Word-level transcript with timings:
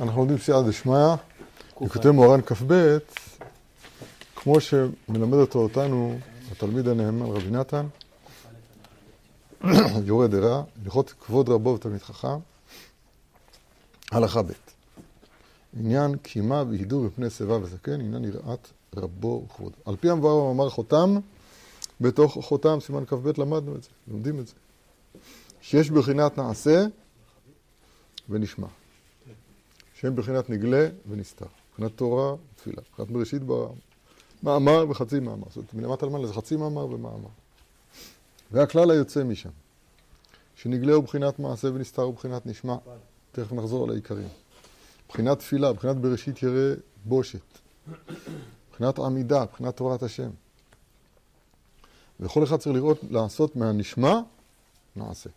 אנחנו 0.00 0.20
לומדים 0.20 0.38
סייעא 0.38 0.62
דשמיא, 0.62 1.14
וכותב 1.82 2.10
מוהר"ן 2.10 2.40
כ"ב, 2.46 2.98
כמו 4.36 4.60
שמלמד 4.60 5.38
אותו 5.38 5.58
אותנו 5.58 6.18
התלמיד 6.52 6.88
הנאמן 6.88 7.26
רבי 7.26 7.50
נתן, 7.50 7.86
יורד 10.04 10.30
דרע, 10.30 10.62
הלכות 10.84 11.14
כבוד 11.20 11.48
רבו 11.48 11.74
ותלמיד 11.74 12.02
חכם, 12.02 12.38
הלכה 14.12 14.42
ב' 14.42 14.52
עניין 15.78 16.16
קימה 16.16 16.62
והידור 16.68 17.04
מפני 17.04 17.30
שיבה 17.30 17.54
וזקן, 17.54 18.00
עניין 18.00 18.24
יראת 18.24 18.68
רבו 18.96 19.42
וכבודו. 19.46 19.76
על 19.84 19.96
פי 19.96 20.10
המבואר 20.10 20.40
במאמר 20.40 20.70
חותם, 20.70 21.18
בתוך 22.00 22.38
חותם, 22.42 22.78
סימן 22.80 23.04
כ"ב, 23.06 23.40
למדנו 23.40 23.76
את 23.76 23.82
זה, 23.82 23.88
לומדים 24.08 24.40
את 24.40 24.46
זה. 24.46 24.54
שיש 25.60 25.90
בחינת 25.90 26.38
נעשה 26.38 26.84
ונשמע. 28.28 28.66
שהם 30.00 30.16
בחינת 30.16 30.50
נגלה 30.50 30.88
ונסתר. 31.08 31.46
מבחינת 31.70 31.96
תורה 31.96 32.34
ותפילה. 32.34 32.82
מבחינת 32.90 33.10
בראשית 33.10 33.42
ברם. 33.42 33.74
מאמר 34.42 34.90
וחצי 34.90 35.20
מאמר. 35.20 35.46
זאת 35.48 35.56
אומרת, 35.56 35.74
מלמטה 35.74 36.06
למעלה 36.06 36.26
זה 36.26 36.32
חצי 36.32 36.56
מאמר 36.56 36.84
ומאמר. 36.84 37.28
והכלל 38.52 38.90
היוצא 38.90 39.24
משם, 39.24 39.50
שנגלה 40.56 40.94
הוא 40.94 41.04
בחינת 41.04 41.38
מעשה 41.38 41.68
ונסתר 41.68 42.02
הוא 42.02 42.14
בחינת 42.14 42.46
נשמע. 42.46 42.76
תכף 43.32 43.52
נחזור 43.52 43.84
על 43.84 43.90
העיקרים. 43.90 44.28
בחינת 45.08 45.38
תפילה, 45.38 45.72
בחינת 45.72 45.96
בראשית 45.96 46.42
ירא 46.42 46.74
בושת. 47.04 47.58
בחינת 48.72 48.98
עמידה, 48.98 49.44
בחינת 49.44 49.76
תורת 49.76 50.02
השם. 50.02 50.30
וכל 52.20 52.44
אחד 52.44 52.56
צריך 52.56 52.76
לראות, 52.76 52.98
לעשות 53.10 53.56
מהנשמע, 53.56 54.20
נעשה. 54.96 55.30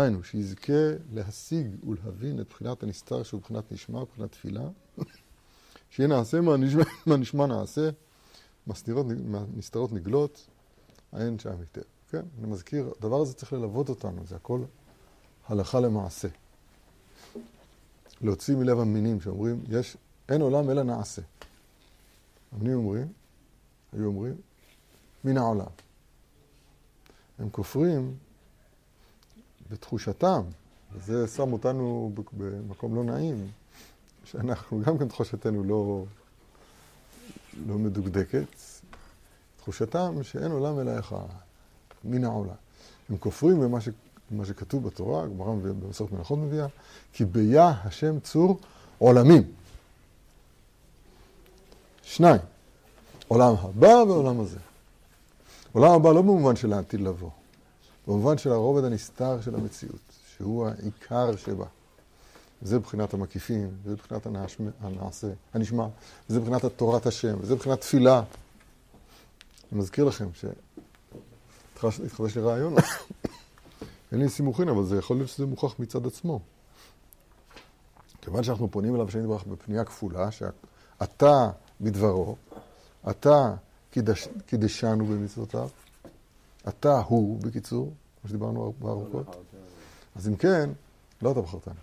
היינו, 0.00 0.24
שיזכה 0.24 0.72
להשיג 1.12 1.66
ולהבין 1.88 2.40
את 2.40 2.48
בחינת 2.48 2.82
הנסתר 2.82 3.22
שהוא 3.22 3.40
בחינת 3.40 3.72
נשמע, 3.72 4.04
בחינת 4.04 4.32
תפילה, 4.32 4.68
שיהיה 5.90 6.08
נעשה 6.08 6.40
מהנשמע, 6.40 6.82
מהנשמע 7.06 7.46
נעשה, 7.46 7.90
נסתרות 9.56 9.92
נגלות, 9.92 10.46
האין 11.12 11.38
שם 11.38 11.60
היטב. 11.60 11.80
כן, 12.10 12.22
אני 12.38 12.46
מזכיר, 12.46 12.92
הדבר 12.98 13.20
הזה 13.20 13.34
צריך 13.34 13.52
ללוות 13.52 13.88
אותנו, 13.88 14.26
זה 14.26 14.36
הכל 14.36 14.60
הלכה 15.46 15.80
למעשה. 15.80 16.28
להוציא 18.20 18.56
מלב 18.56 18.78
המינים 18.80 19.20
שאומרים, 19.20 19.64
יש, 19.68 19.96
אין 20.28 20.40
עולם 20.40 20.70
אלא 20.70 20.82
נעשה. 20.82 21.22
המינים 22.52 22.76
אומרים, 22.76 23.12
היו 23.92 24.06
אומרים, 24.06 24.34
מן 25.24 25.38
העולם. 25.38 25.70
הם 27.38 27.50
כופרים 27.50 28.16
בתחושתם, 29.70 30.42
וזה 30.94 31.26
שם 31.26 31.52
אותנו 31.52 32.12
במקום 32.32 32.94
לא 32.94 33.04
נעים, 33.04 33.46
שאנחנו 34.24 34.82
גם 34.86 34.98
כן 34.98 35.08
תחושתנו 35.08 35.64
לא, 35.64 36.04
לא 37.66 37.78
מדוקדקת. 37.78 38.46
תחושתם 39.56 40.22
שאין 40.22 40.50
עולם 40.50 40.80
אלא 40.80 40.98
אחד, 40.98 41.26
מן 42.04 42.24
העולם. 42.24 42.54
הם 43.08 43.16
כופרים 43.16 43.60
במה 43.60 43.80
ש, 43.80 43.88
במה 44.30 44.44
שכתוב 44.44 44.86
בתורה, 44.86 45.22
הגמרא 45.22 45.54
במסורת 45.54 46.12
מלאכות 46.12 46.38
מביאה, 46.38 46.66
כי 47.12 47.24
ביה 47.24 47.74
השם 47.84 48.20
צור 48.20 48.58
עולמים. 48.98 49.42
שניים, 52.02 52.40
עולם 53.28 53.54
הבא 53.58 53.86
ועולם 53.86 54.40
הזה. 54.40 54.58
עולם 55.72 55.92
הבא 55.92 56.12
לא 56.12 56.22
במובן 56.22 56.56
של 56.56 56.72
העתיד 56.72 57.00
לבוא, 57.00 57.30
במובן 58.08 58.38
של 58.38 58.52
הרובד 58.52 58.84
הנסתר 58.84 59.40
של 59.40 59.54
המציאות, 59.54 60.12
שהוא 60.36 60.66
העיקר 60.66 61.36
שבה. 61.36 61.66
זה 62.62 62.78
בחינת 62.78 63.14
המקיפים, 63.14 63.70
זה 63.84 63.96
בחינת 63.96 64.26
הנעשה, 64.80 65.28
הנשמע, 65.54 65.86
זה 66.28 66.40
בחינת 66.40 66.64
תורת 66.64 67.06
השם, 67.06 67.44
זה 67.44 67.54
בחינת 67.54 67.80
תפילה. 67.80 68.22
אני 69.72 69.80
מזכיר 69.80 70.04
לכם 70.04 70.28
שהתחדש 71.74 72.36
לי 72.36 72.42
רעיון, 72.42 72.74
אין 74.12 74.20
לי 74.20 74.28
סימוכין, 74.28 74.68
אבל 74.68 74.84
זה 74.84 74.98
יכול 74.98 75.16
להיות 75.16 75.28
שזה 75.28 75.46
מוכח 75.46 75.74
מצד 75.78 76.06
עצמו. 76.06 76.40
כיוון 78.22 78.42
שאנחנו 78.42 78.70
פונים 78.70 78.94
אליו 78.94 79.10
שאני 79.10 79.22
נדברך 79.22 79.44
בפנייה 79.44 79.84
כפולה, 79.84 80.30
שאתה 80.30 81.50
בדברו, 81.80 82.36
אתה 83.10 83.54
קידש, 83.90 84.28
קידשנו 84.46 85.06
במצוותיו, 85.06 85.68
אתה 86.68 87.00
הוא, 87.00 87.40
בקיצור, 87.40 87.92
כמו 88.20 88.28
שדיברנו 88.28 88.72
בארוכות. 88.78 89.26
אז 90.16 90.28
אם 90.28 90.36
כן, 90.36 90.70
לא 91.22 91.32
אתה 91.32 91.40
בחרתנו. 91.40 91.74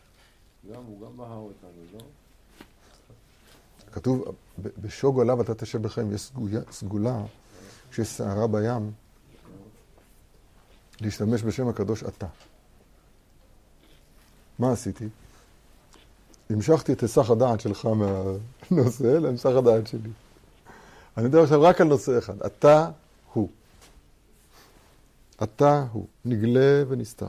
גם, 0.72 0.84
הוא 0.84 1.02
גם 1.02 1.18
בחר 1.18 1.34
אותנו, 1.34 1.70
לא? 1.94 2.00
כתוב, 3.92 4.26
בשוגו 4.58 5.22
עליו 5.22 5.42
אתה 5.42 5.56
תשב 5.56 5.82
בחיים, 5.82 6.14
יש 6.14 6.32
סגולה, 6.72 7.22
כשיש 7.92 8.08
סערה 8.08 8.48
בים, 8.48 8.92
להשתמש 11.02 11.44
בשם 11.44 11.68
הקדוש 11.68 12.04
אתה. 12.04 12.28
מה 14.60 14.72
עשיתי? 14.72 15.08
המשכתי 16.50 16.94
את 16.94 17.02
היסח 17.02 17.30
הדעת 17.30 17.60
שלך 17.60 17.86
מהנושא 17.86 19.04
להמשך 19.04 19.50
הדעת 19.58 19.88
שלי. 19.88 20.10
אני 21.18 21.28
מדבר 21.28 21.44
עכשיו 21.44 21.62
רק 21.62 21.82
על 21.82 21.88
נושא 21.88 22.18
אחד, 22.18 22.42
אתה. 22.42 22.90
אתה 25.44 25.86
הוא, 25.92 26.08
נגלה 26.26 26.84
ונסתר. 26.88 27.28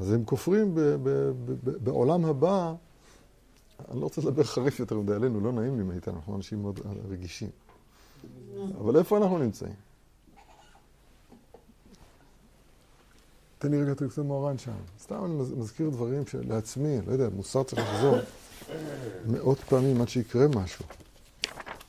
אז 0.00 0.12
הם 0.12 0.24
כופרים 0.24 0.74
ב- 0.74 0.80
ב- 0.80 1.32
ב- 1.44 1.84
בעולם 1.84 2.24
הבא, 2.24 2.74
אני 3.90 4.00
לא 4.00 4.04
רוצה 4.04 4.20
לדבר 4.20 4.42
חריף 4.44 4.80
יותר 4.80 4.98
מדי 4.98 5.12
עלינו, 5.12 5.40
לא 5.40 5.52
נעים 5.52 5.76
לי 5.78 5.82
מאיתנו, 5.82 6.14
אנחנו 6.16 6.36
אנשים 6.36 6.62
מאוד 6.62 6.80
רגישים. 7.10 7.50
אבל 8.78 8.96
איפה 8.98 9.16
אנחנו 9.16 9.38
נמצאים? 9.38 9.74
תן 13.58 13.70
לי 13.70 13.82
רגע 13.82 13.92
את 13.92 14.02
הקצת 14.02 14.18
מוהר"ן 14.18 14.58
שם. 14.58 14.72
סתם 15.00 15.24
אני 15.24 15.34
מזכיר 15.34 15.90
דברים 15.90 16.22
לעצמי, 16.48 16.98
לא 17.06 17.12
יודע, 17.12 17.28
מוסר 17.28 17.62
צריך 17.62 17.82
לחזור 17.82 18.16
מאות 19.26 19.58
פעמים 19.58 20.00
עד 20.00 20.08
שיקרה 20.08 20.48
משהו. 20.48 20.84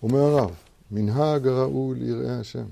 אומר 0.03 0.19
הרב, 0.19 0.51
מנהג 0.91 1.47
הראוי 1.47 1.99
ליראי 1.99 2.31
השם. 2.31 2.65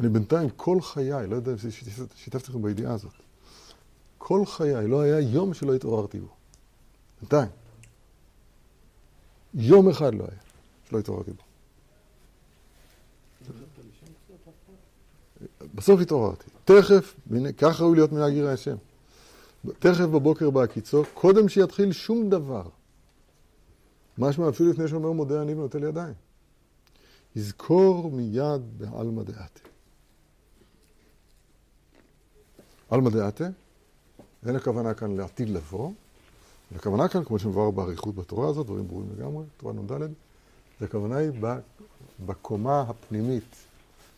אני 0.00 0.08
בינתיים 0.08 0.48
כל 0.56 0.80
חיי, 0.80 1.26
לא 1.26 1.36
יודע 1.36 1.52
אם 1.52 1.56
שיתפתי 2.16 2.50
לכם 2.50 2.62
בידיעה 2.62 2.94
הזאת, 2.94 3.12
כל 4.18 4.46
חיי, 4.46 4.88
לא 4.88 5.00
היה 5.00 5.20
יום 5.20 5.54
שלא 5.54 5.74
התעוררתי 5.74 6.20
בו. 6.20 6.28
בינתיים. 7.20 7.48
יום 9.54 9.88
אחד 9.88 10.14
לא 10.14 10.24
היה 10.24 10.40
שלא 10.88 10.98
התעוררתי 10.98 11.30
בו. 11.30 11.42
בסוף 15.74 16.00
התעוררתי. 16.00 16.44
תכף, 16.64 17.14
ככה 17.58 17.84
ראוי 17.84 17.96
להיות 17.96 18.12
מנהג 18.12 18.32
יראי 18.32 18.52
השם. 18.52 18.76
תכף 19.78 20.04
בבוקר 20.04 20.50
בהקיצו, 20.50 21.02
קודם 21.14 21.48
שיתחיל 21.48 21.92
שום 21.92 22.30
דבר. 22.30 22.62
משמע 24.18 24.48
אפילו 24.48 24.70
לפני 24.70 24.88
שאומר 24.88 25.12
מודה 25.12 25.42
אני 25.42 25.54
ונוטל 25.54 25.84
ידיים. 25.84 26.14
יזכור 27.36 28.10
מיד 28.10 28.78
בעלמא 28.78 29.22
דעתה. 29.22 29.60
עלמא 32.90 33.10
דעתה, 33.10 33.44
אין 34.46 34.56
הכוונה 34.56 34.94
כאן 34.94 35.16
לעתיד 35.16 35.48
לבוא, 35.48 35.92
הכוונה 36.76 37.08
כאן, 37.08 37.24
כמו 37.24 37.38
שמבואר 37.38 37.70
באריכות 37.70 38.14
בתורה 38.14 38.48
הזאת, 38.48 38.66
דברים 38.66 38.88
ברורים 38.88 39.08
לגמרי, 39.16 39.44
תורה 39.56 39.72
נ"ד, 39.72 40.12
הכוונה 40.80 41.16
היא 41.16 41.30
בקומה 42.26 42.80
הפנימית, 42.80 43.56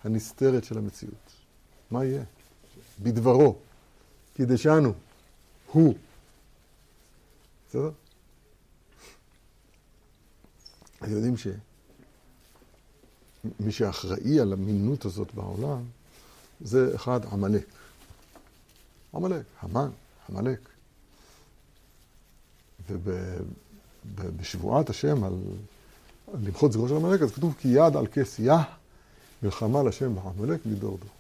הנסתרת 0.05 0.65
של 0.65 0.79
המציאות. 0.79 1.33
מה 1.91 2.05
יהיה? 2.05 2.25
בדברו, 3.03 3.56
קידשנו, 4.34 4.93
הוא. 5.73 5.94
בסדר? 7.69 7.91
אתם 10.99 11.11
יודעים 11.11 11.37
שמי 13.43 13.73
שאחראי 13.73 14.41
על 14.41 14.53
המינות 14.53 15.05
הזאת 15.05 15.35
בעולם 15.35 15.83
זה 16.61 16.94
אחד 16.94 17.21
עמלק. 17.33 17.67
עמלק, 19.15 19.43
המן, 19.61 19.91
עמלק. 20.29 20.59
ובשבועת 24.17 24.91
השם 24.91 25.25
על, 25.25 25.33
על 26.35 26.41
למחות 26.47 26.73
זכרו 26.73 26.89
של 26.89 26.97
עמלק, 26.97 27.23
אז 27.23 27.33
כתוב 27.33 27.55
כי 27.59 27.69
יד 27.69 27.97
על 27.97 28.06
כס 28.06 28.39
יה, 28.39 28.62
מלחמה 29.43 29.83
לשם 29.83 30.15
בעמלק 30.15 30.67
מדור 30.67 30.99
דור. 30.99 31.11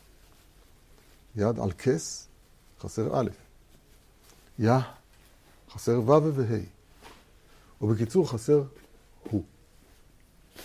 יד 1.36 1.58
על 1.58 1.72
כס, 1.72 2.26
חסר 2.80 3.20
א', 3.20 3.28
יה, 4.58 4.80
חסר 5.70 6.00
ו' 6.00 6.34
וה', 6.34 6.58
ובקיצור 7.80 8.30
חסר 8.30 8.62
הוא. 9.30 9.42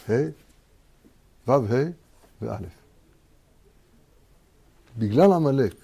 ה', 0.09 0.13
ו', 1.47 1.51
ה' 1.51 1.83
וא'. 2.41 2.57
בגלל 4.97 5.33
עמלק, 5.33 5.75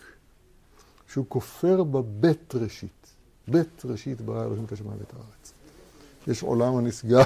שהוא 1.07 1.25
כופר 1.29 1.83
בבית 1.83 2.55
ראשית. 2.55 3.13
בית 3.47 3.85
ראשית 3.85 4.21
ברא 4.21 4.45
אלוהים 4.45 4.65
את 4.65 4.71
השמיים 4.71 4.99
ואת 4.99 5.13
הארץ. 5.13 5.53
יש 6.27 6.43
עולם 6.43 6.77
הנשגב, 6.77 7.25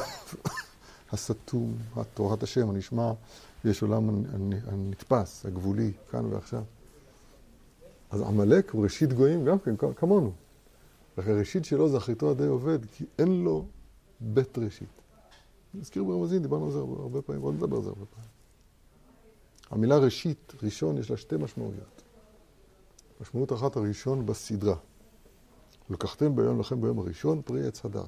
הסתום, 1.12 1.78
תורת 2.14 2.44
השם, 2.44 2.70
הנשמע, 2.70 3.12
ויש 3.66 3.82
עולם 3.82 4.24
הנתפס, 4.68 5.46
הגבולי, 5.46 5.92
כאן 6.12 6.26
ועכשיו. 6.26 6.64
אז 8.12 8.22
עמלק 8.22 8.72
הוא 8.72 8.84
ראשית 8.84 9.14
גויים 9.14 9.46
גם 9.46 9.60
כן, 9.60 9.76
כמונו. 9.96 10.32
רק 11.18 11.28
הראשית 11.28 11.66
שלו 11.66 11.90
זה 11.90 11.98
אחריתו 11.98 12.32
הדי 12.32 12.46
עובד, 12.46 12.80
כי 12.92 13.06
אין 13.20 13.44
לו 13.44 13.66
בית 14.20 14.58
ראשית. 14.58 14.88
נזכיר 15.80 16.04
ברמזים, 16.04 16.42
דיברנו 16.42 16.66
על 16.66 16.72
זה 16.72 16.80
הרבה 16.80 17.22
פעמים, 17.22 17.42
בואו 17.42 17.54
נדבר 17.54 17.78
על 17.78 17.84
זה 17.84 17.90
הרבה 17.90 18.06
פעמים. 18.06 18.30
המילה 19.70 19.98
ראשית, 19.98 20.54
ראשון, 20.64 20.98
יש 20.98 21.12
לה 21.12 21.18
שתי 21.18 21.36
משמעויות. 21.38 22.02
משמעות 23.22 23.54
אחת 23.54 23.76
הראשון 23.76 24.26
בסדרה. 24.26 24.76
לקחתם 25.90 26.36
ביום 26.36 26.60
לכם 26.60 26.82
ביום 26.82 27.00
הראשון 27.00 27.42
פרי 27.42 27.68
עץ 27.68 27.86
הדר. 27.86 28.06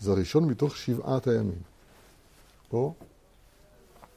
זה 0.00 0.12
הראשון 0.12 0.44
מתוך 0.44 0.76
שבעת 0.76 1.26
הימים. 1.26 1.62
פה, 2.68 2.94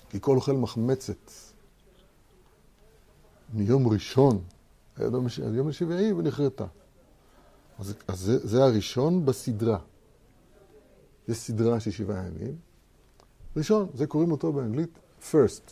כי 0.10 0.22
כל 0.22 0.36
אוכל 0.36 0.54
מחמצת 0.54 1.31
מיום 3.54 3.88
ראשון, 3.88 4.44
עד 4.96 5.14
יום 5.54 5.68
השבעי 5.68 6.14
ונכרתה. 6.14 6.66
אז, 7.80 7.94
אז 8.08 8.20
זה, 8.20 8.48
זה 8.48 8.64
הראשון 8.64 9.26
בסדרה. 9.26 9.80
יש 11.28 11.38
סדרה 11.38 11.80
של 11.80 11.92
שבעה 11.92 12.28
ימים. 12.28 12.69
ראשון, 13.57 13.88
זה 13.94 14.07
קוראים 14.07 14.31
אותו 14.31 14.54
באנגלית 14.54 15.00
first. 15.31 15.72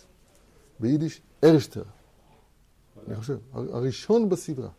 ביידיש 0.79 1.21
ארשטר. 1.44 1.83
אני 3.07 3.15
חושב, 3.15 3.38
הראשון 3.53 4.29
בסדרה. 4.29 4.69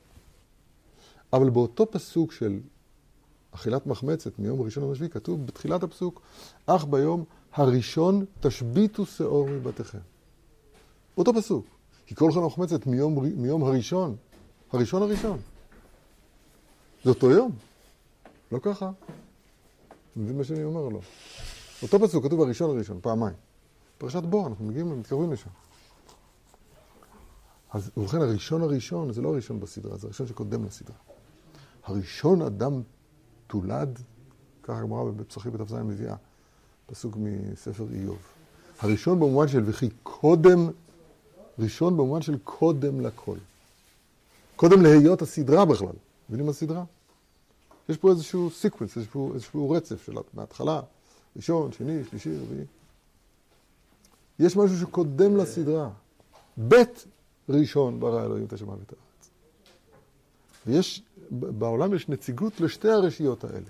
אבל 1.32 1.50
באותו 1.50 1.90
פסוק 1.90 2.32
של 2.32 2.60
אכילת 3.50 3.86
מחמצת 3.86 4.38
מיום 4.38 4.62
ראשון 4.62 4.84
למשבי, 4.84 5.08
כתוב 5.08 5.46
בתחילת 5.46 5.82
הפסוק, 5.82 6.22
אך 6.66 6.84
ביום 6.84 7.24
הראשון 7.52 8.24
תשביתו 8.40 9.06
שאור 9.06 9.48
מבתיכם. 9.48 9.98
באותו 11.16 11.34
פסוק. 11.34 11.66
כי 12.06 12.14
כל 12.14 12.32
חול 12.32 12.44
מחמצת 12.44 12.86
מיום, 12.86 13.24
מיום 13.24 13.64
הראשון, 13.64 14.16
הראשון 14.72 15.02
הראשון. 15.02 15.38
זה 17.04 17.10
אותו 17.10 17.30
יום. 17.30 17.52
לא 18.52 18.58
ככה. 18.58 18.90
אתה 19.88 20.20
מבין 20.20 20.36
מה 20.36 20.44
שאני 20.44 20.64
אומר 20.64 20.88
לו? 20.88 21.00
אותו 21.82 22.00
פסוק 22.00 22.24
כתוב 22.24 22.40
הראשון 22.40 22.70
הראשון, 22.70 22.98
פעמיים. 23.02 23.34
פרשת 23.98 24.22
בור, 24.22 24.46
אנחנו 24.46 24.64
מגיעים, 24.64 25.00
מתקרבים 25.00 25.32
לשם. 25.32 25.50
אז 27.70 27.90
ובכן, 27.96 28.20
הראשון 28.20 28.62
הראשון, 28.62 29.12
זה 29.12 29.22
לא 29.22 29.28
הראשון 29.28 29.60
בסדרה, 29.60 29.96
זה 29.96 30.06
הראשון 30.06 30.26
שקודם 30.26 30.64
לסדרה. 30.64 30.96
הראשון 31.84 32.42
אדם 32.42 32.82
תולד, 33.46 33.98
ככה 34.62 34.78
הגמרא 34.78 35.10
בפסחי 35.10 35.50
בת"ז 35.50 35.72
מביאה, 35.72 36.16
פסוק 36.86 37.16
מספר 37.16 37.86
איוב. 37.92 38.18
הראשון 38.80 39.20
במובן 39.20 39.48
של 39.48 39.62
וכי 39.66 39.88
קודם, 40.02 40.70
ראשון 41.58 41.96
במובן 41.96 42.22
של 42.22 42.38
קודם 42.44 43.00
לכל. 43.00 43.36
קודם 44.56 44.82
להיות 44.82 45.22
הסדרה 45.22 45.64
בכלל. 45.64 45.96
מבינים 46.28 46.46
מה 46.46 46.50
הסדרה? 46.50 46.84
יש 47.88 47.96
פה 47.96 48.10
איזשהו 48.10 48.50
sequence, 48.50 48.96
יש 48.96 49.06
פה 49.06 49.30
איזשהו 49.34 49.70
רצף 49.70 50.06
של 50.06 50.12
מההתחלה, 50.34 50.80
ראשון, 51.36 51.72
שני, 51.72 52.04
שלישי, 52.04 52.36
רביעי. 52.36 52.64
יש 54.38 54.56
משהו 54.56 54.78
שקודם 54.78 55.36
לסדרה. 55.36 55.90
בראשית 56.56 58.00
ברא 58.00 58.24
אלוהים 58.24 58.44
את 58.44 58.52
השמיים 58.52 58.78
ואת 58.78 58.92
הארץ. 58.92 59.30
ויש, 60.66 61.02
בעולם 61.30 61.94
יש 61.94 62.08
נציגות 62.08 62.60
לשתי 62.60 62.88
הרשיות 62.88 63.44
האלה. 63.44 63.68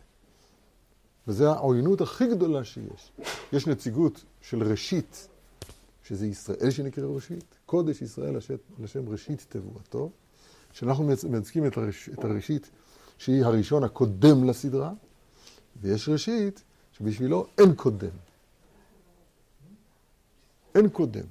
וזו 1.28 1.52
העוינות 1.52 2.00
הכי 2.00 2.26
גדולה 2.26 2.64
שיש. 2.64 3.12
יש 3.52 3.66
נציגות 3.66 4.24
של 4.40 4.62
ראשית, 4.62 5.28
שזה 6.04 6.26
ישראל 6.26 6.70
שנקרא 6.70 7.06
ראשית, 7.06 7.44
קודש 7.66 8.02
ישראל 8.02 8.36
לשם 8.80 9.08
ראשית 9.08 9.46
תבואתו, 9.48 10.10
שאנחנו 10.72 11.04
מייצגים 11.28 11.66
את, 11.66 11.76
הרש, 11.76 12.08
את 12.08 12.24
הראשית 12.24 12.70
שהיא 13.18 13.44
הראשון 13.44 13.84
הקודם 13.84 14.44
לסדרה, 14.44 14.92
ויש 15.80 16.08
ראשית 16.08 16.62
שבשבילו 16.98 17.46
אין 17.58 17.74
קודם. 17.74 18.10
אין 20.74 20.88
קודם. 20.88 21.24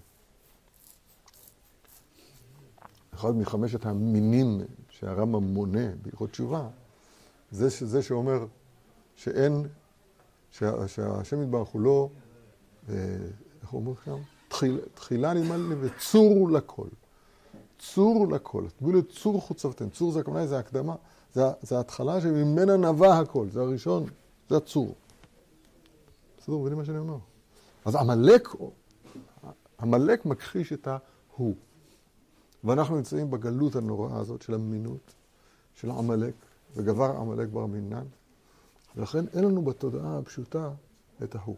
אחד 3.14 3.36
מחמשת 3.36 3.86
המינים 3.86 4.62
שהרמב"ם 4.90 5.44
מונה 5.44 5.88
בהלכות 6.02 6.30
תשובה, 6.30 6.68
זה, 7.52 7.86
זה 7.86 8.02
שאומר 8.02 8.46
שאין, 9.16 9.68
שה, 10.52 10.88
שהשם 10.88 11.44
יתברך 11.44 11.68
הוא 11.68 11.82
לא, 11.82 12.10
אה, 12.90 12.96
איך 13.62 13.70
הוא 13.70 13.82
אומר 13.82 13.94
שם? 14.06 14.18
תחיל, 14.48 14.80
תחילה 14.94 15.34
נדמה 15.34 15.58
לי 15.58 15.76
וצור 15.80 16.52
לכל. 16.52 16.88
צור 17.80 18.28
לכל. 18.32 18.64
תביאו 18.78 18.92
לצור 18.98 19.42
חוצבתם. 19.42 19.90
צור 19.90 20.12
זה 20.12 20.20
הכוונה, 20.20 20.48
זה 20.48 20.60
הקדמה, 20.60 20.96
זה, 21.34 21.42
זה 21.62 21.78
ההתחלה 21.78 22.22
שממנה 22.22 22.78
נבע 22.78 23.20
הכל. 23.20 23.48
זה 23.50 23.62
הראשון, 23.62 24.06
זה 24.50 24.58
הצור. 24.58 24.96
בסדר, 26.48 26.58
מבינים 26.58 26.78
מה 26.78 26.86
שאני 26.86 26.98
אומר? 26.98 27.18
אז 27.86 27.96
עמלק, 27.96 28.50
עמלק 29.80 30.26
מכחיש 30.26 30.74
את 30.74 30.88
ההוא. 30.88 31.56
ואנחנו 32.64 32.96
נמצאים 32.96 33.32
בגלות 33.32 33.76
הנוראה 33.76 34.20
הזאת 34.20 34.42
של 34.42 34.54
המינות, 34.54 35.14
של 35.76 35.92
עמלק, 35.92 36.34
וגבר 36.76 37.18
עמלק 37.18 37.48
בר 37.48 37.66
מינן, 37.66 38.06
ולכן 38.96 39.26
אין 39.34 39.44
לנו 39.44 39.62
בתודעה 39.62 40.18
הפשוטה 40.18 40.70
את 41.24 41.36
ההוא. 41.36 41.56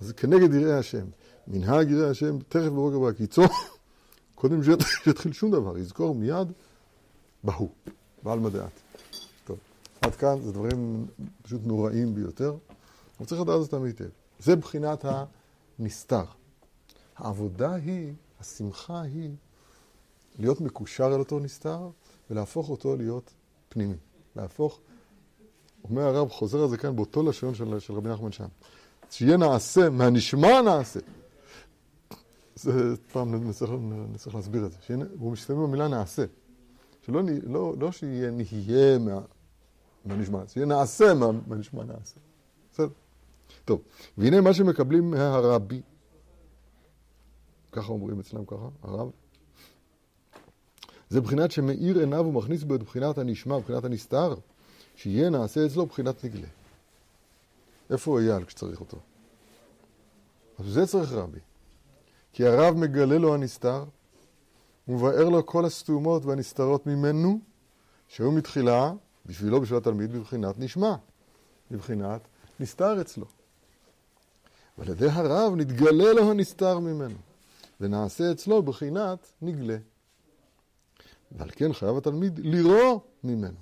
אז 0.00 0.12
כנגד 0.12 0.54
יראי 0.54 0.72
השם, 0.72 1.06
מנהג 1.46 1.90
יראי 1.90 2.10
השם, 2.10 2.38
תכף 2.48 2.66
בבוקר 2.66 2.98
בהקיצו, 2.98 3.42
קודם 4.34 4.60
שיתחיל 5.04 5.32
שום 5.32 5.50
דבר, 5.50 5.78
יזכור 5.78 6.14
מיד 6.14 6.52
בהוא, 7.44 7.70
בעל 8.22 8.38
מדעת. 8.38 8.72
טוב, 9.44 9.58
עד 10.02 10.14
כאן 10.14 10.40
זה 10.42 10.52
דברים 10.52 11.06
פשוט 11.42 11.60
נוראים 11.64 12.14
ביותר, 12.14 12.56
אבל 13.20 13.28
צריך 13.28 13.40
לדעת 13.40 13.56
אותם 13.56 13.84
היטב. 13.84 14.08
זה 14.38 14.56
בחינת 14.56 15.04
הנסתר. 15.78 16.24
העבודה 17.16 17.74
היא, 17.74 18.12
השמחה 18.40 19.00
היא, 19.00 19.30
להיות 20.38 20.60
מקושר 20.60 21.06
אל 21.06 21.18
אותו 21.18 21.38
נסתר 21.38 21.90
ולהפוך 22.30 22.70
אותו 22.70 22.96
להיות 22.96 23.34
פנימי. 23.68 23.96
להפוך, 24.36 24.80
אומר 25.84 26.02
הרב, 26.02 26.28
חוזר 26.28 26.62
על 26.62 26.68
זה 26.68 26.76
כאן 26.76 26.96
באותו 26.96 27.22
לשון 27.22 27.54
של, 27.54 27.78
של 27.78 27.94
רבי 27.94 28.08
נחמן 28.08 28.32
שם. 28.32 28.48
שיהיה 29.10 29.36
נעשה, 29.36 29.90
מהנשמע 29.90 30.62
נעשה. 30.62 31.00
זה 32.54 32.96
פעם 33.12 33.48
נצטרך, 33.48 33.70
נצטרך 34.12 34.34
להסביר 34.34 34.66
את 34.66 34.72
זה. 34.72 34.78
שיהיה, 34.86 35.04
הוא 35.18 35.32
משתמש 35.32 35.58
במילה 35.58 35.88
נעשה. 35.88 36.24
שלא 37.06 37.22
לא, 37.42 37.74
לא 37.78 37.92
שיהיה 37.92 38.30
נהיה 38.30 38.98
מה, 38.98 39.20
מהנשמע, 40.04 40.42
שיהיה 40.48 40.66
נעשה 40.66 41.14
מה, 41.14 41.26
מהנשמע 41.46 41.84
נעשה. 41.84 42.20
טוב, 43.70 43.82
והנה 44.18 44.40
מה 44.40 44.54
שמקבלים 44.54 45.10
מהרבי, 45.10 45.80
ככה 47.72 47.92
אומרים 47.92 48.20
אצלם 48.20 48.44
ככה, 48.44 48.68
הרב, 48.82 49.10
זה 51.10 51.20
בחינת 51.20 51.50
שמאיר 51.50 51.98
עיניו 51.98 52.26
ומכניס 52.26 52.62
בו 52.62 52.74
את 52.74 52.82
בחינת 52.82 53.18
הנשמע, 53.18 53.58
בחינת 53.58 53.84
הנסתר, 53.84 54.34
שיהיה 54.96 55.30
נעשה 55.30 55.66
אצלו 55.66 55.86
בחינת 55.86 56.24
נגלה. 56.24 56.46
איפה 57.90 58.10
הוא 58.10 58.20
אייל 58.20 58.44
כשצריך 58.44 58.80
אותו? 58.80 58.98
אז 60.58 60.66
זה 60.66 60.86
צריך 60.86 61.12
רבי. 61.12 61.40
כי 62.32 62.46
הרב 62.46 62.76
מגלה 62.76 63.18
לו 63.18 63.34
הנסתר, 63.34 63.84
ומבאר 64.88 65.28
לו 65.28 65.46
כל 65.46 65.64
הסתומות 65.64 66.24
והנסתרות 66.24 66.86
ממנו, 66.86 67.40
שהוא 68.08 68.34
מתחילה, 68.34 68.92
בשבילו, 69.26 69.60
בשביל 69.60 69.78
התלמיד, 69.78 70.12
בבחינת 70.12 70.58
נשמע, 70.58 70.94
בבחינת 71.70 72.20
נסתר 72.60 73.00
אצלו. 73.00 73.39
ועל 74.80 74.88
ידי 74.88 75.08
הרב 75.10 75.52
נתגלה 75.56 76.12
לו 76.12 76.30
הנסתר 76.30 76.78
ממנו, 76.78 77.16
ונעשה 77.80 78.32
אצלו 78.32 78.62
בחינת 78.62 79.32
נגלה. 79.42 79.76
ועל 81.32 81.50
כן 81.50 81.72
חייב 81.72 81.96
התלמיד 81.96 82.38
לירוא 82.38 83.00
ממנו. 83.24 83.58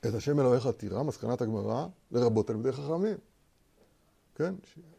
את 0.00 0.14
השם 0.14 0.40
אלוהיך 0.40 0.66
תירא, 0.66 1.02
מסקנת 1.02 1.42
הגמרא, 1.42 1.86
לרבות 2.10 2.46
תלמידי 2.46 2.72
חכמים. 2.72 3.16
כן, 4.34 4.54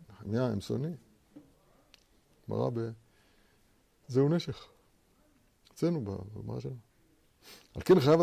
נחמיה 0.10 0.52
שונאים. 0.60 0.96
גמרא 2.50 2.70
ב... 2.74 2.90
זהו 4.08 4.30
נשך. 4.30 4.68
אצלנו 5.74 6.02
בגמרא 6.02 6.60
שלנו. 6.60 6.76
על 7.76 7.82
כן 7.82 8.00
חייב 8.00 8.20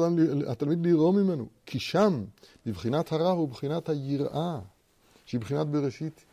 התלמיד 0.49 0.87
לירוא 0.87 1.13
ממנו, 1.13 1.49
כי 1.67 1.79
שם, 1.81 2.25
בבחינת 2.67 3.13
הרע 3.13 3.31
הוא 3.31 3.49
בחינת 3.49 3.89
היראה, 3.89 4.61
שהיא 5.33 5.41
בחינת 5.41 5.67
בראשית, 5.67 6.25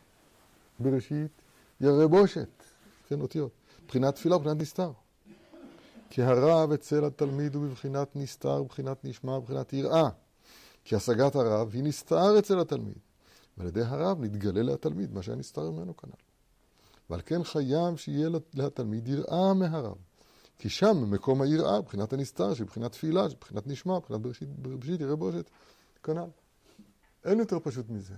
בראשית 0.80 1.30
ירא 1.80 2.06
בושת, 2.06 2.48
כן, 3.08 3.20
אותיות. 3.20 3.50
בחינת 3.88 4.14
תפילה 4.14 4.36
ובחינת 4.36 4.56
נסתר. 4.56 4.92
כי 6.10 6.22
הרב 6.22 6.72
אצל 6.72 7.04
התלמיד 7.04 7.54
הוא 7.54 7.66
בבחינת 7.66 8.16
נסתר, 8.16 8.62
בבחינת 8.62 9.04
נשמע, 9.04 9.38
בבחינת 9.38 9.72
יראה. 9.72 10.08
כי 10.84 10.96
השגת 10.96 11.34
הרב 11.34 11.70
היא 11.72 11.82
נסתר 11.82 12.38
אצל 12.38 12.60
התלמיד, 12.60 12.98
ועל 13.58 13.68
ידי 13.68 13.82
הרב 13.82 14.20
נתגלה 14.20 14.62
לתלמיד 14.62 15.12
מה 15.14 15.22
שהיה 15.22 15.36
נסתר 15.36 15.70
ממנו 15.70 15.96
כנ"ל. 15.96 16.22
ועל 17.10 17.20
כן 17.26 17.44
חייב 17.44 17.96
שיהיה 17.96 18.28
לתלמיד 18.54 19.08
יראה 19.08 19.54
מהרב. 19.54 19.96
כי 20.58 20.68
שם 20.68 21.10
מקום 21.10 21.42
היראה, 21.42 21.78
מבחינת 21.78 22.12
הנסתר, 22.12 22.54
שבחינת 22.54 22.92
תפילה, 22.92 23.24
מבחינת 23.24 23.66
נשמע, 23.66 23.96
מבחינת 23.96 24.20
בראשית, 24.20 24.48
בראשית 24.48 25.00
יראה 25.00 25.16
בראשית, 25.16 25.50
כנ"ל. 26.02 26.30
אין 27.24 27.38
יותר 27.38 27.58
פשוט 27.62 27.90
מזה. 27.90 28.14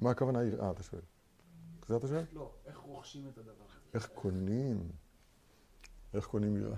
מה 0.00 0.10
הכוונה 0.10 0.42
יראה, 0.42 0.70
אתה 0.70 0.82
שואל? 0.82 1.00
זה 1.88 1.96
אתה 1.96 2.08
שואל? 2.08 2.24
לא, 2.32 2.50
איך 2.66 2.78
רוכשים 2.78 3.28
את 3.32 3.38
הדבר 3.38 3.52
הזה? 3.52 3.78
איך 3.94 4.08
קונים? 4.14 4.88
איך 6.14 6.26
קונים 6.26 6.56
יראה? 6.56 6.76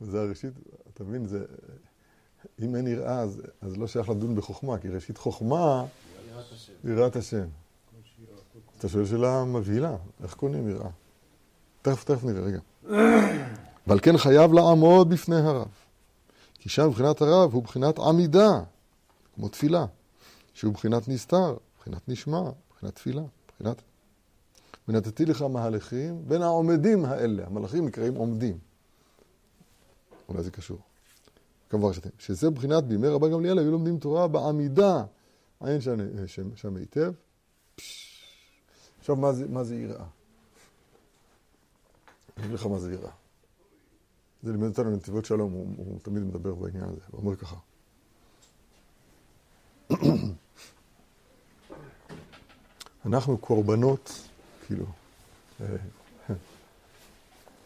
זה 0.00 0.20
הראשית, 0.20 0.54
אתה 0.94 1.04
מבין, 1.04 1.26
זה... 1.26 1.44
אם 2.58 2.76
אין 2.76 2.86
יראה, 2.86 3.20
אז, 3.20 3.42
אז 3.60 3.76
לא 3.76 3.86
שייך 3.86 4.08
לדון 4.08 4.36
בחוכמה, 4.36 4.78
כי 4.78 4.88
ראשית 4.88 5.18
חוכמה... 5.18 5.84
יראת 6.84 7.16
השם. 7.16 7.48
אתה 8.78 8.88
שואל 8.88 9.06
שאלה 9.06 9.44
מבהילה, 9.44 9.96
איך 10.22 10.34
קונים 10.34 10.68
יראה? 10.68 10.90
תכף, 11.82 12.04
תכף 12.04 12.24
נראה, 12.24 12.42
רגע. 12.42 12.60
ועל 13.86 14.00
כן 14.02 14.18
חייב 14.18 14.52
לעמוד 14.52 15.10
בפני 15.10 15.36
הרב. 15.36 15.81
כי 16.62 16.68
שם 16.68 16.88
מבחינת 16.88 17.20
הרב 17.20 17.54
הוא 17.54 17.62
בחינת 17.62 17.98
עמידה, 17.98 18.50
כמו 19.34 19.48
תפילה, 19.48 19.86
שהוא 20.54 20.74
בחינת 20.74 21.08
נסתר, 21.08 21.56
בחינת 21.78 22.08
נשמע, 22.08 22.42
בחינת 22.70 22.94
תפילה, 22.94 23.22
בחינת... 23.48 23.82
ונתתי 24.88 25.24
לך 25.24 25.42
מהלכים 25.42 26.28
בין 26.28 26.42
העומדים 26.42 27.04
האלה, 27.04 27.46
המלאכים 27.46 27.86
נקראים 27.86 28.14
עומדים. 28.14 28.58
אולי 30.28 30.42
זה 30.42 30.50
קשור. 30.50 30.78
כמובן 31.70 31.92
שאתם, 31.92 32.10
שזה 32.18 32.50
בחינת 32.50 32.84
בימי 32.84 33.08
רבן 33.08 33.32
גמליאל 33.32 33.58
היו 33.58 33.70
לומדים 33.70 33.98
תורה 33.98 34.28
בעמידה, 34.28 35.04
עין 35.60 35.80
שם 36.54 36.76
היטב. 36.76 37.12
עכשיו, 39.00 39.16
מה 39.16 39.32
זה, 39.32 39.48
מה 39.48 39.64
זה 39.64 39.76
יראה? 39.76 40.04
אני 42.36 42.46
אגיד 42.46 42.54
לך 42.54 42.66
מה 42.66 42.78
זה 42.78 42.92
יראה. 42.92 43.21
זה 44.42 44.52
לימד 44.52 44.68
אותנו 44.68 44.90
בנתיבות 44.90 45.24
שלום, 45.24 45.52
הוא, 45.52 45.66
הוא 45.76 45.98
תמיד 46.02 46.22
מדבר 46.22 46.54
בעניין 46.54 46.84
הזה, 46.84 47.00
הוא 47.10 47.20
אומר 47.20 47.36
ככה. 47.36 47.56
אנחנו 53.06 53.38
קורבנות, 53.38 54.28
כאילו, 54.66 54.86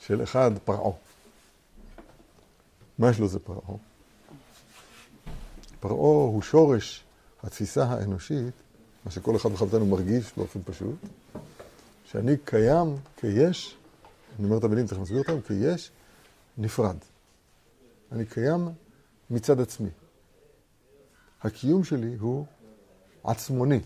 של 0.01 0.23
אחד 0.23 0.51
פרעה. 0.65 0.93
מה 2.99 3.11
יש 3.11 3.19
לו 3.19 3.29
זה 3.29 3.39
פרעה? 3.39 3.77
פרעה 5.81 6.27
הוא 6.27 6.43
שורש 6.43 7.05
התפיסה 7.43 7.85
האנושית, 7.85 8.55
מה 9.05 9.11
שכל 9.11 9.37
אחד 9.37 9.51
ואחד 9.51 9.65
מאיתנו 9.65 9.87
מרגיש 9.87 10.33
באופן 10.37 10.61
פשוט, 10.65 10.97
שאני 12.05 12.37
קיים 12.45 12.97
כיש, 13.17 13.77
אני 14.39 14.47
אומר 14.47 14.59
את 14.59 14.65
המילים, 14.65 14.87
צריך 14.87 15.01
להסביר 15.01 15.19
אותם, 15.19 15.41
כיש 15.41 15.91
נפרד. 16.59 16.97
אני 18.13 18.27
קיים 18.27 18.69
מצד 19.31 19.61
עצמי. 19.61 19.91
הקיום 21.43 21.85
שלי 21.85 22.15
הוא 22.15 22.47
עצמוני. 23.25 23.81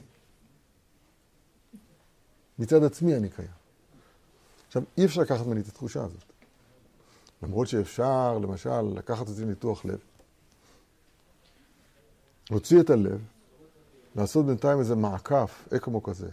מצד 2.58 2.84
עצמי 2.84 3.16
אני 3.16 3.28
קיים. 3.28 3.50
עכשיו, 4.66 4.82
אי 4.98 5.04
אפשר 5.04 5.20
לקחת 5.20 5.46
ממני 5.46 5.60
את 5.60 5.68
התחושה 5.68 6.04
הזאת. 6.04 6.24
למרות 7.42 7.68
שאפשר, 7.68 8.38
למשל, 8.38 8.82
לקחת 8.82 9.28
אותי 9.28 9.44
ניתוח 9.44 9.84
לב, 9.84 9.98
להוציא 12.50 12.80
את 12.80 12.90
הלב, 12.90 13.20
לעשות 14.16 14.46
בינתיים 14.46 14.78
איזה 14.78 14.96
מעקף, 14.96 15.68
אקמו 15.76 16.02
כזה. 16.02 16.28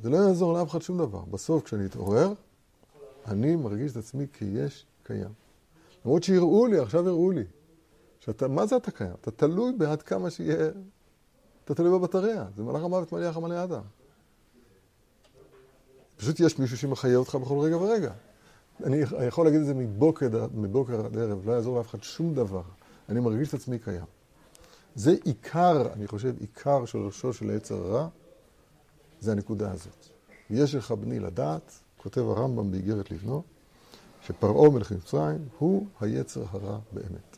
זה 0.00 0.10
לא 0.10 0.16
יעזור 0.16 0.52
לאף 0.52 0.70
אחד 0.70 0.82
שום 0.82 0.98
דבר. 0.98 1.20
בסוף, 1.20 1.64
כשאני 1.64 1.86
אתעורר, 1.86 2.32
אני 3.26 3.56
מרגיש 3.56 3.92
את 3.92 3.96
עצמי 3.96 4.26
כיש 4.32 4.86
קיים. 5.06 5.32
למרות 6.04 6.22
שיראו 6.22 6.66
לי, 6.66 6.78
עכשיו 6.78 7.06
יראו 7.06 7.30
לי. 7.30 7.44
שאתה, 8.20 8.48
מה 8.48 8.66
זה 8.66 8.76
אתה 8.76 8.90
קיים? 8.90 9.12
אתה 9.20 9.30
תלוי 9.30 9.72
בעד 9.72 10.02
כמה 10.02 10.30
שיהיה... 10.30 10.70
אתה 11.64 11.74
תלוי 11.74 11.98
בבטריה. 11.98 12.44
זה 12.56 12.62
מלאך 12.62 12.82
המוות 12.82 13.12
מליח 13.12 13.36
המלא 13.36 13.64
אדם. 13.64 13.82
פשוט 16.16 16.40
יש 16.40 16.58
מישהו 16.58 16.78
שמחיה 16.78 17.16
אותך 17.16 17.34
בכל 17.34 17.58
רגע 17.58 17.76
ורגע. 17.76 18.12
אני 18.84 18.96
יכול 19.28 19.44
להגיד 19.44 19.60
את 19.60 19.66
זה 19.66 19.74
מבוקר, 19.74 20.46
מבוקר 20.54 21.06
עד 21.06 21.18
ערב, 21.18 21.48
לא 21.48 21.52
יעזור 21.52 21.76
לאף 21.76 21.90
אחד 21.90 22.02
שום 22.02 22.34
דבר. 22.34 22.62
אני 23.08 23.20
מרגיש 23.20 23.48
את 23.48 23.54
עצמי 23.54 23.78
קיים. 23.78 24.04
זה 24.94 25.14
עיקר, 25.24 25.92
אני 25.92 26.06
חושב, 26.06 26.34
עיקר 26.40 26.84
של 26.84 26.98
ראשו 26.98 27.32
של 27.32 27.50
היצר 27.50 27.74
הרע, 27.74 28.08
זה 29.20 29.32
הנקודה 29.32 29.72
הזאת. 29.72 30.06
ויש 30.50 30.74
לך 30.74 30.92
בני 30.92 31.18
לדעת, 31.18 31.72
כותב 31.96 32.20
הרמב"ם 32.20 32.70
באיגרת 32.70 33.10
לבנו, 33.10 33.42
שפרעה 34.26 34.70
מלך 34.70 34.92
מצרים 34.92 35.48
הוא 35.58 35.86
היצר 36.00 36.44
הרע 36.50 36.78
באמת. 36.92 37.36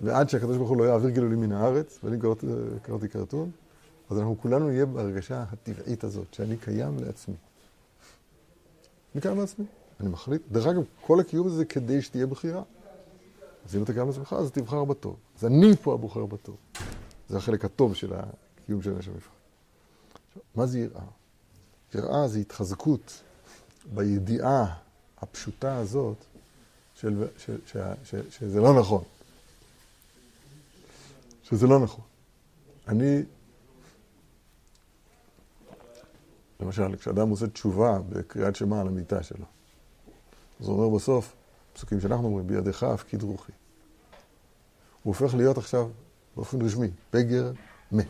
ועד 0.00 0.28
שהקדוש 0.28 0.56
ברוך 0.56 0.68
הוא 0.68 0.76
לא 0.76 0.84
יעביר 0.84 1.10
גילולים 1.10 1.40
מן 1.40 1.52
הארץ, 1.52 1.98
ואני 2.04 2.16
קראתי, 2.82 3.08
קרטון, 3.08 3.50
אז 4.10 4.18
אנחנו 4.18 4.36
כולנו 4.40 4.68
נהיה 4.68 4.86
בהרגשה 4.86 5.44
הטבעית 5.52 6.04
הזאת, 6.04 6.34
שאני 6.34 6.56
קיים 6.56 6.96
לעצמי. 6.98 7.34
אני 9.14 9.20
קיים 9.20 9.38
לעצמי, 9.38 9.64
אני 10.00 10.08
מחליט. 10.08 10.42
דרך 10.52 10.66
אגב, 10.66 10.82
כל 11.00 11.20
הקיום 11.20 11.46
הזה 11.46 11.64
כדי 11.64 12.02
שתהיה 12.02 12.26
בחירה. 12.26 12.62
אז 13.66 13.76
אם 13.76 13.82
אתה 13.82 13.92
קיים 13.92 14.06
לעצמך, 14.06 14.32
אז 14.32 14.50
תבחר 14.50 14.84
בטוב. 14.84 15.16
אז 15.38 15.44
אני 15.44 15.76
פה 15.76 15.94
הבוחר 15.94 16.26
בטוב. 16.26 16.56
זה 17.28 17.36
החלק 17.36 17.64
הטוב 17.64 17.94
של 17.94 18.12
הקיום 18.14 18.82
של 18.82 18.90
נשם 18.90 19.10
מפעל. 19.16 19.32
מה 20.54 20.66
זה 20.66 20.78
יראה? 20.78 21.04
יראה 21.94 22.28
זה 22.28 22.38
התחזקות 22.38 23.22
בידיעה 23.94 24.81
הפשוטה 25.22 25.76
הזאת 25.76 26.16
של, 26.94 27.26
של, 27.38 27.58
של, 27.66 27.80
של, 28.04 28.30
שזה 28.30 28.60
לא 28.60 28.80
נכון. 28.80 29.02
שזה 31.42 31.66
לא 31.66 31.80
נכון. 31.80 32.04
אני, 32.88 33.22
למשל, 36.60 36.96
כשאדם 36.96 37.28
עושה 37.28 37.46
תשובה 37.46 37.98
בקריאת 38.08 38.56
שמע 38.56 38.80
על 38.80 38.86
המיטה 38.88 39.22
שלו, 39.22 39.44
אז 40.60 40.66
הוא 40.66 40.76
אומר 40.76 40.96
בסוף, 40.96 41.34
פסוקים 41.72 42.00
שאנחנו 42.00 42.26
אומרים, 42.26 42.46
בידיך 42.46 42.82
הפקיד 42.82 43.22
רוחי. 43.22 43.52
הוא 45.02 45.14
הופך 45.14 45.34
להיות 45.34 45.58
עכשיו, 45.58 45.88
באופן 46.36 46.62
רשמי, 46.62 46.90
פגר 47.10 47.52
מת. 47.92 48.06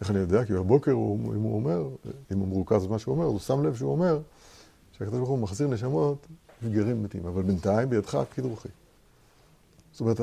איך 0.00 0.10
אני 0.10 0.18
יודע? 0.18 0.44
כי 0.44 0.52
בבוקר, 0.52 0.92
הוא, 0.92 1.34
אם 1.34 1.40
הוא 1.40 1.54
אומר, 1.54 1.88
אם 2.32 2.38
הוא 2.38 2.48
מרוכז 2.48 2.86
במה 2.86 2.98
שהוא 2.98 3.14
אומר, 3.14 3.24
הוא 3.24 3.38
שם 3.38 3.66
לב 3.66 3.76
שהוא 3.76 3.92
אומר 3.92 4.20
שהקדוש 4.98 5.18
ברוך 5.18 5.28
הוא 5.28 5.38
מחזיר 5.38 5.68
נשמות 5.68 6.26
וגרים 6.62 7.02
מתים, 7.02 7.26
אבל 7.26 7.42
בינתיים 7.42 7.90
בידך 7.90 8.14
הפקיד 8.14 8.44
רוחי. 8.44 8.68
זאת 9.92 10.00
אומרת, 10.00 10.20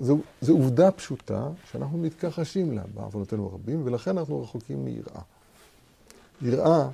זו, 0.00 0.18
זו 0.40 0.52
עובדה 0.52 0.90
פשוטה 0.90 1.48
שאנחנו 1.70 1.98
מתכחשים 1.98 2.72
לה 2.72 2.82
בעוונותינו 2.94 3.46
הרבים, 3.46 3.82
ולכן 3.84 4.18
אנחנו 4.18 4.42
רחוקים 4.42 4.84
מיראה. 4.84 5.22
יראה, 6.42 6.88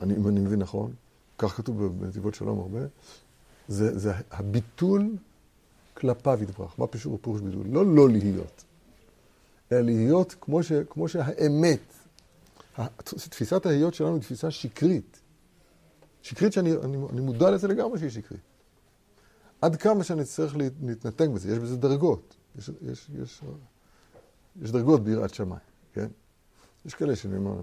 אני, 0.00 0.16
אם 0.16 0.28
אני 0.28 0.40
מבין 0.40 0.58
נכון, 0.58 0.92
כך 1.38 1.56
כתוב 1.56 1.86
בנתיבות 1.86 2.34
שלום 2.34 2.58
הרבה, 2.58 2.80
זה, 3.68 3.98
זה 3.98 4.12
הביטול 4.30 5.16
כלפיו 5.94 6.42
יתברך. 6.42 6.78
מה 6.78 6.86
פישור 6.86 7.18
פירוש 7.22 7.40
ביטול? 7.40 7.66
לא 7.66 7.86
לא 7.86 8.08
להיות, 8.08 8.64
אלא 9.72 9.80
להיות 9.80 10.34
כמו, 10.40 10.62
ש, 10.62 10.72
כמו 10.72 11.08
שהאמת, 11.08 11.80
תפיסת 13.04 13.66
ההיות 13.66 13.94
שלנו 13.94 14.14
היא 14.14 14.22
תפיסה 14.22 14.50
שקרית. 14.50 15.20
שקרית 16.22 16.52
שאני 16.52 16.72
אני, 16.72 16.96
אני 17.12 17.20
מודע 17.20 17.50
לזה 17.50 17.68
לגמרי 17.68 17.98
שהיא 17.98 18.10
שקרית. 18.10 18.40
עד 19.60 19.76
כמה 19.76 20.04
שאני 20.04 20.24
צריך 20.24 20.56
להתנתק 20.56 21.28
בזה, 21.34 21.52
יש 21.52 21.58
בזה 21.58 21.76
דרגות. 21.76 22.36
יש, 22.58 22.70
יש, 22.82 23.10
יש, 23.22 23.42
יש 24.62 24.72
דרגות 24.72 25.04
ביראת 25.04 25.34
שמיים, 25.34 25.60
כן? 25.92 26.06
יש 26.86 26.94
כאלה 26.94 27.16
שנאמר 27.16 27.56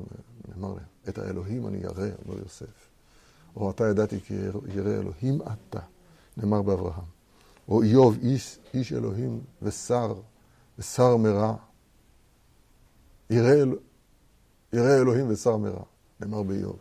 להם, 0.55 0.77
את 1.09 1.17
האלוהים 1.17 1.67
אני 1.67 1.77
ירא, 1.77 2.07
אומר 2.25 2.39
יוסף. 2.39 2.89
או 3.55 3.71
אתה 3.71 3.87
ידעתי 3.87 4.19
כי 4.19 4.33
ירא 4.75 4.89
אלוהים 4.89 5.41
אתה, 5.41 5.79
נאמר 6.37 6.61
באברהם. 6.61 7.03
או 7.67 7.81
איוב, 7.81 8.17
איש, 8.21 8.59
איש 8.73 8.93
אלוהים 8.93 9.41
ושר, 9.61 10.13
ושר 10.79 11.17
מרע. 11.17 11.55
ירא, 13.29 13.65
ירא 14.73 14.95
אלוהים 14.95 15.25
ושר 15.29 15.57
מרע, 15.57 15.83
נאמר 16.19 16.43
באיוב. 16.43 16.77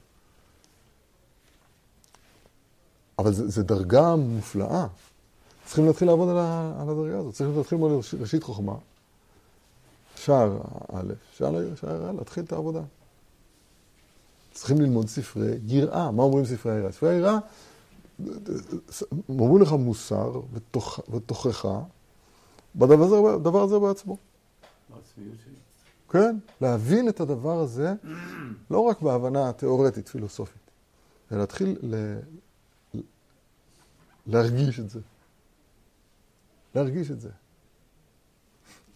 אבל 3.19 3.33
זו 3.33 3.63
דרגה 3.63 4.17
מופלאה. 4.17 4.87
צריכים 5.65 5.87
להתחיל 5.87 6.09
לעבוד 6.09 6.29
על, 6.29 6.39
הדרגה 6.89 7.19
הזאת. 7.19 7.35
צריכים 7.35 7.57
להתחיל 7.57 7.79
ללמוד 7.79 8.05
ראשית 8.21 8.43
חוכמה, 8.43 8.75
שער 10.17 10.59
א', 10.93 11.13
שער 11.33 11.77
שער 11.77 12.11
א', 12.11 12.13
להתחיל 12.13 12.45
את 12.45 12.53
העבודה. 12.53 12.83
צריכים 14.53 14.81
ללמוד 14.81 15.09
ספרי 15.09 15.59
יראה. 15.67 16.11
מה 16.11 16.23
אומרים 16.23 16.45
ספרי 16.45 16.73
היראה? 16.73 16.93
ספרי 16.93 17.15
היראה 17.15 17.39
אומרים 19.29 19.63
לך 19.63 19.73
מוסר 19.73 20.41
ותוכ... 20.53 21.01
ותוכחה 21.11 21.81
בדבר 22.77 23.05
הזה, 23.05 23.65
הזה 23.65 23.79
בעצמו. 23.79 24.17
הצביעות 24.99 25.37
שלי. 25.45 25.56
כן, 26.17 26.37
להבין 26.61 27.09
את 27.09 27.21
הדבר 27.21 27.61
הזה 27.61 27.95
לא 28.71 28.81
רק 28.81 29.01
בהבנה 29.01 29.53
תיאורטית, 29.53 30.09
פילוסופית, 30.09 30.71
אלא 31.33 31.41
להתחיל 31.41 31.79
ל... 31.83 32.19
להרגיש 34.27 34.81
את 34.81 34.91
זה. 34.91 35.01
להרגיש 36.75 37.11
את 37.11 37.21
זה. 37.21 37.31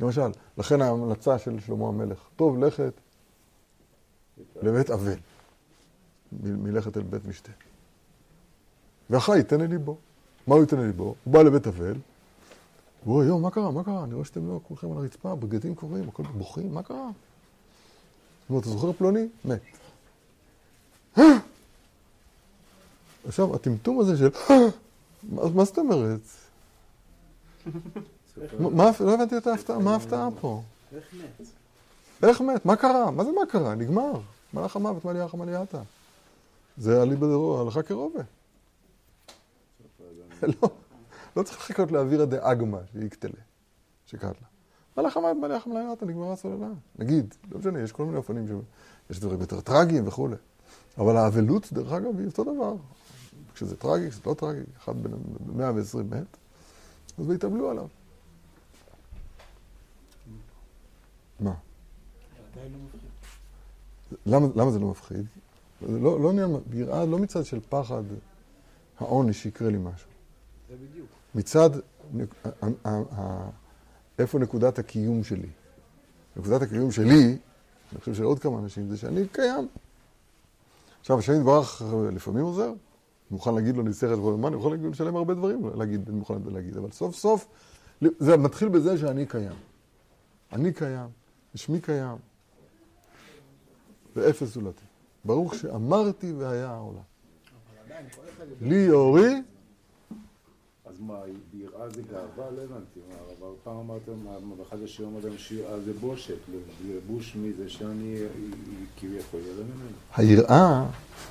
למשל, 0.00 0.30
לכן 0.58 0.82
ההמלצה 0.82 1.38
של 1.38 1.60
שלמה 1.60 1.88
המלך, 1.88 2.28
טוב 2.36 2.64
לכת 2.64 2.92
לבית 4.62 4.90
אבל, 4.90 5.16
מלכת 6.42 6.96
אל 6.96 7.02
בית 7.02 7.24
משתה. 7.24 7.52
והחי 9.10 9.36
ייתן 9.36 9.60
אל 9.60 9.66
ליבו. 9.66 9.96
מה 10.46 10.54
הוא 10.54 10.62
ייתן 10.62 10.78
אל 10.78 10.86
ליבו? 10.86 11.04
הוא 11.24 11.32
בא 11.32 11.42
לבית 11.42 11.66
אבל, 11.66 11.94
אומר, 13.06 13.24
יואו, 13.24 13.38
מה 13.40 13.50
קרה? 13.50 13.70
מה 13.70 13.84
קרה? 13.84 14.04
אני 14.04 14.14
רואה 14.14 14.24
שאתם 14.24 14.48
לא 14.48 14.60
כולכם 14.68 14.92
על 14.92 14.98
הרצפה, 14.98 15.34
בגדים 15.34 15.74
קוראים, 15.74 16.08
הכל 16.08 16.22
בוכים, 16.22 16.74
מה 16.74 16.82
קרה? 16.82 17.08
זאת 18.42 18.50
אומרת, 18.50 18.62
אתה 18.62 18.70
זוכר 18.72 18.92
פלוני? 18.92 19.28
מת. 19.44 19.60
עכשיו, 23.28 23.54
הטמטום 23.54 24.00
הזה 24.00 24.16
של, 24.16 24.28
מה 25.32 25.42
מה 25.54 25.64
זאת 25.64 25.78
אומרת? 25.78 26.20
מה- 28.60 28.70
מה- 28.70 28.90
לא 29.00 29.14
הבנתי 29.14 29.36
את 29.36 29.46
ההפתעה, 29.46 29.78
מה 29.78 29.92
ההפתעה 29.92 30.28
פה? 30.40 30.62
איך 30.96 31.04
מת? 31.14 31.46
איך 32.28 32.40
מת? 32.40 32.66
מה 32.66 32.76
קרה? 32.76 33.10
מה 33.10 33.24
זה 33.24 33.30
מה 33.32 33.46
קרה? 33.48 33.74
נגמר. 33.74 34.12
מלאך 34.54 34.76
המוות 34.76 35.04
מליאה 35.04 35.28
חמליאתה. 35.28 35.82
זה 36.78 37.02
אליבא 37.02 37.26
דרו, 37.26 37.60
הלכה 37.60 37.82
כרובה. 37.82 38.20
לא, 40.62 40.70
לא 41.36 41.42
צריך 41.42 41.58
לחכות 41.58 41.92
לאווירא 41.92 42.24
דאגמא, 42.24 42.78
שיקטלה, 42.92 43.40
שקטלה. 44.06 44.46
מלאך 44.96 45.16
המוות 45.16 45.36
מליאה 45.36 45.60
חמליאתה, 45.60 46.06
נגמרה 46.06 46.32
הסוללה. 46.32 46.68
נגיד, 46.98 47.34
לא 47.50 47.58
משנה, 47.58 47.80
יש 47.80 47.92
כל 47.92 48.04
מיני 48.04 48.16
אופנים, 48.16 48.48
ש... 48.48 48.50
יש 49.10 49.20
דברים 49.20 49.40
יותר 49.40 49.60
טרגיים 49.60 50.08
וכולי. 50.08 50.36
אבל 50.98 51.16
האבלות, 51.16 51.72
דרך 51.72 51.92
אגב, 51.92 52.18
היא 52.18 52.26
אותו 52.26 52.44
דבר. 52.44 52.74
כשזה 53.54 53.76
טרגי, 53.76 54.10
כשזה 54.10 54.20
לא 54.26 54.34
טרגי, 54.34 54.60
אחד 54.76 55.02
בן 55.02 55.10
120 55.56 56.10
מת, 56.10 56.36
אז 57.18 57.28
ויתאבלו 57.28 57.70
עליו. 57.70 57.86
מה? 61.40 61.54
למה, 64.26 64.46
למה 64.56 64.70
זה 64.70 64.78
לא 64.78 64.90
מפחיד? 64.90 65.26
זה 65.88 65.98
לא, 65.98 66.20
לא 66.20 66.30
עניין, 66.30 66.50
יראה 66.72 67.04
לא 67.04 67.18
מצד 67.18 67.44
של 67.44 67.60
פחד, 67.68 68.02
העונש 68.98 69.42
שיקרה 69.42 69.70
לי 69.70 69.78
משהו. 69.78 70.08
זה 70.68 70.76
בדיוק. 70.76 71.19
מצד 71.34 71.70
איפה 74.18 74.38
נקודת 74.38 74.78
הקיום 74.78 75.24
שלי. 75.24 75.48
נקודת 76.36 76.62
הקיום 76.62 76.90
שלי, 76.90 77.38
אני 77.92 78.00
חושב 78.00 78.14
של 78.14 78.22
עוד 78.22 78.38
כמה 78.38 78.58
אנשים, 78.58 78.88
זה 78.88 78.96
שאני 78.96 79.28
קיים. 79.32 79.68
עכשיו, 81.00 81.18
השם 81.18 81.32
יתברך 81.32 81.82
לפעמים 82.12 82.44
עוזר, 82.44 82.66
אני 82.66 82.74
מוכן 83.30 83.54
להגיד 83.54 83.76
לו 83.76 83.82
ניסחת 83.82 84.18
וכל 84.18 84.32
הזמן, 84.32 84.46
אני 84.46 84.56
יכול 84.56 84.76
לשלם 84.90 85.16
הרבה 85.16 85.34
דברים, 85.34 85.70
להגיד, 85.74 86.08
אני 86.08 86.18
מוכן 86.18 86.34
להגיד, 86.46 86.76
אבל 86.76 86.90
סוף 86.90 87.14
סוף, 87.14 87.46
זה 88.18 88.36
מתחיל 88.36 88.68
בזה 88.68 88.98
שאני 88.98 89.26
קיים. 89.26 89.56
אני 90.52 90.72
קיים, 90.72 91.08
ושמי 91.54 91.80
קיים, 91.80 92.16
ואפס 94.16 94.48
זולתי. 94.48 94.84
ברוך 95.24 95.54
שאמרתי 95.54 96.32
והיה 96.32 96.70
העולם. 96.70 97.02
כל. 97.88 98.22
לי 98.60 98.90
אורי, 98.90 99.42
אז 100.90 100.96
מה, 101.00 101.14
ביראה 101.52 101.90
זה 101.90 102.02
גאווה? 102.10 102.50
לא 102.50 102.62
הבנתי. 102.62 103.00
אבל 103.40 103.48
פעם 103.64 103.76
אמרתם, 103.76 104.12
באחד 104.58 104.76
השירים 104.84 105.12
אמרתם 105.12 105.38
שיראה 105.38 105.80
זה 105.80 105.92
בושת, 106.00 106.34
לבוש 106.88 107.36
מזה 107.36 107.68
שאני 107.68 108.16
כביכול 108.96 109.40
ירא 109.40 109.64
ממנו. 109.64 109.96
היראה, 110.16 110.84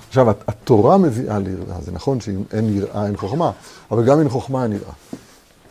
עכשיו 0.07 0.29
התורה 0.29 0.97
מביאה 0.97 1.39
ליראה, 1.39 1.81
זה 1.81 1.91
נכון 1.91 2.21
שאם 2.21 2.43
אין 2.51 2.77
יראה 2.77 3.05
אין 3.05 3.17
חוכמה, 3.17 3.51
אבל 3.91 4.05
גם 4.05 4.19
אין 4.19 4.29
חוכמה 4.29 4.63
אין 4.63 4.71
יראה, 4.71 4.93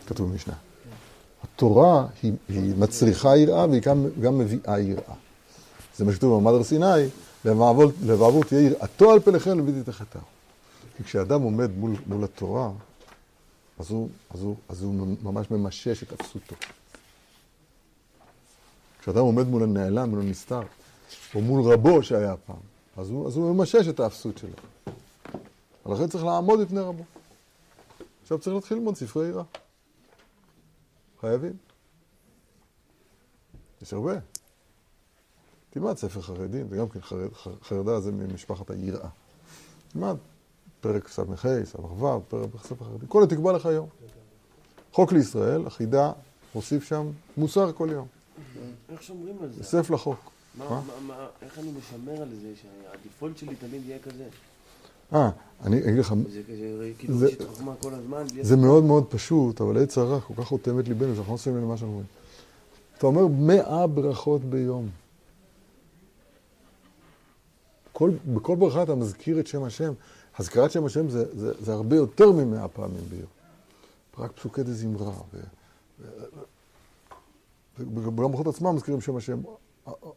כתוב 0.07 0.31
במשנה. 0.31 0.53
התורה 1.43 2.07
היא, 2.23 2.33
היא 2.49 2.73
מצריכה 2.77 3.37
יראה 3.37 3.67
והיא 3.69 3.81
גם, 3.81 4.05
גם 4.21 4.37
מביאה 4.37 4.79
יראה. 4.79 5.15
זה 5.97 6.05
מה 6.05 6.11
שכתוב 6.11 6.33
במעמד 6.39 6.57
הר 6.57 6.63
סיני, 6.63 6.85
לבעבור 7.45 8.43
תהיה 8.47 8.61
יראתו 8.61 9.11
על 9.11 9.19
פניכם 9.19 9.59
לביתי 9.59 9.83
תחתיו. 9.83 10.21
כי 10.97 11.03
כשאדם 11.03 11.41
עומד 11.41 11.69
מול, 11.77 11.91
מול 12.07 12.23
התורה, 12.23 12.69
אז 13.79 13.91
הוא, 13.91 14.09
אז, 14.29 14.41
הוא, 14.41 14.55
אז 14.69 14.83
הוא 14.83 15.17
ממש 15.23 15.51
ממשש 15.51 16.03
את 16.03 16.13
אפסותו. 16.13 16.55
כשאדם 18.99 19.19
עומד 19.19 19.47
מול 19.47 19.63
הנעלם, 19.63 20.09
מול 20.09 20.19
הנסתר, 20.19 20.61
או 21.35 21.41
מול 21.41 21.73
רבו 21.73 22.03
שהיה 22.03 22.37
פעם, 22.37 22.59
אז 22.97 23.09
הוא, 23.09 23.27
אז 23.27 23.35
הוא 23.35 23.55
ממשש 23.55 23.87
את 23.89 23.99
האפסות 23.99 24.37
שלו. 24.37 24.49
ולכן 25.85 26.07
צריך 26.07 26.23
לעמוד 26.23 26.59
בפני 26.59 26.79
רבו. 26.79 27.03
עכשיו 28.21 28.39
צריך 28.39 28.55
להתחיל 28.55 28.77
ללמוד 28.77 28.95
ספרי 28.95 29.27
יראה. 29.27 29.43
חייבים. 31.21 31.53
יש 33.81 33.93
הרבה. 33.93 34.13
תלמד 35.69 35.97
ספר 35.97 36.21
חרדים, 36.21 36.69
זה 36.69 36.77
גם 36.77 36.89
כן 36.89 37.01
חרד, 37.01 37.33
חרדה 37.63 37.99
זה 37.99 38.11
ממשפחת 38.11 38.69
היראה. 38.69 39.09
תלמד 39.91 40.15
פרק 40.81 41.07
ס"ה, 41.07 41.21
ס"ו, 41.65 42.21
פרק 42.29 42.49
חרדים, 42.79 43.07
כל 43.07 43.23
התקבע 43.23 43.53
לך 43.53 43.65
יום. 43.65 43.87
חוק 44.93 45.11
לישראל, 45.11 45.67
החידה, 45.67 46.11
מוסיף 46.55 46.83
שם 46.83 47.07
מוסר 47.37 47.71
כל 47.71 47.89
יום. 47.91 48.07
איך 48.89 49.03
שומרים 49.03 49.35
על 49.41 49.49
זה? 49.51 49.57
יוסף 49.59 49.89
לחוק. 49.89 50.19
מה, 50.57 50.81
מה? 51.07 51.27
איך 51.41 51.59
אני 51.59 51.71
משמר 51.79 52.21
על 52.21 52.29
זה 52.41 52.47
שהדיפולט 52.61 53.37
שלי 53.37 53.55
תמיד 53.55 53.81
יהיה 53.85 53.99
כזה? 53.99 54.25
אה, 55.13 55.29
אני 55.63 55.79
אגיד 55.79 55.99
לך, 55.99 56.13
זה 56.31 56.41
כאילו, 56.97 57.17
זה- 57.17 57.27
יש 57.29 57.33
את 57.33 57.47
חוכמה 57.49 57.73
כל 57.81 57.93
הזמן. 57.93 58.23
זה 58.41 58.57
מאוד 58.57 58.83
מאוד 58.83 59.05
פשוט, 59.09 59.61
אבל 59.61 59.83
עץ 59.83 59.97
הרע 59.97 60.19
כל 60.19 60.33
כך 60.37 60.43
חותם 60.47 60.79
את 60.79 60.87
ליבנו, 60.87 61.15
שאנחנו 61.15 61.33
לא 61.33 61.37
שמים 61.37 61.57
למה 61.57 61.77
שאנחנו 61.77 61.87
אומרים. 61.87 62.07
אתה 62.97 63.07
אומר 63.07 63.27
מאה 63.27 63.87
ברכות 63.87 64.41
ביום. 64.41 64.89
כל, 67.93 68.11
בכל 68.33 68.55
ברכה 68.55 68.83
אתה 68.83 68.95
מזכיר 68.95 69.39
את 69.39 69.47
שם 69.47 69.63
השם. 69.63 69.93
הזכרת 70.39 70.71
שם 70.71 70.85
השם 70.85 71.09
זה, 71.09 71.39
זה, 71.39 71.53
זה 71.59 71.73
הרבה 71.73 71.95
יותר 71.95 72.31
ממאה 72.31 72.67
פעמים 72.67 73.03
ביום. 73.09 73.29
רק 74.17 74.31
פסוקי 74.31 74.63
דזמרה. 74.63 75.11
ו- 75.33 75.39
ו- 75.99 76.43
ובברכות 77.79 78.47
עצמם 78.47 78.75
מזכירים 78.75 79.01
שם 79.01 79.15
השם. 79.15 79.39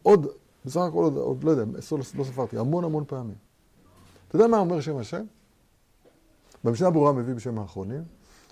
עוד, 0.02 0.26
בסך 0.64 0.80
הכל 0.80 1.02
עוד, 1.04 1.16
עוד 1.16 1.44
לא 1.44 1.50
יודע, 1.50 1.64
לא, 1.92 1.98
לא 2.14 2.24
ספרתי, 2.24 2.58
המון 2.58 2.84
המון 2.84 3.04
פעמים. 3.06 3.34
אתה 4.28 4.36
יודע 4.36 4.46
מה 4.46 4.58
אומר 4.58 4.80
שם 4.80 4.96
השם? 4.96 5.24
במשנה 6.64 6.90
ברורה 6.90 7.12
מביא 7.12 7.34
בשם 7.34 7.58
האחרונים, 7.58 8.02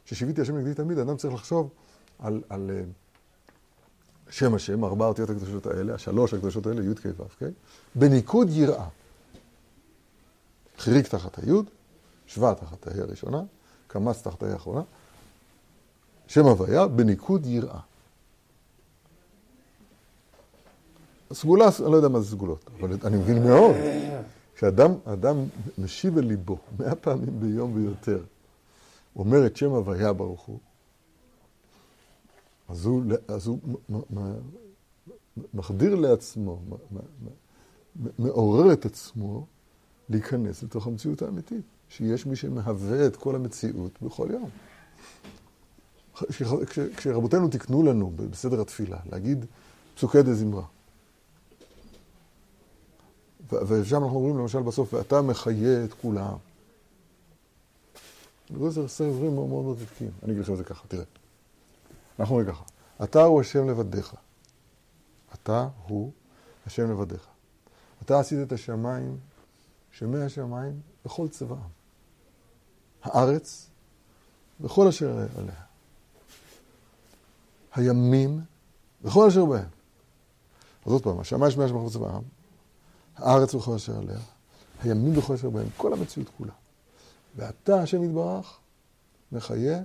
ששיוויתי 0.05 0.41
השם 0.41 0.57
נגדי 0.57 0.75
תמיד, 0.75 0.99
אדם 0.99 1.17
צריך 1.17 1.35
לחשוב 1.35 1.69
על, 2.19 2.43
על 2.49 2.71
אה, 2.71 2.83
שם 4.31 4.55
השם, 4.55 4.85
ארבע 4.85 5.05
האותיות 5.05 5.31
הקדושות 5.31 5.67
האלה, 5.67 5.95
השלוש 5.95 6.35
הקדושות 6.35 6.67
האלה, 6.67 6.83
י' 6.83 6.95
כ' 6.95 7.21
ו' 7.21 7.25
כ', 7.39 7.43
בניקוד 7.95 8.49
יראה. 8.51 8.89
חיריק 10.81 11.09
תחת 11.09 11.39
הי', 11.39 11.53
שווה 12.27 12.55
תחת 12.55 12.87
הה' 12.87 13.03
הראשונה, 13.03 13.43
קמץ 13.87 14.23
תחת 14.23 14.43
הה' 14.43 14.53
האחרונה, 14.53 14.83
שם 16.27 16.45
הוויה 16.45 16.87
בניקוד 16.87 17.47
יראה. 17.47 17.81
סגולה, 21.33 21.69
אני 21.83 21.93
לא 21.93 21.97
יודע 21.97 22.09
מה 22.09 22.21
זה 22.21 22.31
סגולות, 22.31 22.71
אבל 22.79 22.97
אני 23.05 23.17
מבין 23.17 23.43
מאוד. 23.43 23.77
כשאדם 24.55 24.95
אדם 25.05 25.37
משיב 25.79 26.19
אל 26.19 26.25
ליבו 26.25 26.59
מאה 26.79 26.95
פעמים 26.95 27.41
ביום 27.41 27.75
ויותר, 27.75 28.23
אומר 29.17 29.47
את 29.47 29.57
שם 29.57 29.71
הוויה 29.71 30.13
ברוך 30.13 30.43
הוא, 30.43 30.59
אז 32.69 32.85
הוא, 32.85 33.03
אז 33.29 33.47
הוא 33.47 33.59
מחדיר 35.55 35.95
לעצמו, 35.95 36.61
מעורר 38.19 38.73
את 38.73 38.87
עצמו 38.87 39.47
להיכנס 40.11 40.63
לתוך 40.63 40.87
המציאות 40.87 41.23
האמיתית, 41.23 41.65
שיש 41.89 42.27
מי 42.27 42.37
שמהווה 42.37 43.07
את 43.07 43.17
כל 43.17 43.35
המציאות 43.35 44.03
בכל 44.03 44.29
יום. 44.33 44.51
כש- 46.29 46.43
כש- 46.43 46.79
כשרבותינו 46.97 47.49
תיקנו 47.49 47.83
לנו 47.83 48.13
בסדר 48.31 48.61
התפילה, 48.61 48.99
להגיד 49.13 49.45
פסוקי 49.95 50.23
דה 50.23 50.35
זמרה, 50.35 50.65
ושם 53.53 53.97
אנחנו 54.05 54.17
אומרים 54.17 54.39
למשל 54.39 54.63
בסוף, 54.63 54.95
ואתה 54.95 55.23
מחיה 55.23 55.85
את 55.85 55.95
כולם. 55.95 56.37
זה 58.69 58.85
עשרה 58.85 59.09
דברים 59.11 59.35
מאוד 59.35 59.49
מאוד 59.49 59.77
דבקים. 59.79 60.11
אני 60.23 60.33
אגיד 60.33 60.43
לכם 60.43 60.53
את 60.53 60.59
זה 60.59 60.65
ככה, 60.65 60.89
תראה. 60.89 61.05
אנחנו 62.19 62.35
אומרים 62.35 62.53
ככה, 62.55 62.65
אתה 63.05 63.23
הוא 63.23 63.41
השם 63.41 63.71
לבדיך. 63.71 64.15
אתה 65.35 65.69
הוא 65.87 66.11
השם 66.67 66.91
לבדיך. 66.91 67.27
אתה 68.03 68.21
עשית 68.21 68.39
את 68.47 68.53
השמיים, 68.53 69.17
שמי 69.93 70.23
השמיים, 70.23 70.81
בכל 71.05 71.29
צבעם. 71.29 71.69
הארץ, 73.03 73.71
וכל 74.61 74.89
אשר 74.89 75.27
עליה. 75.37 75.55
הימים, 77.75 78.41
וכל 79.03 79.29
אשר 79.29 79.45
בהם. 79.45 79.69
אז 80.87 80.93
עוד 80.93 81.03
פעם, 81.03 81.21
השמיים 81.21 81.51
שמי 81.53 81.65
השמיים 81.65 81.85
בכל 81.85 81.93
צבעם, 81.93 82.23
הארץ 83.17 83.55
וכל 83.55 83.75
אשר 83.75 83.99
עליה, 83.99 84.19
הימים 84.83 85.19
וכל 85.19 85.35
אשר 85.35 85.51
בהם, 85.51 85.67
כל 85.77 85.93
המציאות 85.93 86.29
כולה. 86.39 86.53
ואתה, 87.37 87.83
השם 87.83 88.05
יתברך, 88.05 88.59
מחיה 89.33 89.83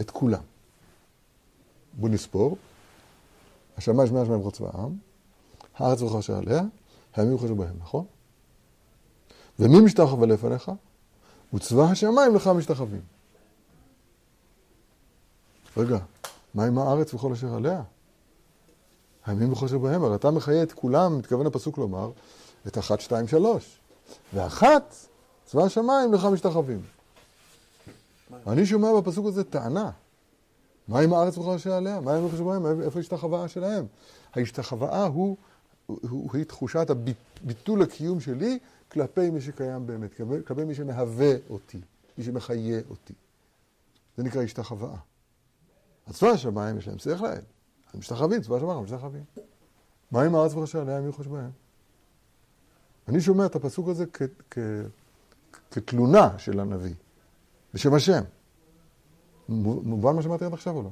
את 0.00 0.10
כולם. 0.10 0.42
בוא 1.92 2.08
נספור. 2.08 2.56
השמיים 3.76 4.08
שמי 4.08 4.20
השמיים 4.20 4.40
בכל 4.40 4.50
צבעם, 4.50 4.96
הארץ 5.74 6.02
וכל 6.02 6.18
אשר 6.18 6.36
עליה, 6.36 6.62
הימים 7.14 7.34
וכל 7.34 7.44
אשר 7.44 7.54
בהם, 7.54 7.76
נכון? 7.78 8.04
ומי 9.58 9.80
משתחווה 9.80 10.26
לפניך? 10.26 10.70
וצבא 11.54 11.82
השמיים 11.82 12.34
לך 12.34 12.46
משתחווים. 12.46 13.00
רגע, 15.76 15.98
מה 16.54 16.64
עם 16.64 16.78
הארץ 16.78 17.14
וכל 17.14 17.32
אשר 17.32 17.54
עליה? 17.54 17.82
הימים 19.26 19.52
וכל 19.52 19.66
אשר 19.66 19.78
בהם, 19.78 20.04
הרי 20.04 20.14
אתה 20.14 20.30
מחיה 20.30 20.62
את 20.62 20.72
כולם, 20.72 21.18
מתכוון 21.18 21.46
הפסוק 21.46 21.78
לומר, 21.78 22.10
את 22.66 22.78
אחת, 22.78 23.00
שתיים, 23.00 23.28
שלוש. 23.28 23.78
ואחת, 24.34 24.94
צבא 25.46 25.64
השמיים 25.64 26.14
לך 26.14 26.24
משתחווים. 26.24 26.82
אני 28.46 28.66
שומע 28.66 28.88
בפסוק 29.00 29.26
הזה 29.26 29.44
טענה. 29.44 29.90
מה 30.88 31.00
עם 31.00 31.12
הארץ 31.12 31.38
וכל 31.38 31.54
אשר 31.54 31.72
עליה? 31.72 32.00
מה 32.00 32.14
עם 32.14 32.28
בהם? 32.44 32.82
איפה 32.82 32.98
ההשתחוואה 32.98 33.48
שלהם? 33.48 33.86
הוא, 34.34 35.04
הוא, 35.04 35.36
היא 36.32 36.44
תחושת 36.44 36.86
הביטול 36.90 37.82
הקיום 37.82 38.20
שלי 38.20 38.58
כלפי 38.92 39.30
מי 39.30 39.40
שקיים 39.40 39.86
באמת, 39.86 40.10
כלפי 40.46 40.64
מי 40.64 40.74
שמהווה 40.74 41.32
אותי, 41.50 41.80
מי 42.18 42.24
שמחיה 42.24 42.80
אותי. 42.90 43.14
זה 44.16 44.22
נקרא 44.22 44.42
השתחוואה. 44.42 44.96
אז 46.06 46.16
צבא 46.16 46.28
השמיים 46.28 46.78
יש 46.78 46.88
להם 46.88 46.98
שכל 46.98 47.10
להם. 47.26 47.42
הם 47.94 48.00
משתחווים, 48.00 48.42
צבא 48.42 48.56
השמיים, 48.56 48.78
הם 48.78 48.84
משתחווים. 48.84 49.24
מה 50.10 50.22
עם 50.22 50.34
הארץ 50.34 50.54
וראשי 50.54 50.78
עליה, 50.78 51.00
מי 51.00 51.12
חושב 51.12 51.30
בהם? 51.30 51.50
אני 53.08 53.20
שומע 53.20 53.46
את 53.46 53.56
הפסוק 53.56 53.88
הזה 53.88 54.04
כ- 54.12 54.22
כ- 54.50 54.58
כתלונה 55.70 56.38
של 56.38 56.60
הנביא, 56.60 56.94
בשם 57.74 57.94
השם. 57.94 58.22
מובן 59.48 60.16
מה 60.16 60.22
שאמרתי 60.22 60.44
עד 60.44 60.52
עכשיו 60.52 60.76
או 60.76 60.82
לא? 60.82 60.90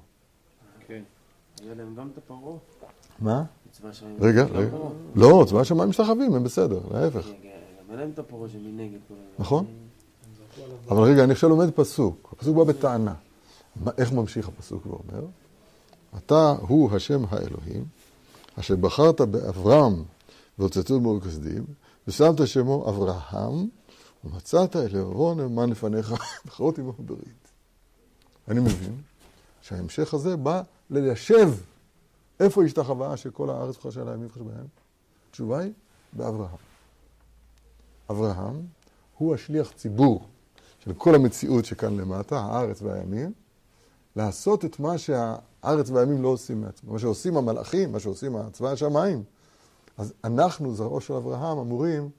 כן. 0.86 1.02
היה 1.62 1.74
להם 1.74 1.94
גם 1.94 2.08
את 2.12 2.18
הפרעה. 2.18 2.56
מה? 3.18 3.44
צבא 3.78 3.88
השמיים. 3.88 4.16
רגע, 4.20 4.44
רגע. 4.44 4.76
לא, 5.14 5.44
צבא 5.48 5.60
השמיים 5.60 5.88
משתחווים, 5.88 6.34
הם 6.34 6.44
בסדר, 6.44 6.80
להפך. 6.90 7.28
את 8.12 8.18
הפרעה 8.18 8.48
שמנגד 8.48 8.98
כל 9.08 9.14
הזמן. 9.14 9.26
נכון. 9.38 9.66
אבל 10.88 11.02
רגע, 11.02 11.24
אני 11.24 11.32
עכשיו 11.32 11.50
לומד 11.50 11.70
פסוק. 11.70 12.28
הפסוק 12.32 12.56
בא 12.56 12.64
בטענה. 12.64 13.14
איך 13.98 14.12
ממשיך 14.12 14.48
הפסוק 14.48 14.86
ואומר? 14.86 15.26
אתה 16.16 16.54
הוא 16.60 16.96
השם 16.96 17.22
האלוהים, 17.28 17.84
אשר 18.58 18.76
בחרת 18.76 19.20
באברהם 19.20 20.02
והוצאתו 20.58 21.00
מאור 21.00 21.20
כסדים, 21.20 21.64
ושמת 22.08 22.46
שמו 22.46 22.88
אברהם, 22.88 23.68
ומצאת 24.24 24.76
אל 24.76 24.84
לבבו 24.84 25.34
נאמן 25.34 25.70
לפניך, 25.70 26.14
בחרות 26.46 26.78
עמו 26.78 26.92
ברית. 26.98 27.48
אני 28.48 28.60
מבין 28.60 28.96
שההמשך 29.62 30.14
הזה 30.14 30.36
בא 30.36 30.62
ליישב 30.90 31.50
איפה 32.40 32.64
השתחווה 32.64 33.16
של 33.16 33.30
כל 33.30 33.50
הארץ 33.50 33.76
וכל 33.76 33.90
שאלה 33.90 34.10
הימים 34.10 34.28
בהם. 34.36 34.66
התשובה 35.30 35.58
היא 35.58 35.72
באברהם. 36.12 36.56
אברהם 38.10 38.66
הוא 39.18 39.34
השליח 39.34 39.72
ציבור 39.72 40.26
של 40.78 40.94
כל 40.94 41.14
המציאות 41.14 41.64
שכאן 41.64 41.96
למטה, 41.96 42.40
הארץ 42.40 42.82
והימים, 42.82 43.32
לעשות 44.16 44.64
את 44.64 44.80
מה 44.80 44.98
שהארץ 44.98 45.90
והימים 45.90 46.22
לא 46.22 46.28
עושים 46.28 46.60
מעצמם, 46.60 46.92
מה 46.92 46.98
שעושים 46.98 47.36
המלאכים, 47.36 47.92
מה 47.92 48.00
שעושים 48.00 48.50
צבא 48.52 48.70
השמיים. 48.70 49.22
אז 49.98 50.12
אנחנו, 50.24 50.74
זרעו 50.74 51.00
של 51.00 51.14
אברהם, 51.14 51.58
אמורים, 51.58 52.10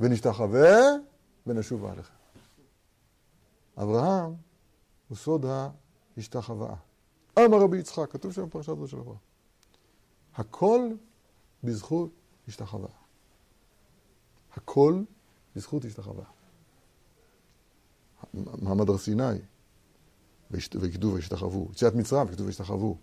ונשתחווה 0.00 0.78
ונשובה 1.46 1.92
עליכם. 1.92 2.14
אברהם 3.82 4.34
הוא 5.08 5.16
סוד 5.16 5.46
ההשתחוואה. 6.16 6.74
אמר 7.38 7.58
רבי 7.60 7.78
יצחק, 7.78 8.10
כתוב 8.10 8.32
שם 8.32 8.46
בפרשת 8.46 8.72
ראש 8.78 8.90
של 8.90 8.96
אברהם. 8.96 9.16
הכל 10.38 10.88
בזכות 11.64 12.10
השתחוואה. 12.48 12.90
הכל 14.56 15.02
בזכות 15.56 15.84
השתחוואה. 15.84 16.26
מעמד 18.34 18.88
הר 18.88 18.98
סיני, 18.98 19.38
וכתוב 20.50 21.12
וישתחוו, 21.12 21.68
יציאת 21.72 21.94
מצרים 21.94 22.26
וכתוב 22.28 22.46
וישתחוו. 22.46 22.96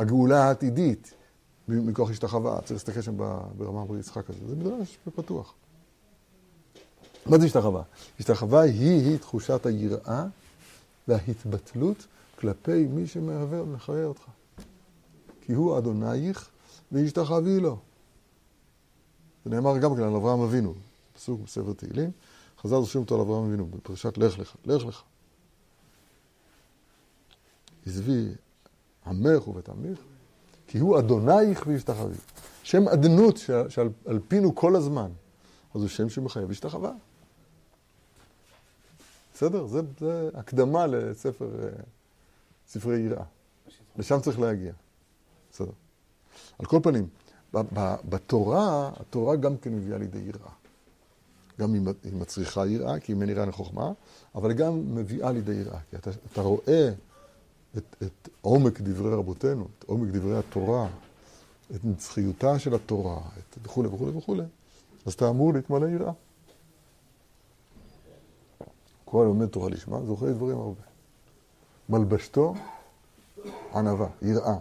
הגאולה 0.00 0.44
העתידית 0.44 1.14
מכוח 1.68 2.10
השתחווה, 2.10 2.60
צריך 2.60 2.72
להסתכל 2.72 3.00
שם 3.00 3.16
ברמה 3.56 3.82
רבי 3.82 3.98
יצחק 3.98 4.30
הזה, 4.30 4.48
זה 4.48 4.56
מדרש 4.56 4.98
פתוח. 5.16 5.54
מה 7.26 7.38
זה 7.38 7.46
השתחווה? 7.46 7.82
השתחווה 8.20 8.60
היא-היא 8.60 9.18
תחושת 9.18 9.66
היראה 9.66 10.24
וההתבטלות 11.08 12.06
כלפי 12.38 12.86
מי 12.86 13.04
ומחיה 13.50 14.04
אותך. 14.04 14.22
כי 15.40 15.52
הוא 15.52 15.78
אדונייך 15.78 16.51
והשתחווי 16.92 17.60
לו. 17.60 17.78
זה 19.44 19.50
נאמר 19.50 19.78
גם 19.78 19.96
כן 19.96 20.02
על 20.02 20.16
אברהם 20.16 20.40
אבינו, 20.40 20.74
פסוק 21.12 21.40
בספר 21.40 21.72
תהילים, 21.72 22.10
חז"ל 22.58 22.74
רושמים 22.74 23.04
אותו 23.04 23.14
על 23.14 23.20
אברהם 23.20 23.44
אבינו 23.44 23.66
בפרשת 23.66 24.18
לך 24.18 24.38
לך, 24.38 24.56
לך 24.64 24.84
לך. 24.84 25.02
עזבי 27.86 28.28
עמך 29.06 29.48
ובית 29.48 29.68
עמך, 29.68 29.98
כי 30.66 30.78
הוא 30.78 30.98
אדונייך 30.98 31.66
והשתחווי. 31.66 32.14
שם 32.62 32.88
אדנות 32.88 33.36
שעל, 33.36 33.68
שעל 33.68 33.88
על 34.06 34.20
פינו 34.28 34.54
כל 34.54 34.76
הזמן, 34.76 35.10
אז 35.74 35.80
הוא 35.80 35.88
שם 35.88 36.08
שמחייב 36.08 36.50
השתחווה. 36.50 36.92
בסדר? 39.34 39.66
זה, 39.66 39.80
זה 40.00 40.30
הקדמה 40.34 40.86
לספר, 40.86 41.64
אה, 41.64 41.68
ספרי 42.68 42.98
יראה. 42.98 43.24
לשם 43.96 44.20
צריך 44.20 44.40
להגיע. 44.40 44.72
בסדר. 45.52 45.72
על 46.58 46.66
כל 46.66 46.80
פנים, 46.82 47.08
בתורה, 48.08 48.90
התורה 49.00 49.36
גם 49.36 49.56
כן 49.56 49.74
מביאה 49.74 49.98
לידי 49.98 50.18
יראה. 50.18 50.50
גם 51.60 51.74
היא 51.74 52.12
מצריכה 52.12 52.66
יראה, 52.66 53.00
כי 53.00 53.12
אם 53.12 53.22
אין 53.22 53.30
יראה 53.30 53.42
אין 53.42 53.52
חוכמה, 53.52 53.92
אבל 54.34 54.52
גם 54.52 54.94
מביאה 54.94 55.32
לידי 55.32 55.52
יראה. 55.52 55.78
כי 55.90 55.96
אתה, 55.96 56.10
אתה 56.32 56.40
רואה 56.40 56.90
את, 57.76 57.96
את 58.02 58.28
עומק 58.40 58.80
דברי 58.80 59.14
רבותינו, 59.14 59.66
את 59.78 59.84
עומק 59.84 60.08
דברי 60.08 60.38
התורה, 60.38 60.88
את 61.74 61.84
נצחיותה 61.84 62.58
של 62.58 62.74
התורה, 62.74 63.20
וכולי 63.62 63.88
וכולי 63.88 64.16
וכולי, 64.16 64.44
אז 65.06 65.12
אתה 65.12 65.28
אמור 65.28 65.52
להתמלא 65.52 65.86
יראה. 65.86 66.12
כל 69.04 69.22
הלומד 69.22 69.46
תורה 69.46 69.70
לשמה, 69.70 70.02
זוכה 70.06 70.26
לדברים 70.26 70.58
הרבה. 70.58 70.82
מלבשתו 71.88 72.54
ענווה, 73.74 74.08
יראה. 74.22 74.58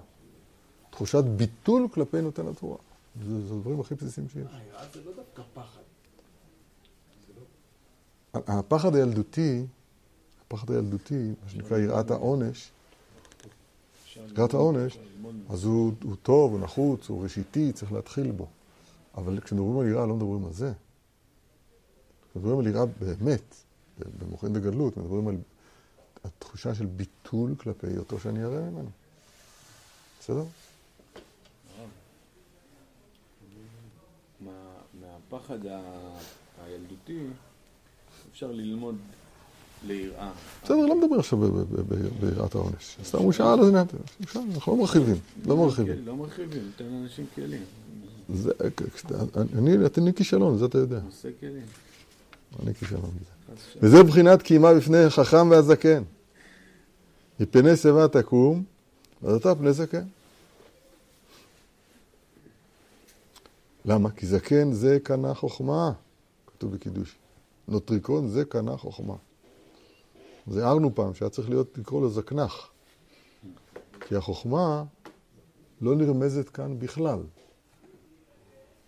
תחושת 0.91 1.23
ביטול 1.23 1.87
כלפי 1.93 2.21
נותן 2.21 2.47
התורה. 2.47 2.77
זה, 3.25 3.47
זה 3.47 3.53
הדברים 3.53 3.79
הכי 3.79 3.95
בסיסיים 3.95 4.29
שיש. 4.29 4.47
היראה 4.53 4.85
זה 4.93 5.03
לא 5.05 5.11
דווקא 5.15 5.43
פחד. 5.53 5.81
הפחד 8.33 8.95
הילדותי, 8.95 9.65
הפחד 10.47 10.71
הילדותי, 10.71 11.27
מה 11.43 11.49
שנקרא 11.49 11.77
יראת 11.77 12.11
העונש, 12.11 12.71
יראת 14.37 14.53
העונש, 14.53 14.97
אז 15.49 15.63
הוא, 15.63 15.93
הוא 16.03 16.15
טוב, 16.23 16.51
הוא 16.51 16.59
נחוץ, 16.59 17.09
הוא 17.09 17.23
ראשיתי, 17.23 17.71
צריך 17.73 17.91
להתחיל 17.91 18.31
בו. 18.31 18.47
אבל 19.15 19.39
כשמדברים 19.39 19.79
על 19.79 19.87
יראה, 19.87 20.05
לא 20.05 20.15
מדברים 20.15 20.45
על 20.45 20.53
זה. 20.53 20.73
כשמדברים 22.31 22.59
על 22.59 22.67
יראה 22.67 22.85
באמת, 22.85 23.55
במוחין 24.19 24.53
דגדלות, 24.53 24.97
מדברים 24.97 25.27
על 25.27 25.37
התחושה 26.23 26.75
של 26.75 26.85
ביטול 26.85 27.55
כלפי 27.55 27.87
היותו 27.87 28.19
שאני 28.19 28.43
אראה 28.43 28.61
ממנו. 28.61 28.89
בסדר? 30.19 30.43
מה- 34.41 35.17
מהפחד 35.31 35.65
ה- 35.65 35.79
הילדותי 36.65 37.19
אפשר 38.31 38.51
ללמוד 38.51 38.95
ליראה. 39.87 40.31
בסדר, 40.63 40.75
לא 40.85 41.01
מדבר 41.01 41.19
עכשיו 41.19 41.39
ביראת 42.19 42.55
העונש. 42.55 42.97
סתם 43.03 43.17
הוא 43.17 43.31
שאל, 43.31 43.45
אז 43.45 43.71
אפשר, 44.23 44.39
אנחנו 44.55 44.71
לא 44.73 44.79
מרחיבים, 44.79 45.15
לא 45.45 45.57
מרחיבים. 45.57 46.05
לא 46.05 46.15
מרחיבים, 46.15 46.63
נותן 46.65 46.85
לאנשים 46.93 47.25
כלים. 47.35 47.63
זה, 48.33 48.51
אני, 49.57 49.85
אתה 49.85 50.01
אני 50.01 50.13
כישלון, 50.13 50.57
זה 50.57 50.65
אתה 50.65 50.77
יודע. 50.77 50.99
נושא 51.05 51.29
כלים. 51.39 51.65
אני 52.63 52.73
כישלון 52.73 53.01
בזה. 53.01 53.53
וזה 53.81 54.03
בחינת 54.03 54.41
קיימה 54.41 54.73
בפני 54.73 55.09
חכם 55.09 55.49
והזקן. 55.49 56.03
מפני 57.39 57.75
שיבה 57.75 58.07
תקום, 58.07 58.63
ואז 59.23 59.35
אתה 59.35 59.55
פני 59.55 59.73
זקן. 59.73 60.03
למה? 63.85 64.11
כי 64.11 64.25
זקן 64.25 64.73
זה 64.73 64.97
קנה 65.03 65.33
חוכמה, 65.33 65.91
כתוב 66.47 66.71
בקידוש. 66.75 67.15
נוטריקון 67.67 68.27
זה 68.27 68.45
קנה 68.45 68.77
חוכמה. 68.77 69.15
אז 70.47 70.57
הערנו 70.57 70.95
פעם 70.95 71.13
שהיה 71.13 71.29
צריך 71.29 71.49
להיות, 71.49 71.77
לקרוא 71.77 72.01
לו 72.01 72.09
זקנח. 72.09 72.71
כי 73.99 74.15
החוכמה 74.15 74.83
לא 75.81 75.95
נרמזת 75.95 76.49
כאן 76.49 76.79
בכלל. 76.79 77.19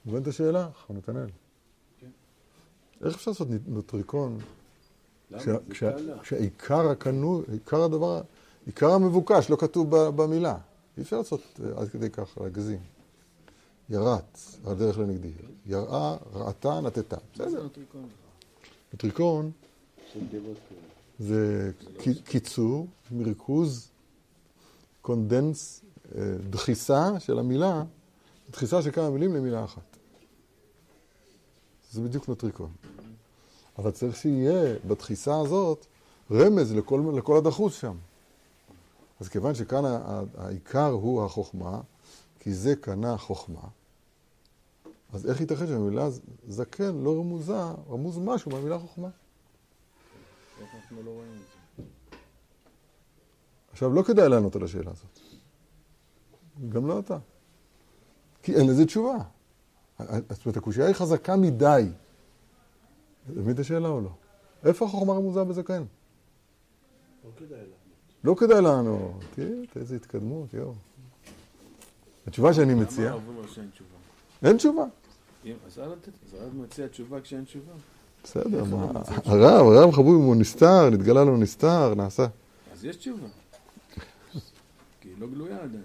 מבין 0.05 0.21
את 0.21 0.27
השאלה, 0.27 0.69
חבר 0.73 0.97
נתנאל? 0.97 1.29
איך 3.03 3.15
אפשר 3.15 3.31
לעשות 3.31 3.47
נוטריקון 3.67 4.37
זה. 5.29 5.57
כשהעיקר 6.21 6.89
הקנו, 6.89 7.41
עיקר 7.51 7.83
הדבר, 7.83 8.21
עיקר 8.65 8.89
המבוקש 8.91 9.49
לא 9.49 9.55
כתוב 9.55 10.09
במילה. 10.09 10.57
אי 10.97 11.03
אפשר 11.03 11.17
לעשות 11.17 11.41
אה, 11.63 11.81
עד 11.81 11.89
כדי 11.89 12.09
כך, 12.09 12.37
להגזים. 12.37 12.79
ירט, 13.89 14.37
הדרך 14.65 14.97
לנגדי. 14.97 15.31
יראה, 15.65 16.17
ראתה, 16.33 16.79
נטתה. 16.81 17.17
זה 17.35 17.45
בסדר. 17.45 17.67
כאלה. 20.69 20.81
זה 21.19 21.71
קי- 21.97 22.21
קיצור, 22.21 22.87
מרכוז, 23.11 23.87
condense, 25.01 25.81
אה, 26.15 26.21
דחיסה 26.49 27.19
של 27.19 27.39
המילה, 27.39 27.83
דחיסה 28.51 28.81
של 28.81 28.91
כמה 28.91 29.09
מילים 29.09 29.33
למילה 29.35 29.63
אחת. 29.63 29.97
זה 31.91 32.01
בדיוק 32.01 32.27
נוטריקון. 32.27 32.71
אבל 33.77 33.91
צריך 33.91 34.15
שיהיה 34.15 34.75
בדחיסה 34.87 35.39
הזאת 35.39 35.85
רמז 36.31 36.73
לכל, 36.73 37.13
לכל 37.17 37.37
הדחוס 37.37 37.73
שם. 37.81 37.95
אז 39.19 39.29
כיוון 39.29 39.55
שכאן 39.55 39.83
העיקר 40.37 40.89
הוא 40.89 41.23
החוכמה, 41.25 41.81
כי 42.43 42.53
זה 42.53 42.75
קנה 42.75 43.17
חוכמה, 43.17 43.61
אז 45.13 45.29
איך 45.29 45.41
ייתכן 45.41 45.67
שהמילה 45.67 46.09
זקן 46.47 46.95
לא 46.95 47.19
רמוזה, 47.19 47.63
רמוז 47.89 48.17
משהו 48.17 48.51
מהמילה 48.51 48.79
חוכמה? 48.79 49.09
לא? 51.05 51.21
עכשיו, 53.71 53.93
לא 53.93 54.03
כדאי 54.03 54.29
לענות 54.29 54.55
על 54.55 54.63
השאלה 54.63 54.91
הזאת. 54.91 55.19
גם 56.69 56.87
לא 56.87 56.99
אתה. 56.99 57.17
כי 58.41 58.55
אין 58.55 58.67
לזה 58.67 58.85
תשובה. 58.85 59.17
זאת 59.97 60.45
אומרת, 60.45 60.57
הקושייה 60.57 60.87
היא 60.87 60.95
חזקה 60.95 61.35
מדי. 61.35 61.87
אתה 63.25 63.39
מבין 63.39 63.53
את 63.53 63.59
השאלה 63.59 63.87
או 63.87 64.01
לא? 64.01 64.11
איפה 64.63 64.85
החוכמה 64.85 65.13
רמוזה 65.13 65.43
בזקן? 65.43 65.83
לא 67.23 67.31
כדאי 67.37 67.57
לענות. 67.57 67.77
לא 68.23 68.35
כדאי 68.35 68.61
לענות. 68.61 69.23
תראה, 69.35 69.49
איזה 69.75 69.95
התקדמות, 69.95 70.53
יואו. 70.53 70.73
התשובה 72.27 72.53
שאני 72.53 72.73
מציע, 72.73 73.05
למה 73.05 73.13
הרב 73.13 73.27
אומר 73.27 73.47
שאין 73.47 73.69
תשובה? 73.73 73.89
אין 74.43 74.57
תשובה. 74.57 74.85
אז 75.67 75.77
הרב 75.77 76.55
מציע 76.55 76.87
תשובה 76.87 77.21
כשאין 77.21 77.43
תשובה. 77.43 77.73
בסדר, 78.23 78.63
הרב, 79.25 79.67
הרב 79.67 79.91
חבוב 79.91 80.15
אם 80.15 80.25
הוא 80.25 80.35
נסתר, 80.35 80.89
נתגלה 80.89 81.23
לו 81.23 81.37
נסתר, 81.37 81.93
נעשה. 81.95 82.27
אז 82.73 82.85
יש 82.85 82.95
תשובה. 82.95 83.27
כי 85.01 85.09
היא 85.09 85.15
לא 85.19 85.27
גלויה 85.27 85.57
עדיין. 85.63 85.83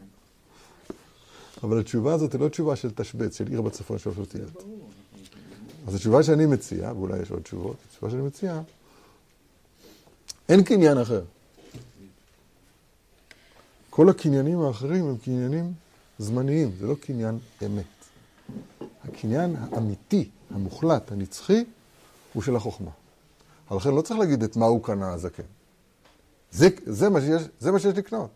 אבל 1.63 1.81
התשובה 1.81 2.15
הזאת 2.15 2.33
היא 2.33 2.41
לא 2.41 2.49
תשובה 2.49 2.77
של 2.77 2.91
תשבץ, 2.91 3.39
של 3.39 3.47
עיר 3.47 3.63
בצפון 3.63 3.99
שלוש 3.99 4.19
אותיות. 4.19 4.65
אז 5.87 5.95
התשובה 5.95 6.23
שאני 6.23 6.47
מציע, 6.47 6.93
ואולי 6.97 7.23
יש 7.23 7.31
עוד 7.31 7.43
תשובות, 7.43 7.77
התשובה 7.89 8.11
שאני 8.11 8.23
מציע, 8.23 8.61
אין 10.49 10.65
קניין 10.65 10.99
אחר. 10.99 11.23
כל 13.91 14.09
הקניינים 14.09 14.61
האחרים 14.61 15.09
הם 15.09 15.17
קניינים 15.17 15.73
זמניים, 16.19 16.71
זה 16.79 16.87
לא 16.87 16.95
קניין 16.95 17.39
אמת. 17.67 17.85
הקניין 19.05 19.57
האמיתי, 19.57 20.31
המוחלט, 20.51 21.13
הנצחי, 21.13 21.65
הוא 22.33 22.43
של 22.43 22.57
החוכמה. 22.57 22.91
אבל 23.71 23.77
לכן 23.77 23.95
לא 23.95 24.03
צריך 24.03 24.21
להגיד 24.21 24.43
את 24.43 24.57
מה 24.57 24.67
הוא 24.67 24.85
קנה 24.85 25.13
הזקן. 25.13 25.43
זה, 26.51 26.69
זה, 26.87 27.09
מה 27.09 27.21
שיש, 27.21 27.43
זה 27.59 27.73
מה 27.73 27.79
שיש 27.79 27.99
לקנות. 27.99 28.31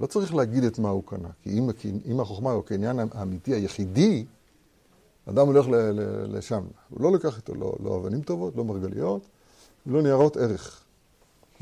לא 0.00 0.06
צריך 0.06 0.34
להגיד 0.34 0.64
את 0.64 0.78
מה 0.78 0.88
הוא 0.88 1.02
קנה, 1.06 1.28
כי 1.42 1.58
אם, 1.58 1.70
אם 2.06 2.20
החוכמה 2.20 2.50
הוא 2.50 2.62
הקניין 2.64 2.98
האמיתי 3.12 3.54
היחידי, 3.54 4.24
אדם 5.28 5.46
הולך 5.46 5.68
ל, 5.68 5.74
ל, 5.74 6.00
לשם, 6.38 6.64
הוא 6.90 7.00
לא 7.00 7.12
לקח 7.12 7.36
איתו 7.36 7.54
לא, 7.54 7.76
לא 7.82 7.96
אבנים 7.96 8.22
טובות, 8.22 8.56
לא 8.56 8.64
מרגליות, 8.64 9.26
לא 9.86 10.02
ניירות 10.02 10.36
ערך. 10.36 10.81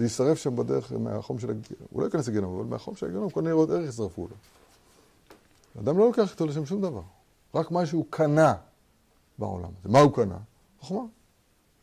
זה 0.00 0.04
יישרף 0.04 0.38
שם 0.38 0.56
בדרך 0.56 0.92
מהחום 0.92 1.38
של 1.38 1.50
הגיהנום, 1.50 1.86
הוא 1.90 2.00
לא 2.00 2.06
ייכנס 2.06 2.28
לגיהנום, 2.28 2.58
אבל 2.58 2.64
מהחום 2.64 2.96
של 2.96 3.06
הגיהנום 3.06 3.30
כל 3.30 3.42
ניירות 3.42 3.70
ערך 3.70 3.88
ישרפו 3.88 4.28
לו. 4.28 4.36
אדם 5.82 5.98
לא 5.98 6.06
לוקח 6.06 6.32
איתו 6.32 6.46
לשם 6.46 6.66
שום 6.66 6.80
דבר, 6.82 7.02
רק 7.54 7.70
מה 7.70 7.86
שהוא 7.86 8.06
קנה 8.10 8.54
בעולם 9.38 9.70
הזה. 9.80 9.88
מה 9.88 10.00
הוא 10.00 10.14
קנה? 10.14 10.38
חוכמה. 10.80 11.02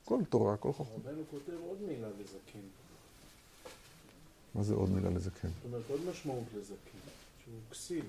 כל 0.05 0.19
תורה, 0.29 0.57
כל 0.57 0.73
חוכמה. 0.73 0.95
רבנו 0.95 1.23
כותב 1.31 1.53
עוד 1.67 1.77
מילה 1.87 2.07
לזקן. 2.07 2.59
מה 4.55 4.63
זה 4.63 4.73
עוד 4.73 4.89
מילה 4.89 5.09
לזקן? 5.09 5.47
זאת 5.47 5.65
אומרת, 5.65 5.83
עוד 5.89 5.99
משמעות 6.11 6.43
לזקן, 6.57 6.97
שהוא 7.43 7.53
כסיל. 7.71 8.05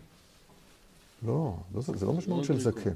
לא, 1.26 1.54
לא 1.74 1.80
זה, 1.80 1.96
זה 1.96 2.06
לא 2.06 2.12
משמעות 2.12 2.44
של 2.44 2.54
נוטריקון. 2.54 2.82
זקן. 2.82 2.94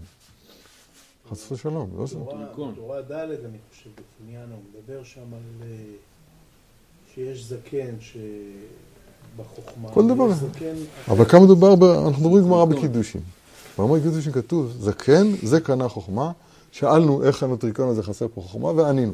חס 1.30 1.52
ושלום, 1.52 1.90
לא 1.98 2.06
זה. 2.06 2.18
בתורה 2.18 3.02
ד', 3.02 3.12
אני 3.44 3.58
חושב, 3.70 3.90
בקניין, 3.90 4.52
הוא 4.52 4.60
מדבר 4.70 5.04
שם 5.04 5.34
על... 5.34 5.68
שיש 7.14 7.44
זקן 7.44 7.94
שבחוכמה. 8.00 9.88
כל 9.88 10.08
דבר. 10.08 10.28
אבל 11.08 11.24
כאן 11.24 11.42
מדובר, 11.42 11.74
ב... 11.74 11.82
אנחנו 11.84 12.24
מדברים 12.24 12.44
גמרא 12.44 12.64
בקידושין. 12.64 13.20
בגמרא 13.78 13.98
בקידושין 13.98 14.32
כתוב, 14.32 14.76
זקן, 14.80 15.26
זה 15.42 15.60
קנה 15.60 15.88
חוכמה. 15.88 16.32
שאלנו 16.72 17.22
איך 17.22 17.42
הנוטריקון 17.42 17.88
הזה 17.88 18.02
חסר 18.02 18.26
פה 18.34 18.40
חוכמה, 18.40 18.68
וענינו. 18.68 19.12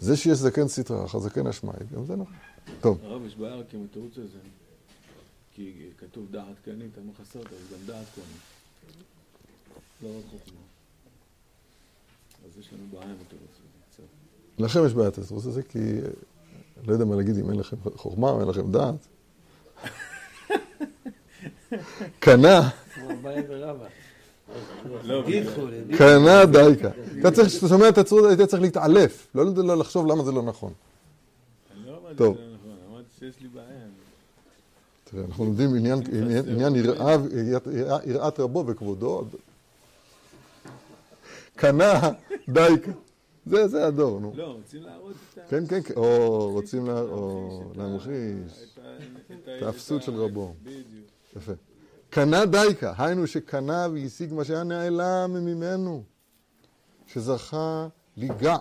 זה 0.00 0.16
שיש 0.16 0.38
זקן 0.38 0.68
סטרא 0.68 1.04
אחר 1.04 1.18
זקן 1.18 1.46
אשמאי, 1.46 1.74
גם 1.94 2.04
זה 2.06 2.16
נכון. 2.16 2.34
טוב, 2.80 2.98
הרב, 3.04 3.26
יש 3.26 3.36
בעיה 3.36 3.54
רק 3.54 3.74
עם 3.74 3.86
התירוץ 3.90 4.12
הזה. 4.12 4.38
כי 5.54 5.72
כתוב 5.98 6.26
דעת 6.30 6.44
כהנים, 6.64 6.88
תלמוד 6.94 7.14
חסר 7.22 7.38
אותו, 7.38 7.50
אז 7.50 7.72
גם 7.72 7.86
דעת 7.86 8.06
כהנים. 8.14 8.36
לא 10.02 10.08
רק 10.08 10.24
חוכמה. 10.30 10.60
אז 12.44 12.58
יש 12.60 12.72
לנו 12.72 12.82
בעיה 12.90 13.04
עם 13.04 13.16
התירוץ 13.26 13.50
הזה. 13.52 14.04
לכם 14.58 14.86
יש 14.86 14.92
בעיית 14.92 15.18
התירוץ 15.18 15.46
הזה, 15.46 15.62
כי 15.62 15.78
לא 16.86 16.92
יודע 16.92 17.04
מה 17.04 17.16
להגיד 17.16 17.38
אם 17.38 17.50
אין 17.50 17.58
לכם 17.58 17.76
חוכמה 17.96 18.30
או 18.30 18.40
אין 18.40 18.48
לכם 18.48 18.72
דעת. 18.72 18.94
קנה. 22.18 22.68
קנה 25.98 26.44
דייקה. 26.44 26.88
אתה 27.20 27.30
צריך, 27.30 27.48
כשאתה 27.48 27.68
שומע 27.68 27.88
את 27.88 27.98
התירוץ, 27.98 28.24
היית 28.24 28.42
צריך 28.42 28.62
להתעלף, 28.62 29.26
לא 29.34 29.44
לא 29.56 29.76
לחשוב 29.76 30.06
למה 30.06 30.24
זה 30.24 30.32
לא 30.32 30.42
נכון. 30.42 30.72
לא 31.86 31.98
טוב. 32.16 32.36
לא 32.36 32.42
נכון. 32.54 32.70
תראה, 35.04 35.24
אנחנו 35.24 35.44
לומדים 35.44 35.74
עניין, 35.74 36.02
יראת 38.06 38.40
רבו 38.40 38.64
וכבודו. 38.66 39.24
קנה 41.56 42.00
דייקה. 42.48 42.90
זה, 43.50 43.68
זה 43.68 43.86
הדור, 43.86 44.20
נו. 44.20 44.32
לא, 44.36 44.52
רוצים 44.52 44.82
להראות 44.82 45.14
את 45.32 45.38
ה... 45.38 45.40
כן, 45.48 45.66
כן, 45.66 45.82
כן. 45.82 45.94
או 45.96 46.50
רוצים 46.52 46.86
להמחיש. 47.74 48.76
את 49.56 49.62
האפסות 49.62 50.02
של 50.02 50.14
רבו. 50.14 50.54
בדיוק. 50.62 51.06
יפה. 51.36 51.52
קנה 52.10 52.46
דייקה, 52.46 52.92
היינו 52.98 53.26
שקנה 53.26 53.86
והשיג 53.92 54.32
מה 54.34 54.44
שהיה 54.44 54.62
נעלם 54.62 55.30
ממנו, 55.32 56.02
שזכה 57.06 57.88
ליגע, 58.16 58.56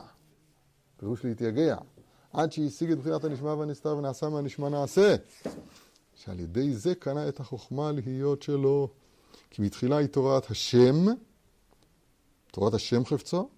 פירוש 0.97 1.25
להתייגע, 1.25 1.78
עד 2.34 2.52
שהשיג 2.52 2.91
את 2.91 2.97
בחינת 2.97 3.23
הנשמע 3.23 3.54
והנסתר 3.54 3.97
ונעשה 3.97 4.30
מהנשמע 4.30 4.69
נעשה, 4.69 5.15
שעל 6.15 6.39
ידי 6.39 6.73
זה 6.73 6.95
קנה 6.95 7.28
את 7.28 7.39
החוכמה 7.39 7.91
להיות 7.91 8.41
שלו, 8.41 8.89
כי 9.49 9.62
בתחילה 9.62 9.97
היא 9.97 10.08
תורת 10.08 10.52
השם, 10.52 11.06
תורת 12.52 12.73
השם 12.73 13.06
חפצו, 13.06 13.49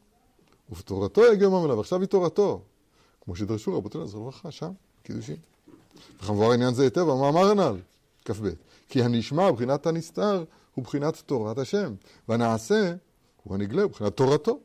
ובתורתו 0.71 1.33
יגיע 1.33 1.49
ממנו, 1.49 1.77
ועכשיו 1.77 1.99
היא 1.99 2.07
תורתו, 2.07 2.61
כמו 3.21 3.35
שדרשו 3.35 3.77
רבותינו 3.77 4.07
זכרו 4.07 4.21
לברכה, 4.21 4.51
שם, 4.51 4.71
קידושין. 5.03 5.35
וכמובן 6.19 6.53
עניין 6.53 6.73
זה 6.73 6.83
היטב, 6.83 7.09
המאמר 7.09 7.51
הנ"ל, 7.51 7.77
כ"ב. 8.25 8.49
כי 8.89 9.03
הנשמע, 9.03 9.51
בחינת 9.51 9.87
הנסתר, 9.87 10.43
הוא 10.75 10.83
בחינת 10.83 11.23
תורת 11.25 11.57
השם, 11.57 11.93
והנעשה 12.27 12.93
הוא 13.43 13.55
הנגלה, 13.55 13.83
הוא 13.83 13.91
בחינת 13.91 14.17
תורתו. 14.17 14.59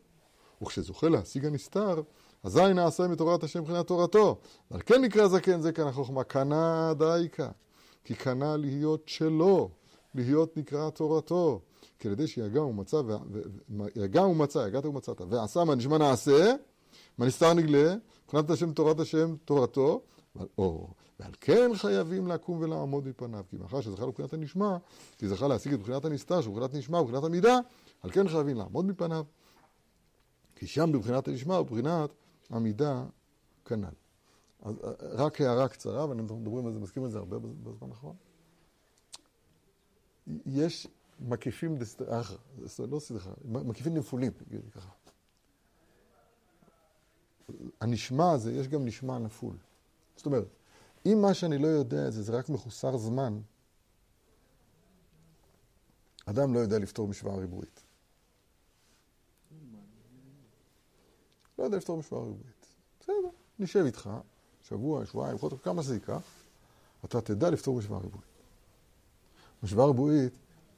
וכשזוכה 0.62 1.08
להשיג 1.08 1.44
הנסתר, 1.44 2.02
אזי 2.42 2.74
נעשה 2.74 3.08
מתורת 3.08 3.44
השם 3.44 3.60
מבחינת 3.60 3.86
תורתו. 3.86 4.38
ועל 4.70 4.80
כן 4.86 5.02
נקרא 5.02 5.28
זקן 5.28 5.60
זה 5.60 5.72
כאן 5.72 5.86
החוכמה, 5.86 6.24
קנה 6.24 6.92
דייקה. 6.98 7.48
כי 8.04 8.14
קנה 8.14 8.56
להיות 8.56 9.08
שלו, 9.08 9.70
להיות 10.14 10.56
נקרא 10.56 10.90
תורתו. 10.90 11.60
ידי 12.04 12.26
שיגע 12.26 12.62
ומצא, 12.62 13.02
יגע 13.96 14.22
ומצא, 14.22 14.66
יגעת 14.68 14.86
ומצאת, 14.86 15.20
ועשה 15.28 15.64
מהנשמע 15.64 15.98
נעשה, 15.98 16.54
מהנסתר 17.18 17.54
נגלה, 17.54 17.94
מבחינת 18.24 18.50
השם 18.50 18.72
תורת 18.72 19.00
השם 19.00 19.36
תורתו, 19.44 20.00
או 20.58 20.88
ועל 21.20 21.32
כן 21.40 21.70
חייבים 21.74 22.26
לקום 22.26 22.58
ולעמוד 22.60 23.08
מפניו, 23.08 23.44
כי 23.50 23.56
מאחר 23.56 23.80
שזכה 23.80 24.06
לבחינת 24.06 24.32
הנשמע, 24.32 24.76
כי 25.18 25.28
זכה 25.28 25.48
להשיג 25.48 25.72
את 25.72 25.80
בחינת 25.80 26.04
הנסתר, 26.04 26.40
שהוא 26.40 26.54
בחינת 26.54 26.74
נשמע 26.74 27.00
ובחינת 27.00 27.24
המידה, 27.24 27.58
על 28.02 28.10
כן 28.10 28.28
חייבים 28.28 28.56
לעמוד 28.56 28.84
מפניו, 28.84 29.24
כי 30.56 30.66
שם 30.66 30.92
בבחינת 30.92 31.28
הנשמע 31.28 31.60
ובבחינת 31.60 32.10
המידה 32.50 33.04
כנ"ל. 33.64 33.86
אז 34.62 34.74
אה, 34.84 34.90
רק 35.00 35.40
הערה 35.40 35.68
קצרה, 35.68 36.08
ואנחנו 36.08 36.36
מדברים 36.36 36.66
על 36.66 36.72
זה, 36.72 36.80
מסכים 36.80 37.04
על 37.04 37.10
זה 37.10 37.18
הרבה 37.18 37.38
בזמן 37.38 37.88
האחרון. 37.90 38.16
יש 40.46 40.88
מקיפים, 41.20 41.78
דסת... 41.78 42.02
אה, 42.02 42.22
לא 42.78 42.98
סליחה, 42.98 43.30
מקיפים 43.44 43.94
נפולים, 43.94 44.32
נגיד 44.46 44.70
ככה. 44.70 44.90
הנשמע 47.80 48.30
הזה, 48.30 48.52
יש 48.52 48.68
גם 48.68 48.84
נשמע 48.84 49.18
נפול. 49.18 49.56
זאת 50.16 50.26
אומרת, 50.26 50.48
אם 51.06 51.18
מה 51.22 51.34
שאני 51.34 51.58
לא 51.58 51.66
יודע 51.66 52.10
זה, 52.10 52.22
זה 52.22 52.38
רק 52.38 52.48
מחוסר 52.48 52.96
זמן, 52.96 53.40
אדם 56.26 56.54
לא 56.54 56.58
יודע 56.58 56.78
לפתור 56.78 57.08
משוואה 57.08 57.36
ריבועית. 57.36 57.82
לא 61.58 61.64
יודע 61.64 61.76
לפתור 61.76 61.96
משוואה 61.98 62.22
ריבועית. 62.22 62.66
בסדר, 63.00 63.28
נשב 63.58 63.84
איתך, 63.86 64.10
שבוע, 64.62 65.06
שבועיים, 65.06 65.38
חודש, 65.38 65.58
כמה 65.62 65.82
שזה 65.82 65.94
ייקח, 65.94 66.22
אתה 67.04 67.20
תדע 67.20 67.50
לפתור 67.50 67.78
משוואה 67.78 68.00
ריבועית. 68.00 68.28
משוואה 69.62 69.86
ריבועית, 69.86 70.32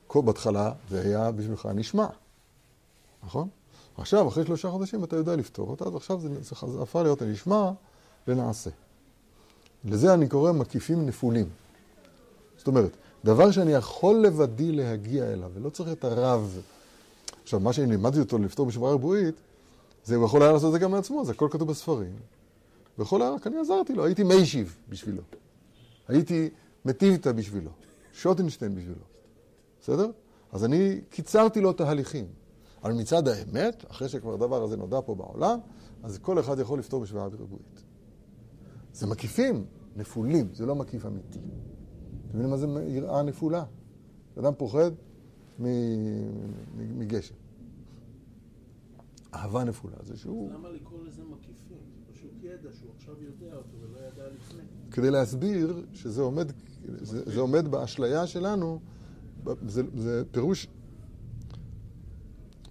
כל 0.08 0.22
בהתחלה 0.22 0.72
זה 0.90 1.00
היה 1.00 1.30
בשבילך 1.30 1.68
נשמע, 1.74 2.06
נכון? 3.24 3.48
עכשיו, 3.98 4.28
אחרי 4.28 4.46
שלושה 4.46 4.70
חודשים 4.70 5.04
אתה 5.04 5.16
יודע 5.16 5.36
לפתור 5.36 5.70
אותה, 5.70 5.84
אז 5.84 5.96
עכשיו 5.96 6.20
זה, 6.20 6.28
זה 6.42 6.82
הפך 6.82 7.00
להיות 7.02 7.22
הנשמע 7.22 7.70
לנעשה. 8.26 8.70
לזה 9.84 10.14
אני 10.14 10.28
קורא 10.28 10.52
מקיפים 10.52 11.06
נפולים. 11.06 11.48
זאת 12.58 12.66
אומרת, 12.66 12.90
דבר 13.24 13.50
שאני 13.50 13.72
יכול 13.72 14.16
לבדי 14.16 14.72
להגיע 14.72 15.32
אליו, 15.32 15.50
ולא 15.54 15.70
צריך 15.70 15.92
את 15.92 16.04
הרב. 16.04 16.60
עכשיו, 17.42 17.60
מה 17.60 17.72
שאני 17.72 17.86
לימדתי 17.86 18.20
אותו 18.20 18.38
לפתור 18.38 18.66
בשבועה 18.66 18.92
ריבועית, 18.92 19.34
זה 20.04 20.16
הוא 20.16 20.24
יכול 20.24 20.42
היה 20.42 20.52
לעשות 20.52 20.68
את 20.68 20.72
זה 20.72 20.78
גם 20.78 20.90
מעצמו, 20.90 21.24
זה 21.24 21.32
הכל 21.32 21.48
כתוב 21.50 21.68
בספרים. 21.68 22.16
ויכול 22.98 23.22
היה, 23.22 23.30
רק 23.30 23.46
אני 23.46 23.56
עזרתי 23.56 23.94
לו, 23.94 24.04
הייתי 24.04 24.22
מיישיב 24.22 24.76
בשבילו. 24.88 25.22
הייתי 26.08 26.48
מטיבתא 26.84 27.32
בשבילו, 27.32 27.70
שוטנשטיין 28.12 28.74
בשבילו. 28.74 29.17
בסדר? 29.88 30.10
אז 30.52 30.64
אני 30.64 31.00
קיצרתי 31.10 31.60
לו 31.60 31.72
תהליכים. 31.72 32.26
אבל 32.82 32.92
מצד 32.92 33.28
האמת, 33.28 33.84
אחרי 33.90 34.08
שכבר 34.08 34.34
הדבר 34.34 34.62
הזה 34.62 34.76
נודע 34.76 35.00
פה 35.04 35.14
בעולם, 35.14 35.58
אז 36.02 36.18
כל 36.18 36.40
אחד 36.40 36.58
יכול 36.58 36.78
לפתור 36.78 37.02
בשבועה 37.02 37.26
ריבועית. 37.26 37.84
זה 38.92 39.06
מקיפים 39.06 39.64
נפולים, 39.96 40.48
זה 40.52 40.66
לא 40.66 40.74
מקיף 40.74 41.06
אמיתי. 41.06 41.38
אתם 41.38 42.28
מבינים 42.28 42.50
מה 42.50 42.56
זה 42.56 42.66
יראה 42.86 43.22
נפולה? 43.22 43.64
אדם 44.38 44.52
פוחד 44.58 44.90
מגשם. 46.76 47.34
אהבה 49.34 49.64
נפולה 49.64 49.96
זה 50.02 50.16
שהוא... 50.16 50.50
למה 50.52 50.70
לקרוא 50.70 51.04
לזה 51.04 51.22
מקיפים? 51.24 51.78
זה 51.96 52.12
פשוט 52.12 52.30
ידע 52.42 52.68
שהוא 52.72 52.90
עכשיו 52.96 53.14
יודע 53.22 53.56
אותו 53.56 53.76
ולא 53.80 53.98
ידע 53.98 54.28
לפני. 54.36 54.62
כדי 54.90 55.10
להסביר 55.10 55.86
שזה 55.92 56.22
עומד, 56.22 56.52
זה, 57.00 57.30
זה 57.32 57.40
עומד 57.40 57.68
באשליה 57.68 58.26
שלנו, 58.26 58.80
זה, 59.66 59.82
זה 59.94 60.22
פירוש, 60.30 60.66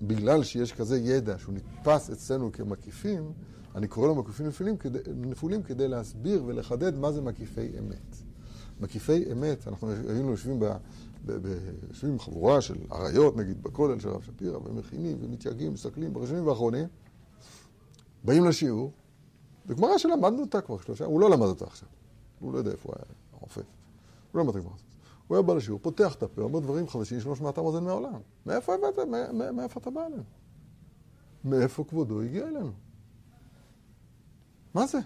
בגלל 0.01 0.43
שיש 0.43 0.73
כזה 0.73 0.97
ידע 0.97 1.37
שהוא 1.37 1.55
נתפס 1.55 2.09
אצלנו 2.09 2.51
כמקיפים, 2.51 3.31
אני 3.75 3.87
קורא 3.87 4.07
לו 4.07 4.15
מקיפים 4.15 4.47
נפולים 4.47 4.77
כדי, 4.77 4.99
נפולים 5.15 5.63
כדי 5.63 5.87
להסביר 5.87 6.43
ולחדד 6.45 6.95
מה 6.95 7.11
זה 7.11 7.21
מקיפי 7.21 7.79
אמת. 7.79 8.15
מקיפי 8.79 9.31
אמת, 9.31 9.67
אנחנו 9.67 9.89
היינו 9.89 10.31
יושבים, 10.31 10.59
ב, 10.59 10.65
ב, 11.25 11.31
ב, 11.31 11.57
יושבים 11.89 12.19
חבורה 12.19 12.61
של 12.61 12.77
אריות, 12.91 13.37
נגיד, 13.37 13.63
בכולל 13.63 13.99
של 13.99 14.09
הרב 14.09 14.21
שפירא, 14.21 14.57
ומכינים 14.57 15.17
ומתייגעים, 15.21 15.73
מסתכלים 15.73 16.13
בראשונים 16.13 16.47
והאחרונים, 16.47 16.87
באים 18.23 18.45
לשיעור, 18.45 18.91
וגמרא 19.65 19.97
שלמדנו 19.97 20.41
אותה 20.41 20.61
כבר 20.61 20.77
שלושה, 20.77 21.05
הוא 21.05 21.21
לא 21.21 21.29
למד 21.29 21.45
אותה 21.45 21.65
עכשיו, 21.65 21.89
הוא 22.39 22.53
לא 22.53 22.57
יודע 22.57 22.71
איפה 22.71 22.89
הוא 22.89 22.95
היה 22.97 23.05
עופף, 23.39 23.61
הוא 24.31 24.39
לא 24.39 24.43
למד 24.43 24.49
את 24.49 24.55
הגמרא 24.55 24.73
הזאת. 24.75 24.86
הוא 25.27 25.37
היה 25.37 25.41
בא 25.41 25.53
לשיעור, 25.53 25.79
פותח 25.83 26.15
את 26.15 26.23
הפה, 26.23 26.41
אומר 26.41 26.59
דברים 26.59 26.87
חדשים 26.87 27.19
שלא 27.19 27.35
שמעת 27.35 27.57
אוזן 27.57 27.83
מעולם. 27.83 28.19
מאיפה 28.45 28.73
הבאת, 28.73 28.99
מאיפה 29.53 29.79
אתה 29.79 29.89
בא 29.89 30.05
אלינו? 30.05 30.23
מאיפה 31.45 31.83
כבודו 31.83 32.21
הגיע 32.21 32.47
אלינו? 32.47 32.71
מה 34.73 34.87
זה? 34.87 34.99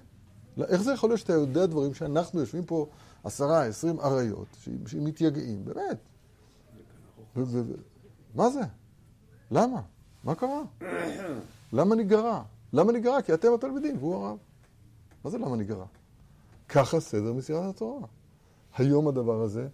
איך 0.60 0.82
זה 0.82 0.94
יכול 0.94 1.10
להיות 1.10 1.20
שאתה 1.20 1.34
יודע 1.34 1.66
דברים 1.66 1.94
שאנחנו 1.94 2.40
יושבים 2.40 2.66
פה 2.66 2.88
עשרה, 3.24 3.66
עשרים 3.66 4.00
אריות, 4.00 4.48
שמתייגעים, 4.86 5.66
באמת. 5.66 5.98
מה 8.36 8.50
זה? 8.50 8.62
למה? 9.52 9.82
מה 10.24 10.36
קרה? 10.36 10.62
למה 11.74 11.96
נגרע? 11.96 12.44
למה 12.74 12.92
נגרע? 12.92 13.22
כי 13.22 13.34
אתם 13.34 13.48
התלמידים 13.54 13.98
והוא 13.98 14.16
הרב. 14.16 14.38
מה 15.24 15.30
זה 15.30 15.38
למה 15.38 15.56
נגרע? 15.56 15.86
ככה 16.70 17.00
סדר 17.00 17.34
מסירת 17.34 17.76
התורה. 17.76 18.08
היום 18.78 19.08
הדבר 19.08 19.42
הזה 19.42 19.68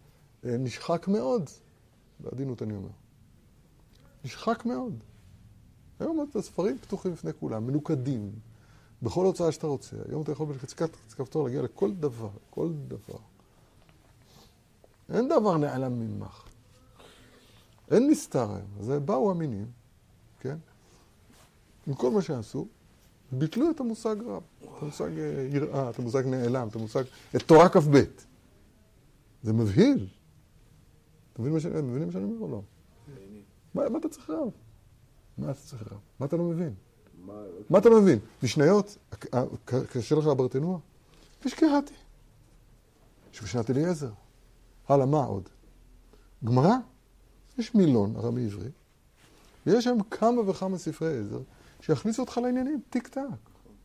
נשחק 0.48 1.08
מאוד, 1.08 1.50
בעדינות 2.20 2.62
אני 2.62 2.76
אומר. 2.76 2.90
נשחק 4.26 4.66
מאוד. 4.66 4.94
היום 6.00 6.26
הספרים 6.36 6.78
פתוחים 6.78 7.14
בפני 7.14 7.32
כולם, 7.40 7.68
מנוקדים, 7.68 8.32
בכל 9.02 9.26
הוצאה 9.26 9.52
שאתה 9.52 9.68
רוצה. 9.68 9.96
היום 10.10 10.22
אתה 10.22 10.32
יכול 10.32 10.48
בלחצקת 10.48 10.90
כפתור 11.16 11.44
להגיע 11.44 11.62
לכל 11.62 11.94
דבר, 11.94 12.30
כל 12.50 12.70
דבר. 12.88 13.20
אין 15.14 15.30
דבר 15.30 15.58
נעלם 15.58 16.00
ממך. 16.00 16.44
אין 17.92 18.10
נסתר 18.10 18.52
היום. 18.52 18.68
אז 18.80 18.90
באו 19.06 19.32
המינים, 19.32 19.66
כן? 20.40 20.58
עם 21.88 21.94
כל 21.94 22.12
מה 22.12 22.22
שעשו, 22.22 22.68
ביטלו 23.32 23.70
את 23.70 23.80
המושג 23.80 24.16
רב, 24.26 24.44
את 24.62 24.82
המושג 24.82 25.20
אה, 25.20 25.48
יראה, 25.52 25.90
את 25.90 26.00
המושג 26.00 26.26
נעלם, 26.26 26.68
את 26.68 26.76
המושג... 26.76 27.04
את 27.36 27.42
תורה 27.42 27.70
כ"ב. 27.70 28.04
זה 29.44 29.54
מבהיל. 29.54 30.08
אתם 31.38 31.44
מבינים 31.44 32.06
מה 32.06 32.12
שאני 32.12 32.24
אומר 32.24 32.40
או 32.40 32.52
לא? 32.52 32.62
מה, 33.74 33.90
מה 33.90 33.98
אתה 33.98 34.10
צריך 34.10 34.30
רב? 34.30 34.50
מה 35.38 35.52
אתה 35.52 35.60
צריך 35.60 35.84
רב? 35.92 36.00
מה 36.20 36.26
אתה 36.26 36.38
לא 36.38 36.44
מבין? 36.44 36.74
מה 37.70 37.78
אתה 37.78 37.90
לא 37.90 38.02
מבין? 38.02 38.20
משניות, 38.44 38.98
קשה 39.66 40.16
לך 40.16 40.26
ברטנוע? 40.38 40.80
יש 41.46 41.54
קראתי. 41.54 41.94
שבשנת 43.32 43.70
אליעזר. 43.70 44.12
הלאה, 44.90 45.06
מה 45.06 45.24
עוד? 45.24 45.50
גמרא? 46.44 46.76
יש 47.58 47.76
מילון, 47.76 48.16
ארמי 48.16 48.46
עברי, 48.46 48.70
ויש 49.66 49.84
שם 49.84 49.98
כמה 50.12 50.50
וכמה 50.50 50.78
ספרי 50.78 51.20
עזר 51.20 51.40
שיכניסו 51.82 52.22
אותך 52.22 52.38
לעניינים, 52.38 52.82
טיק 52.90 53.08
טק. 53.08 53.22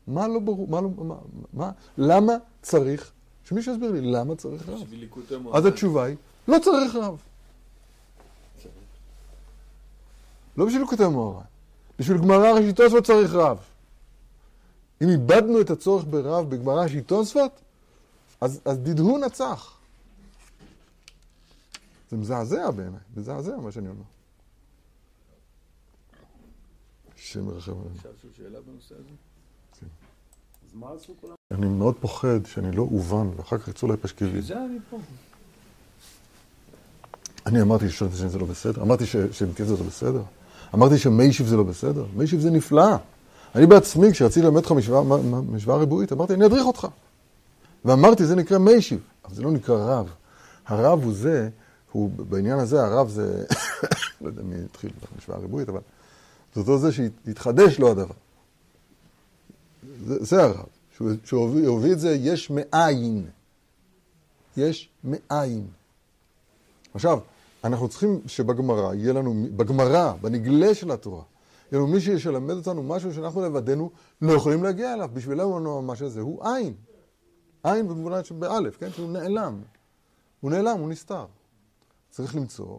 מה 0.06 0.28
לא 0.28 0.38
ברור, 0.38 0.68
מה 0.68 0.80
לא, 0.80 0.90
מה, 0.90 1.16
מה, 1.52 1.70
למה 1.98 2.32
צריך, 2.62 3.12
שמישהו 3.44 3.72
יסביר 3.72 3.90
לי, 3.90 4.00
למה 4.00 4.36
צריך 4.36 4.68
רב? 4.68 4.78
אז 5.54 5.66
התשובה 5.66 6.04
היא, 6.04 6.16
לא 6.48 6.58
צריך 6.58 6.94
רב. 6.94 7.22
לא 10.56 10.66
בשביל 10.66 10.80
ליקוטי 10.80 11.06
מוהר"ן. 11.06 11.44
בשביל 11.98 12.18
גמרא 12.18 12.50
ראשית 12.50 12.76
תוספות 12.76 13.04
צריך 13.04 13.32
רב. 13.32 13.58
אם 15.02 15.08
איבדנו 15.08 15.60
את 15.60 15.70
הצורך 15.70 16.04
ברב 16.10 16.50
בגמרא 16.50 16.82
ראשית 16.82 17.08
תוספות, 17.08 17.60
אז, 18.40 18.60
אז 18.64 18.78
דידהו 18.78 19.18
נצח. 19.18 19.78
זה 22.10 22.16
מזעזע 22.16 22.70
בעיניי, 22.70 23.00
מזעזע 23.16 23.56
מה 23.56 23.72
שאני 23.72 23.88
אומר. 23.88 24.02
השם 27.14 27.48
ירחם 27.48 27.72
עלינו. 27.72 27.96
אפשר 27.96 28.08
לשאול 28.18 28.32
שאלה 28.36 28.60
בנושא 28.60 28.94
הזה? 28.94 29.08
כן. 29.80 29.86
אז 30.66 30.74
מה 30.74 30.86
עשו 30.96 31.14
כולם? 31.20 31.34
אני 31.50 31.66
מאוד 31.66 31.94
פוחד 32.00 32.46
שאני 32.46 32.76
לא 32.76 32.82
אובן, 32.82 33.28
ואחר 33.36 33.58
כך 33.58 33.68
יצאו 33.68 33.88
לי 33.88 33.96
פשקוויל. 33.96 34.42
זה 34.42 34.64
אני 34.64 34.78
פה. 34.90 34.98
אני 37.46 37.62
אמרתי 37.62 37.88
ששואלת 37.88 38.12
זה 38.12 38.38
לא 38.38 38.46
בסדר? 38.46 38.82
אמרתי 38.82 39.06
שמתייעץ 39.06 39.68
זה 39.68 39.76
לא 39.76 39.82
בסדר? 39.82 40.22
אמרתי 40.74 40.98
שמיישיב 40.98 41.46
זה 41.46 41.56
לא 41.56 41.62
בסדר? 41.62 42.04
מיישיב 42.16 42.40
זה 42.40 42.50
נפלא. 42.50 42.96
אני 43.54 43.66
בעצמי, 43.66 44.12
כשרציתי 44.12 44.46
ללמד 44.46 44.56
אותך 44.56 44.72
משוואה, 45.52 45.76
ריבועית, 45.76 46.12
אמרתי, 46.12 46.34
אני 46.34 46.46
אדריך 46.46 46.66
אותך. 46.66 46.86
ואמרתי, 47.84 48.26
זה 48.26 48.34
נקרא 48.34 48.58
מיישיב, 48.58 49.00
אבל 49.24 49.34
זה 49.34 49.42
לא 49.42 49.50
נקרא 49.50 49.76
רב. 49.76 50.08
הרב 50.66 51.04
הוא 51.04 51.12
זה, 51.14 51.48
הוא, 51.92 52.10
בעניין 52.28 52.58
הזה, 52.58 52.84
הרב 52.84 53.08
זה, 53.08 53.44
לא 54.20 54.28
יודע 54.28 54.42
מי 54.42 54.54
התחיל 54.64 54.90
במשוואה 55.14 55.38
ריבועית, 55.38 55.68
אבל 55.68 55.80
זה 56.54 56.60
אותו 56.60 56.78
זה 56.78 56.92
שהתחדש 56.92 57.78
לו 57.78 57.90
הדבר. 57.90 58.14
זה, 60.06 60.24
זה 60.24 60.42
הרב. 60.42 60.66
שהוא 61.24 61.66
הוביל 61.66 61.92
את 61.92 62.00
זה 62.00 62.10
יש 62.10 62.50
מאין. 62.50 63.26
יש 64.56 64.88
מאין. 65.04 65.66
עכשיו, 66.94 67.18
אנחנו 67.64 67.88
צריכים 67.88 68.20
שבגמרא 68.26 68.94
יהיה 68.94 69.12
לנו, 69.12 69.34
בגמרא, 69.56 70.12
בנגלה 70.20 70.74
של 70.74 70.90
התורה, 70.90 71.22
יהיה 71.72 71.82
לנו 71.82 71.92
מישהו 71.92 72.20
שילמד 72.20 72.54
אותנו 72.54 72.82
משהו 72.82 73.14
שאנחנו 73.14 73.42
לבדנו 73.42 73.90
לא 74.22 74.32
יכולים 74.32 74.62
להגיע 74.62 74.94
אליו. 74.94 75.10
בשבילנו 75.12 75.82
מה 75.82 75.96
שזה 75.96 76.20
הוא 76.20 76.44
עין. 76.44 76.74
עין 77.62 77.88
במובן 77.88 78.24
שבאלף, 78.24 78.76
כן? 78.76 78.90
שהוא 78.90 79.10
נעלם. 79.10 79.62
הוא 80.40 80.50
נעלם, 80.50 80.78
הוא 80.78 80.88
נסתר. 80.88 81.26
צריך 82.10 82.36
למצוא, 82.36 82.78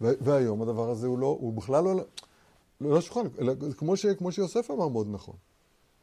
והיום 0.00 0.62
הדבר 0.62 0.90
הזה 0.90 1.06
הוא 1.06 1.18
לא, 1.18 1.26
הוא 1.40 1.52
בכלל 1.52 1.84
לא, 1.84 1.96
לא, 1.96 2.04
לא 2.80 3.00
שולחן, 3.00 3.28
אלא 3.38 3.52
כמו, 3.76 3.96
ש, 3.96 4.06
כמו 4.06 4.32
שיוסף 4.32 4.70
אמר 4.70 4.88
מאוד 4.88 5.06
נכון. 5.10 5.34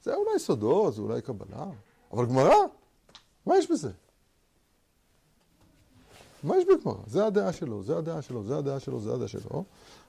זה 0.03 0.15
אולי 0.15 0.39
סודות, 0.39 0.93
זה 0.93 1.01
אולי 1.01 1.21
קבלה, 1.21 1.65
אבל 2.13 2.25
גמרא, 2.25 2.55
מה 3.45 3.57
יש 3.57 3.71
בזה? 3.71 3.91
מה 6.45 6.57
יש 6.57 6.63
בגמרא? 6.65 6.95
זה 7.07 7.25
הדעה 7.25 7.53
שלו, 7.53 7.83
זה 7.83 7.97
הדעה 7.97 8.21
שלו, 8.21 8.43
זה 8.43 8.57
הדעה 8.57 8.79
שלו, 8.79 8.99
זה 8.99 9.13
הדעה 9.13 9.27
שלו. 9.27 9.63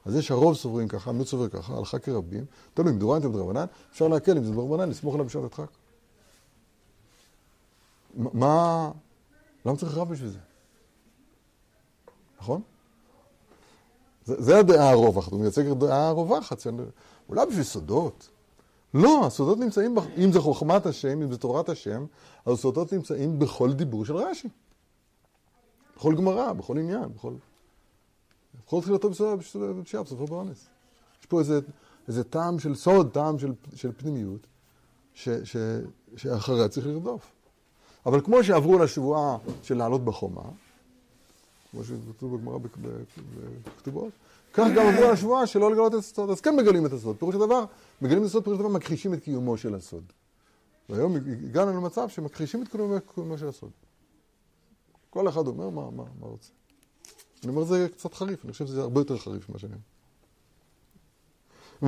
אז 0.05 0.16
יש 0.16 0.30
הרוב 0.30 0.55
סוברים 0.55 0.89
ככה, 0.89 1.11
המיעוט 1.11 1.28
סובר 1.28 1.49
ככה, 1.49 1.76
הלכה 1.76 1.99
כרבים, 1.99 2.45
תלוי 2.74 2.93
אם 2.93 2.99
דורייתא 2.99 3.26
ודרבנן, 3.26 3.64
אפשר 3.93 4.09
להקל 4.09 4.37
אם 4.37 4.45
זה 4.45 4.53
דרבנן, 4.53 4.89
לסמוך 4.89 5.14
עליו 5.14 5.26
בשעת 5.26 5.45
הדחק. 5.45 5.68
מה... 8.14 8.91
למה 9.66 9.76
צריך 9.76 9.97
רב 9.97 10.09
בשביל 10.09 10.28
זה? 10.30 10.39
נכון? 12.41 12.62
זה, 14.24 14.43
זה 14.43 14.59
הדעה 14.59 14.91
הרווחת, 14.91 15.32
הוא 15.32 15.41
מייצג 15.41 15.66
את 15.66 15.72
הדעה 15.72 16.09
הרווחת, 16.09 16.66
אולי 17.28 17.47
בשביל 17.47 17.64
סודות. 17.64 18.28
לא, 18.95 19.26
הסודות 19.26 19.59
נמצאים, 19.59 19.97
אם 20.24 20.32
זה 20.32 20.41
חוכמת 20.41 20.87
השם, 20.87 21.22
אם 21.22 21.32
זה 21.32 21.39
תורת 21.39 21.68
השם, 21.68 22.07
הסודות 22.47 22.93
נמצאים 22.93 23.39
בכל 23.39 23.72
דיבור 23.72 24.05
של 24.05 24.16
רש"י. 24.16 24.49
בכל 25.97 26.14
גמרא, 26.14 26.53
בכל 26.53 26.78
עניין, 26.78 27.05
בכל... 27.14 27.32
בכל 28.66 28.80
תחילתו 28.80 29.11
בפשיעה, 29.80 30.03
בסופו 30.03 30.26
באונס. 30.26 30.66
יש 31.20 31.26
פה 31.26 31.40
איזה, 31.40 31.61
איזה 32.09 32.24
טעם 32.24 32.59
של 32.59 32.74
סוד, 32.74 33.11
טעם 33.12 33.38
של, 33.38 33.53
של 33.74 33.92
פנימיות, 33.97 34.40
ש, 35.14 35.28
ש, 35.28 35.57
שאחריה 36.16 36.68
צריך 36.68 36.86
לרדוף. 36.86 37.32
אבל 38.07 38.20
כמו 38.20 38.44
שעברו 38.44 38.78
לשבועה 38.78 39.36
של 39.62 39.76
לעלות 39.76 40.05
בחומה, 40.05 40.42
כמו 41.70 41.84
שכתוב 41.84 42.36
בגמרא 42.36 42.59
בכ- 42.59 42.76
בכ- 42.82 43.18
בכתובות, 43.64 44.12
כך 44.53 44.66
גם 44.76 44.86
עברו 44.86 45.12
לשבועה 45.12 45.47
של 45.47 45.59
לא 45.59 45.70
לגלות 45.72 45.94
את 45.94 45.99
הסוד. 45.99 46.30
אז 46.30 46.40
כן 46.40 46.57
מגלים 46.57 46.86
את 46.86 46.92
הסוד. 46.92 47.16
פירוש 47.16 47.34
הדבר, 47.34 47.64
מגלים 48.03 48.22
את 48.22 48.26
הסוד, 48.28 48.44
פירוש 48.44 48.59
הדבר 48.59 48.70
מכחישים 48.70 49.14
את 49.14 49.22
קיומו 49.22 49.57
של 49.57 49.74
הסוד. 49.74 50.05
והיום 50.88 51.16
הגענו 51.16 51.72
למצב 51.72 52.09
שמכחישים 52.09 52.62
את 52.62 52.68
קיומו 53.14 53.38
של 53.38 53.49
הסוד. 53.49 53.70
כל 55.11 55.28
אחד 55.28 55.46
אומר 55.46 55.70
מה, 55.70 55.90
מה, 55.90 56.04
מה 56.20 56.26
רוצה. 56.26 56.50
אני 57.42 57.50
אומר 57.50 57.62
את 57.62 57.68
זה 57.68 57.88
קצת 57.92 58.14
חריף, 58.14 58.44
אני 58.44 58.52
חושב 58.52 58.66
שזה 58.66 58.80
הרבה 58.82 59.00
יותר 59.00 59.18
חריף 59.18 59.48
ממה 59.48 59.59
שאני 59.59 59.72
אומר. 59.72 59.82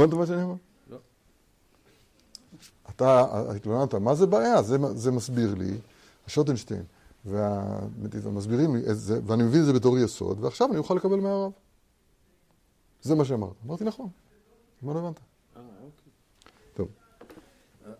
הבנת 0.04 0.14
מה 0.14 0.26
שאני 0.26 0.42
אומר? 0.42 0.54
לא. 0.90 0.98
אתה 2.90 3.24
התלוננת, 3.56 3.94
מה 3.94 4.14
זה 4.14 4.26
בעיה? 4.26 4.62
זה, 4.62 4.76
זה 4.94 5.10
מסביר 5.12 5.54
לי, 5.54 5.78
שוטנשטיין 6.26 6.82
והמסבירים 7.24 8.76
לי, 8.76 8.82
איזה- 8.84 9.20
ואני 9.26 9.42
מבין 9.42 9.60
את 9.60 9.66
זה 9.66 9.72
בתור 9.72 9.98
יסוד, 9.98 10.44
ועכשיו 10.44 10.68
אני 10.68 10.78
אוכל 10.78 10.94
לקבל 10.94 11.20
מהרב. 11.20 11.52
זה 13.02 13.14
מה 13.14 13.24
שאמרת. 13.24 13.52
אמרתי 13.66 13.84
נכון. 13.84 14.08
מה 14.82 14.94
לא 14.94 14.98
הבנת? 14.98 15.20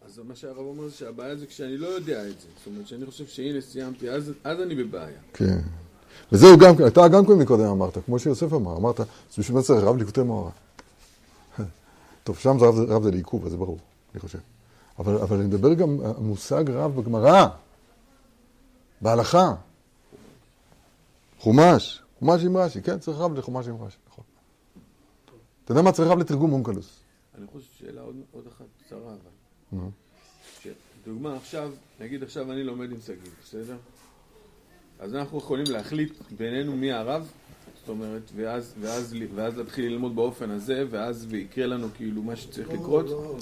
אז 0.08 0.20
מה 0.28 0.34
שהרב 0.36 0.58
אומר 0.58 0.88
זה 0.88 0.96
שהבעיה 0.96 1.36
זה 1.36 1.46
כשאני 1.46 1.76
לא 1.76 1.86
יודע 1.86 2.28
את 2.28 2.40
זה. 2.40 2.46
זאת 2.58 2.66
אומרת 2.66 2.88
שאני 2.88 3.06
חושב 3.06 3.26
שהנה 3.26 3.60
סיימתי, 3.60 4.10
אז, 4.10 4.32
אז 4.44 4.60
אני 4.60 4.74
בבעיה. 4.74 5.18
כן. 5.32 5.58
וזהו 6.32 6.58
גם, 6.58 6.74
אתה 6.86 7.08
גם 7.08 7.26
כן 7.26 7.32
מקודם 7.32 7.64
אמרת, 7.64 7.98
כמו 8.06 8.18
שיוסף 8.18 8.52
אמר, 8.52 8.76
אמרת, 8.76 9.00
אז 9.00 9.06
בשביל 9.38 9.56
מה 9.56 9.62
צריך 9.62 9.84
רב 9.84 9.96
ליקוטי 9.96 10.22
מאורע. 10.22 10.50
טוב, 12.24 12.38
שם 12.38 12.58
זה 12.58 12.64
רב, 12.66 12.78
רב 12.78 13.02
זה 13.02 13.10
לעיכוב, 13.10 13.44
אז 13.44 13.50
זה 13.50 13.56
ברור, 13.56 13.78
אני 14.14 14.20
חושב. 14.20 14.38
אבל, 14.98 15.16
אבל 15.16 15.36
אני 15.36 15.46
מדבר 15.46 15.74
גם, 15.74 15.98
המושג 16.04 16.70
רב 16.70 17.00
בגמרא, 17.00 17.46
בהלכה, 19.00 19.54
חומש, 21.38 22.02
חומש 22.18 22.44
עם 22.44 22.56
רש"י, 22.56 22.82
כן, 22.82 22.98
צריך 22.98 23.18
רב 23.18 23.38
לחומש 23.38 23.68
עם 23.68 23.82
רש"י, 23.82 23.98
נכון. 24.10 24.24
אתה 25.64 25.72
יודע 25.72 25.82
מה 25.82 25.92
צריך 25.92 26.08
רב 26.08 26.18
לתרגום 26.18 26.52
אונקלוס? 26.52 27.00
אני 27.38 27.46
חושב 27.52 27.68
שאלה 27.78 28.00
עוד, 28.00 28.16
עוד 28.32 28.46
אחת 28.46 28.66
קצרה, 28.84 28.98
אבל... 28.98 29.37
דוגמה 31.06 31.36
עכשיו, 31.36 31.70
נגיד 32.00 32.22
עכשיו 32.22 32.52
אני 32.52 32.64
לומד 32.64 32.90
עם 32.92 32.96
שגיא, 33.06 33.30
בסדר? 33.44 33.76
אז 35.00 35.14
אנחנו 35.14 35.38
יכולים 35.38 35.66
להחליט 35.68 36.12
בינינו 36.38 36.76
מי 36.76 36.92
הרב, 36.92 37.28
זאת 37.80 37.88
אומרת, 37.88 38.30
ואז, 38.36 38.74
ואז, 38.80 39.14
ואז 39.34 39.58
להתחיל 39.58 39.84
ללמוד 39.84 40.16
באופן 40.16 40.50
הזה, 40.50 40.84
ואז 40.90 41.26
ויקרה 41.28 41.66
לנו 41.66 41.86
כאילו 41.96 42.22
מה 42.22 42.36
שצריך 42.36 42.68
לקרות, 42.68 43.06
לא. 43.06 43.34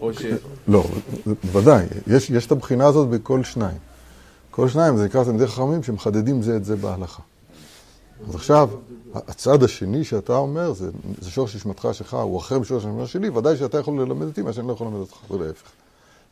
או 0.00 0.14
ש... 0.14 0.22
לא, 0.68 0.84
בוודאי, 1.26 1.86
יש, 2.06 2.30
יש 2.30 2.46
את 2.46 2.52
הבחינה 2.52 2.86
הזאת 2.86 3.08
בכל 3.08 3.44
שניים. 3.44 3.78
כל 4.50 4.68
שניים 4.68 4.96
זה 4.96 5.04
נקרא 5.04 5.24
תלמידי 5.24 5.46
חכמים 5.46 5.82
שמחדדים 5.82 6.42
זה 6.42 6.56
את 6.56 6.64
זה 6.64 6.76
בהלכה. 6.76 7.22
אז 8.28 8.34
עכשיו, 8.34 8.70
הצד 9.14 9.62
השני 9.62 10.04
שאתה 10.04 10.36
אומר, 10.36 10.72
זה, 10.72 10.90
זה 11.20 11.30
שורש 11.30 11.56
נשמתך 11.56 11.88
שלך, 11.92 12.14
הוא 12.14 12.38
אחר 12.38 12.58
משורש 12.58 12.84
נשמתך 12.84 13.08
שלי, 13.08 13.28
ודאי 13.28 13.56
שאתה 13.56 13.78
יכול 13.78 14.00
ללמד 14.00 14.26
אותי 14.26 14.42
מה 14.42 14.52
שאני 14.52 14.66
לא 14.68 14.72
יכול 14.72 14.86
ללמד 14.86 14.98
אותך, 15.00 15.30
ולהפך. 15.30 15.68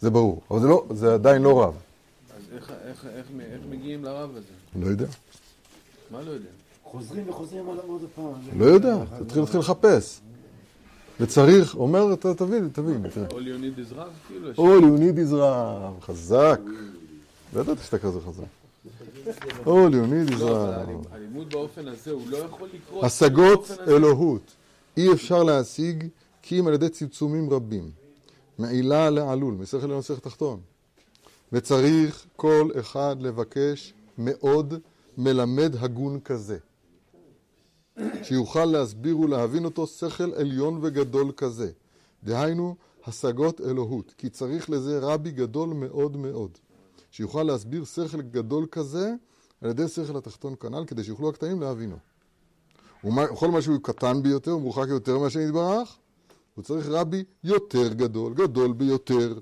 זה 0.00 0.10
ברור, 0.10 0.40
אבל 0.50 0.60
זה, 0.60 0.66
לא, 0.68 0.84
זה 0.90 1.14
עדיין 1.14 1.42
לא 1.42 1.62
רב. 1.62 1.74
אז 2.36 2.42
איך, 2.56 2.70
איך, 2.84 3.06
איך, 3.16 3.26
איך 3.40 3.60
מגיעים 3.70 4.04
לרב 4.04 4.30
הזה? 4.30 4.46
לא 4.80 4.86
יודע. 4.86 5.06
מה 6.10 6.22
לא 6.22 6.30
יודע? 6.30 6.48
חוזרים 6.84 7.28
וחוזרים 7.28 7.70
עליו 7.70 7.82
עוד 7.88 8.02
פעם. 8.14 8.24
לא 8.58 8.64
יודע, 8.64 8.96
תתחיל 9.24 9.42
להתחיל 9.42 9.60
לחפש. 9.60 10.20
וצריך, 11.20 11.74
אומר, 11.74 12.14
ת- 12.14 12.26
תבין, 12.26 12.68
תבין. 12.72 13.02
All 13.06 13.32
you 13.32 13.34
need 13.34 13.90
is 13.90 13.94
רב? 13.94 14.08
כאילו. 14.28 14.52
All 14.52 14.80
you 14.82 15.00
need 15.00 15.30
is 15.30 15.34
רב, 15.34 15.94
חזק. 16.00 16.60
לא 17.54 17.60
ידעתי 17.60 17.82
שאתה 17.82 17.98
כזה 17.98 18.18
חזק. 18.20 18.42
You 19.26 20.06
need 20.06 20.30
is 20.30 20.40
לא, 20.40 20.66
הלימוד 21.10 21.50
באופן 21.50 21.88
הזה 21.88 22.10
הוא 22.10 22.22
לא 22.28 22.36
יכול 22.36 22.68
לקרות. 22.72 23.04
השגות. 23.04 23.70
אלוהות 23.88 24.52
אי 24.96 25.12
אפשר 25.12 25.42
להשיג 25.42 26.08
כי 26.42 26.60
אם 26.60 26.66
על 26.66 26.74
ידי 26.74 26.88
צמצומים 26.88 27.50
רבים. 27.50 27.90
מעילה 28.58 29.10
לעלול, 29.10 29.54
משכל 29.54 29.86
לנוסח 29.86 30.18
תחתון. 30.18 30.60
וצריך 31.52 32.26
כל 32.36 32.70
אחד 32.80 33.16
לבקש 33.20 33.94
מאוד 34.18 34.74
מלמד 35.18 35.76
הגון 35.78 36.20
כזה. 36.20 36.58
שיוכל 38.22 38.64
להסביר 38.64 39.18
ולהבין 39.18 39.64
אותו 39.64 39.86
שכל 39.86 40.34
עליון 40.34 40.78
וגדול 40.82 41.32
כזה. 41.36 41.70
דהיינו, 42.24 42.76
השגות 43.06 43.60
אלוהות, 43.60 44.14
כי 44.18 44.28
צריך 44.28 44.70
לזה 44.70 44.98
רבי 44.98 45.30
גדול 45.30 45.68
מאוד 45.68 46.16
מאוד. 46.16 46.58
שיוכל 47.16 47.42
להסביר 47.42 47.84
שכל 47.84 48.22
גדול 48.22 48.66
כזה 48.70 49.14
על 49.60 49.70
ידי 49.70 49.88
שכל 49.88 50.16
התחתון 50.16 50.54
כנ"ל, 50.60 50.84
כדי 50.86 51.04
שיוכלו 51.04 51.28
הקטנים 51.28 51.60
להבינו. 51.60 51.96
וכל 53.04 53.50
מה 53.50 53.62
שהוא 53.62 53.78
קטן 53.82 54.22
ביותר 54.22 54.56
ומרוחק 54.56 54.88
יותר 54.88 55.18
מהשם 55.18 55.40
יתברך, 55.40 55.96
הוא 56.54 56.64
צריך 56.64 56.86
רבי 56.88 57.24
יותר 57.44 57.92
גדול, 57.92 58.34
גדול 58.34 58.72
ביותר. 58.72 59.38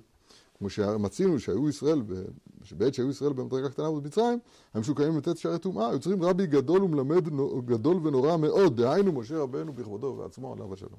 כמו 0.58 0.70
שמצינו 0.70 1.40
שהיו 1.40 1.68
ישראל, 1.68 2.02
שבעת 2.62 2.94
שהיו 2.94 3.10
ישראל 3.10 3.32
במדרגה 3.32 3.68
קטנה 3.68 3.90
במצרים, 3.90 4.38
הם 4.74 4.80
משוקעים 4.80 5.18
לתת 5.18 5.38
שערי 5.38 5.58
טומאה, 5.58 5.90
היו 5.90 6.00
צריכים 6.00 6.22
רבי 6.22 6.46
גדול 6.46 6.82
ומלמד 6.82 7.28
גדול 7.64 8.06
ונורא 8.06 8.36
מאוד, 8.36 8.80
דהיינו 8.80 9.12
משה 9.12 9.38
רבנו 9.38 9.72
בכבודו 9.72 10.06
ובעצמו 10.06 10.52
עליו 10.52 10.74
השלום. 10.74 10.98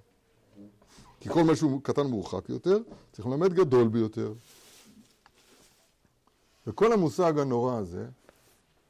כי 1.19 1.29
כל 1.29 1.43
מה 1.43 1.55
שהוא 1.55 1.81
קטן 1.83 2.07
מורחק 2.07 2.49
יותר, 2.49 2.77
צריך 3.11 3.27
ללמד 3.27 3.53
גדול 3.53 3.87
ביותר. 3.87 4.33
וכל 6.67 6.93
המושג 6.93 7.39
הנורא 7.39 7.77
הזה, 7.77 8.05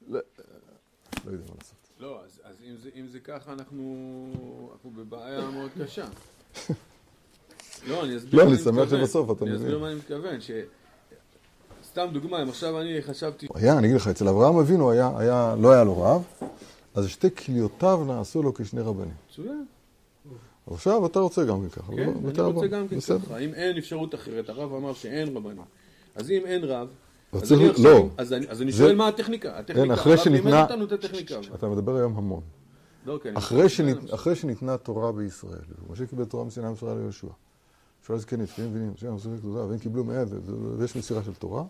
לא, 0.08 0.20
לא 1.26 1.32
יודע 1.32 1.44
מה 1.50 1.56
לעשות. 1.58 1.76
לא, 2.00 2.20
אז, 2.26 2.42
אז 2.44 2.56
אם, 2.70 2.76
זה, 2.84 2.90
אם 2.96 3.08
זה 3.08 3.20
ככה, 3.20 3.54
אנחנו, 3.54 4.28
אנחנו 4.74 4.92
בבעיה 4.92 5.50
מאוד 5.50 5.72
קשה. 5.84 6.06
לא, 7.88 8.06
אני 8.06 8.18
אסביר 8.18 8.44
לא, 8.44 8.50
אני 8.50 8.58
שמח. 8.58 8.90
שבסוף 8.90 9.32
אתה 9.32 9.46
אני 9.46 9.52
מבין. 9.52 9.66
אסביר 9.66 9.80
מה 9.80 9.88
אני 9.88 9.96
מתכוון, 9.96 10.42
ש... 10.42 10.52
סתם 11.84 12.08
דוגמה, 12.14 12.42
אם 12.42 12.50
עכשיו 12.50 12.82
אני 12.82 13.02
חשבתי... 13.02 13.48
היה, 13.56 13.78
אני 13.78 13.88
אגיד 13.88 13.96
לך, 13.96 14.08
אצל 14.08 14.28
אברהם 14.28 14.58
אבינו 14.58 14.92
היה, 14.92 15.12
היה, 15.18 15.56
לא 15.60 15.74
היה 15.74 15.84
לו 15.84 16.02
רב, 16.02 16.24
אז 16.96 17.08
שתי 17.08 17.36
כליותיו 17.36 18.04
נעשו 18.08 18.44
לו 18.44 18.54
כשני 18.54 18.82
רבנים. 18.82 19.14
מצוין, 19.32 19.66
עכשיו 20.68 21.06
אתה 21.06 21.20
רוצה 21.20 21.46
גם 21.46 21.62
כן 21.62 21.70
ככה. 21.70 21.92
כן, 21.92 21.98
לא? 21.98 22.12
אני 22.30 22.42
רוצה. 22.42 22.68
גם 22.68 22.88
כן. 22.88 23.00
ככה. 23.00 23.38
אם 23.38 23.54
אין 23.54 23.78
אפשרות 23.78 24.16
אחרת, 24.16 24.50
הרב 24.50 24.74
אמר 24.74 24.94
שאין 24.94 25.38
רבנים. 25.38 25.62
אז 26.16 26.32
אם 26.32 26.42
אין 26.46 26.64
רב, 26.64 26.88
לא. 27.84 28.10
אז 28.18 28.34
אני, 28.62 28.72
שואל 28.72 28.96
מה 28.96 29.08
הטכניקה. 29.08 29.60
הטכניקה, 29.60 29.94
אחרי 29.94 30.18
שניתנה-. 30.18 30.66
אתה 31.56 31.68
מדבר 31.68 31.96
היום 31.96 32.18
המון. 32.18 32.42
לא, 33.06 33.20
כן, 33.24 33.38
אחרי, 33.38 34.36
שניתנה 34.36 34.78
תורה 34.78 35.12
בישראל, 35.12 35.60
ומשה 35.88 36.06
קיבל 36.06 36.26
תורה 36.26 36.44
מסיני 36.44 36.70
מסורה 36.70 36.96
ליהושע, 36.96 37.28
יהושע 38.00 38.18
זקן 38.18 38.42
נתפים 38.42 38.70
מבינים, 38.70 38.92
משה 38.96 39.12
מסורים 39.12 39.38
כתובה, 39.38 39.66
והם 39.66 39.80
קיבלו 39.80 40.04
מאה, 40.04 40.24
ו- 40.28 40.80
ויש 40.80 40.96
מסירה 40.96 41.24
של 41.24 41.34
תורה, 41.34 41.64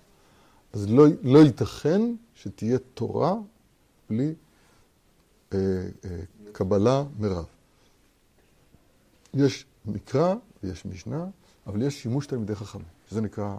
אז 0.74 0.90
לא, 0.90 1.06
לא 1.24 1.40
ייתכן 1.40 2.02
שתהיה 2.36 2.78
תורה 2.94 3.36
בלי 4.10 4.34
אה, 5.54 5.60
אה, 6.06 6.10
קבלה 6.52 7.04
מרב. 7.20 7.46
יש 9.34 9.66
מקרא 9.86 10.36
ויש 10.64 10.86
משנה, 10.86 11.26
אבל 11.68 11.82
יש 11.82 12.02
שימוש 12.02 12.28
תלמידי 12.28 12.56
חכמים, 12.56 12.86
שזה 13.10 13.22
נקרא 13.22 13.56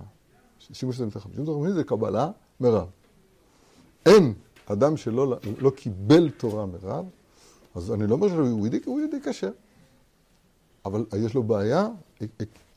שימוש 0.73 0.97
תלמידי 0.97 1.15
חכמים. 1.15 1.35
שימוש 1.35 1.49
תלמידי 1.49 1.73
זה 1.73 1.85
קבלה 1.85 2.31
מרב. 2.61 2.89
אין 4.07 4.35
אדם 4.67 4.97
שלא 4.97 5.39
לא 5.59 5.71
קיבל 5.71 6.31
תורה 6.31 6.67
מרב, 6.67 7.05
אז 7.75 7.93
אני 7.93 8.07
לא 8.07 8.15
אומר 8.15 8.29
שהוא 8.29 8.47
יהודי, 8.47 8.81
הוא 8.85 9.01
יהודי 9.01 9.17
כשר. 9.25 9.51
אבל 10.85 11.05
יש 11.17 11.35
לו 11.35 11.43
בעיה 11.43 11.89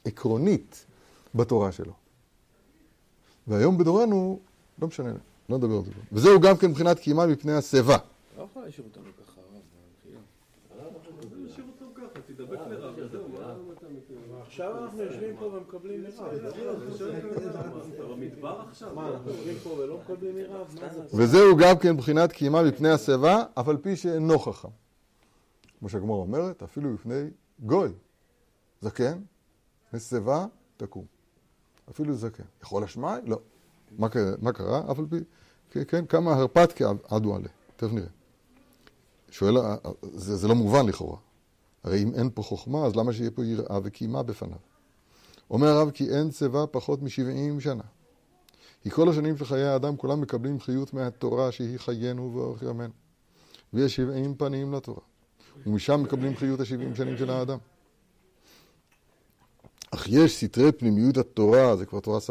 עקרונית 0.05 0.85
בתורה 1.35 1.71
שלו. 1.71 1.93
והיום 3.47 3.77
בדורנו, 3.77 4.39
לא 4.81 4.87
משנה, 4.87 5.13
לא 5.49 5.57
נדבר 5.57 5.75
על 5.75 5.83
זה. 5.85 5.91
וזהו 6.11 6.39
גם 6.39 6.57
כן 6.57 6.67
מבחינת 6.67 6.99
קיימה 6.99 7.27
מפני 7.27 7.53
השיבה. 7.53 7.97
לא 8.37 8.43
יכול 8.43 8.63
להשאיר 8.63 8.87
אותנו 8.87 9.03
ככה, 9.25 9.41
הרב, 10.79 10.93
עכשיו 14.49 14.83
אנחנו 14.83 15.03
יושבים 15.03 15.35
פה 15.39 15.45
ומקבלים 15.45 16.03
מרב. 16.03 16.33
מקבלים 19.99 20.35
מרב? 20.35 20.75
מה 20.81 20.93
זה? 20.93 21.03
וזהו 21.13 21.57
גם 21.57 21.77
כן 21.77 21.91
מבחינת 21.91 22.31
קיימה 22.31 22.63
מפני 22.63 22.89
השיבה, 22.89 23.43
אף 23.59 23.67
על 23.67 23.77
פי 23.77 23.95
שאינו 23.95 24.39
חכם. 24.39 24.67
כמו 25.79 25.89
שהגמרא 25.89 26.15
אומרת, 26.15 26.63
אפילו 26.63 26.93
בפני 26.93 27.23
גוי, 27.59 27.89
זקן, 28.81 29.19
משיבה 29.93 30.45
תקום. 30.77 31.05
אפילו 31.89 32.13
זקן. 32.13 32.43
יכול 32.63 32.83
אשמי? 32.83 33.07
לא. 33.25 33.39
מה 33.97 34.09
קרה? 34.09 34.31
מה 34.41 34.51
קרה? 34.51 34.91
אף 34.91 34.99
על 34.99 35.05
פי, 35.09 35.17
כן, 35.71 35.83
כן, 35.87 36.05
כמה 36.05 36.33
הרפתקי 36.33 36.83
עדו 37.09 37.35
עליה. 37.35 37.49
תכף 37.75 37.93
נראה. 37.93 38.07
שואל, 39.31 39.55
זה, 40.01 40.35
זה 40.35 40.47
לא 40.47 40.55
מובן 40.55 40.85
לכאורה. 40.85 41.17
הרי 41.83 42.03
אם 42.03 42.13
אין 42.13 42.29
פה 42.33 42.43
חוכמה, 42.43 42.85
אז 42.85 42.95
למה 42.95 43.13
שיהיה 43.13 43.31
פה 43.31 43.45
יראה 43.45 43.79
וקימה 43.83 44.23
בפניו? 44.23 44.57
אומר 45.49 45.67
הרב 45.67 45.91
כי 45.91 46.09
אין 46.09 46.29
צבא 46.29 46.65
פחות 46.71 47.01
מ-70 47.01 47.59
שנה. 47.59 47.83
כי 48.81 48.89
כל 48.89 49.09
השנים 49.09 49.37
של 49.37 49.45
חיי 49.45 49.63
האדם 49.63 49.97
כולם 49.97 50.21
מקבלים 50.21 50.59
חיות 50.59 50.93
מהתורה 50.93 51.51
שהיא 51.51 51.77
חיינו 51.77 52.31
ואורך 52.35 52.61
ימינו. 52.61 52.93
ויש 53.73 53.95
70 53.95 54.35
פנים 54.35 54.73
לתורה. 54.73 55.01
ומשם 55.65 56.03
מקבלים 56.03 56.35
חיות 56.35 56.59
ה-70 56.59 56.95
שנים 56.95 57.17
של 57.17 57.29
האדם. 57.29 57.57
אך 59.91 60.07
יש 60.09 60.43
סתרי 60.43 60.71
פנימיות 60.71 61.17
התורה, 61.17 61.75
זה 61.75 61.85
כבר 61.85 61.99
תורה 61.99 62.19
ס', 62.19 62.29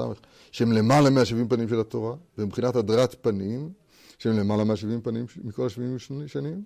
שהם 0.53 0.73
למעלה 0.73 1.11
מה-70 1.11 1.49
פנים 1.49 1.69
של 1.69 1.81
התורה, 1.81 2.15
ומבחינת 2.39 2.77
הדרת 2.77 3.15
פנים, 3.21 3.73
שהם 4.19 4.39
למעלה 4.39 4.65
מה-70 4.65 5.01
פנים 5.03 5.27
מכל 5.45 5.67
ה-70 5.67 6.27
שנים. 6.27 6.65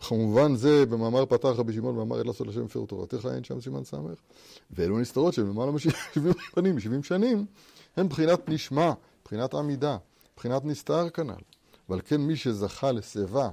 וכמובן 0.00 0.56
זה 0.56 0.86
במאמר 0.86 1.26
פתח 1.26 1.48
רבי 1.48 1.72
שמעון, 1.72 1.96
מאמר 1.96 2.20
אל 2.20 2.26
לעשות 2.26 2.46
לשם 2.46 2.64
מפר 2.64 2.84
תורתך, 2.84 3.28
אין 3.34 3.44
שם 3.44 3.60
סימן 3.60 3.84
ס', 3.84 3.94
ואלו 4.70 4.98
נסתרות 4.98 5.34
שהם 5.34 5.48
למעלה 5.48 5.72
מ-70 5.72 6.20
פנים, 6.54 6.74
מ-70 6.74 7.02
שנים, 7.02 7.46
הם 7.96 8.08
בחינת 8.08 8.48
נשמע, 8.48 8.92
בחינת 9.24 9.54
עמידה, 9.54 9.96
בחינת 10.36 10.64
נסתר 10.64 11.10
כנ"ל. 11.10 11.42
ועל 11.88 12.00
כן 12.04 12.20
מי 12.20 12.36
שזכה 12.36 12.92
לשיבה 12.92 13.50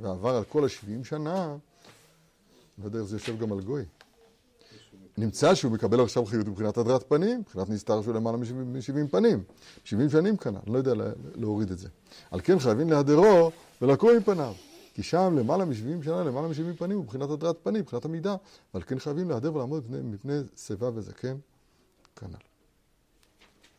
ועבר 0.00 0.36
על 0.36 0.44
כל 0.44 0.64
ה-70 0.64 1.04
שנה, 1.04 1.56
בדרך 2.78 3.02
זה 3.02 3.16
יושב 3.16 3.38
גם 3.38 3.52
על 3.52 3.60
גוי. 3.60 3.84
נמצא 5.18 5.54
שהוא 5.54 5.72
מקבל 5.72 6.00
עכשיו 6.00 6.26
חיות 6.26 6.46
מבחינת 6.46 6.78
הדרת 6.78 7.08
פנים, 7.08 7.40
מבחינת 7.40 7.68
נסתר 7.68 8.02
שהוא 8.02 8.14
למעלה 8.14 8.36
מ-70 8.36 9.10
פנים. 9.10 9.42
70 9.84 10.10
שנים 10.10 10.36
כנ"ל, 10.36 10.58
אני 10.66 10.72
לא 10.72 10.78
יודע 10.78 10.92
להוריד 11.34 11.70
את 11.70 11.78
זה. 11.78 11.88
על 12.30 12.40
כן 12.40 12.58
חייבים 12.58 12.90
להדרו 12.90 13.50
ולקום 13.82 14.10
עם 14.10 14.22
פניו. 14.22 14.52
כי 14.96 15.02
שם 15.02 15.34
למעלה 15.38 15.64
מ-70 15.64 16.04
שנה, 16.04 16.24
למעלה 16.24 16.48
מ-70 16.48 16.78
פנים, 16.78 16.98
מבחינת 16.98 17.30
הדרת 17.30 17.56
פנים, 17.62 17.80
מבחינת 17.80 18.04
המידה, 18.04 18.36
ועל 18.74 18.82
כן 18.82 18.98
חייבים 18.98 19.30
להדר 19.30 19.54
ולעמוד 19.54 19.84
מפני, 19.84 20.00
מפני 20.02 20.34
שיבה 20.56 20.90
וזקן, 20.94 21.36
כנ"ל. 22.16 22.36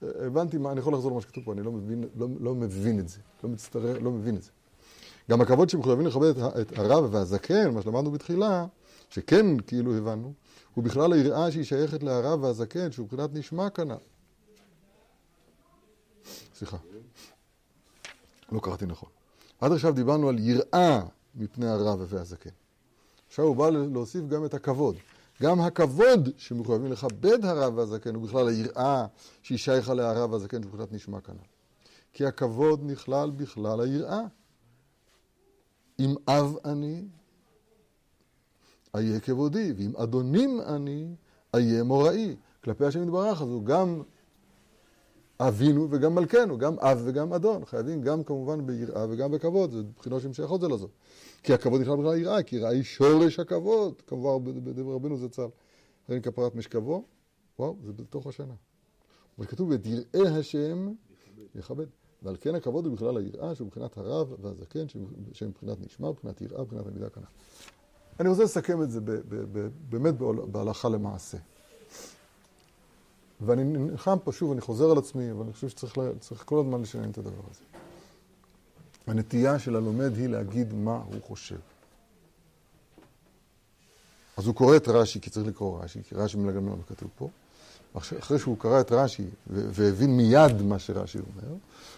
הבנתי 0.01 0.57
מה, 0.57 0.72
אני 0.72 0.80
יכול 0.80 0.93
לחזור 0.93 1.11
למה 1.11 1.22
שכתוב 1.22 1.43
פה, 1.43 1.53
אני 1.53 1.61
לא 1.61 1.72
מבין, 1.72 2.03
לא, 2.15 2.28
לא 2.39 2.55
מבין 2.55 2.99
את 2.99 3.09
זה, 3.09 3.20
לא 3.43 3.49
מצטרף, 3.49 3.97
לא 4.01 4.11
מבין 4.11 4.36
את 4.36 4.41
זה. 4.41 4.51
גם 5.32 5.41
הכבוד 5.41 5.70
שמחויבים 5.70 6.07
לכבד 6.07 6.38
את, 6.38 6.38
את 6.61 6.80
הרב 6.80 7.13
והזקן, 7.13 7.74
מה 7.74 7.82
שלמדנו 7.82 8.11
בתחילה, 8.11 8.65
שכן 9.09 9.59
כאילו 9.59 9.97
הבנו, 9.97 10.34
הוא 10.74 10.84
בכלל 10.84 11.13
היראה 11.13 11.51
שהיא 11.51 11.63
שייכת 11.63 12.03
להרב 12.03 12.43
והזקן, 12.43 12.91
שהוא 12.91 13.05
מבחינת 13.05 13.30
נשמע 13.34 13.70
כנ"ל. 13.70 13.95
סליחה, 16.55 16.78
לא 18.51 18.59
קראתי 18.59 18.86
נכון. 18.86 19.16
עד 19.61 19.71
עכשיו 19.71 19.93
דיברנו 19.93 20.29
על 20.29 20.39
יראה 20.39 21.01
מפני 21.35 21.67
הרב 21.67 22.05
והזקן. 22.09 22.49
עכשיו 23.27 23.45
הוא 23.45 23.55
בא 23.55 23.69
להוסיף 23.69 24.27
גם 24.27 24.45
את 24.45 24.53
הכבוד. 24.53 24.95
גם 25.41 25.61
הכבוד 25.61 26.29
שמחויבים 26.37 26.91
לכבד 26.91 27.45
הרב 27.45 27.77
והזקן 27.77 28.15
הוא 28.15 28.23
בכלל 28.23 28.47
היראה 28.47 29.05
שהיא 29.41 29.57
שייכה 29.57 29.93
להרב 29.93 30.31
והזקן 30.31 30.63
שמבחינת 30.63 30.91
נשמע 30.91 31.21
כנ"ל. 31.21 31.45
כי 32.13 32.25
הכבוד 32.25 32.81
נכלל 32.83 33.29
בכלל 33.29 33.81
היראה. 33.81 34.21
אם 35.99 36.15
אב 36.27 36.55
אני, 36.65 37.03
אהיה 38.95 39.19
כבודי, 39.19 39.73
ואם 39.77 39.95
אדונים 39.95 40.61
אני, 40.61 41.15
אהיה 41.55 41.83
מוראי. 41.83 42.35
כלפי 42.63 42.85
השם 42.85 43.03
יתברך, 43.03 43.41
אז 43.41 43.47
הוא 43.47 43.65
גם 43.65 44.01
אבינו 45.39 45.88
וגם 45.91 46.15
מלכנו, 46.15 46.57
גם 46.57 46.79
אב 46.79 47.01
וגם 47.05 47.33
אדון. 47.33 47.65
חייבים 47.65 48.01
גם 48.01 48.23
כמובן 48.23 48.65
ביראה 48.65 49.05
וגם 49.09 49.31
בכבוד, 49.31 49.71
זה 49.71 49.81
בחינות 49.97 50.21
שהן 50.21 50.33
שייכות 50.33 50.61
זה 50.61 50.67
לזו. 50.67 50.88
כי 51.43 51.53
הכבוד 51.53 51.81
נכלל 51.81 51.95
בכלל 51.95 52.17
יראה, 52.17 52.43
כי 52.43 52.55
יראה 52.55 52.69
היא 52.69 52.83
שורש 52.83 53.39
הכבוד, 53.39 54.01
כמובן 54.07 54.63
בדבר 54.63 54.93
רבנו 54.93 55.17
זצ"ל. 55.17 55.47
אין 56.09 56.21
כפרת 56.21 56.55
משכבו, 56.55 57.03
וואו, 57.59 57.75
זה 57.85 57.93
בתוך 57.93 58.27
השנה. 58.27 58.53
אבל 59.38 59.47
כתוב, 59.47 59.71
את 59.71 59.85
יראה 59.85 60.38
השם 60.39 60.93
יכבד. 61.55 61.85
ועל 62.23 62.35
כן 62.41 62.55
הכבוד 62.55 62.85
הוא 62.85 62.93
בכלל 62.93 63.17
היראה, 63.17 63.55
שהוא 63.55 63.65
מבחינת 63.65 63.97
הרב 63.97 64.33
והזקן, 64.41 64.88
שהם 65.33 65.49
מבחינת 65.49 65.77
נשמע, 65.85 66.09
מבחינת 66.09 66.41
יראה, 66.41 66.61
מבחינת 66.61 66.88
המידה 66.88 67.09
כנ"ל. 67.09 67.23
אני 68.19 68.29
רוצה 68.29 68.43
לסכם 68.43 68.81
את 68.83 68.91
זה 68.91 68.99
באמת 69.89 70.13
בהלכה 70.51 70.89
למעשה. 70.89 71.38
ואני 73.41 73.63
נלחם 73.63 74.17
פה, 74.23 74.31
שוב, 74.31 74.51
אני 74.51 74.61
חוזר 74.61 74.91
על 74.91 74.97
עצמי, 74.97 75.31
אבל 75.31 75.43
אני 75.43 75.53
חושב 75.53 75.69
שצריך 75.69 76.43
כל 76.45 76.59
הזמן 76.59 76.81
לשנן 76.81 77.09
את 77.09 77.17
הדבר 77.17 77.43
הזה. 77.51 77.61
הנטייה 79.07 79.59
של 79.59 79.75
הלומד 79.75 80.17
היא 80.17 80.27
להגיד 80.27 80.73
מה 80.73 81.01
הוא 81.05 81.21
חושב. 81.27 81.59
אז 84.38 84.47
הוא 84.47 84.55
קורא 84.55 84.75
את 84.75 84.88
רש"י, 84.88 85.19
כי 85.19 85.29
צריך 85.29 85.47
לקרוא 85.47 85.83
רש"י, 85.83 86.03
כי 86.03 86.15
רש"י 86.15 86.38
מלגן 86.38 86.63
מה 86.63 86.75
כתוב 86.88 87.09
פה. 87.17 87.29
אחרי 87.97 88.39
שהוא 88.39 88.57
קרא 88.57 88.81
את 88.81 88.91
רש"י 88.91 89.25
והבין 89.47 90.17
מיד 90.17 90.61
מה 90.61 90.79
שרש"י 90.79 91.17
אומר, 91.17 91.55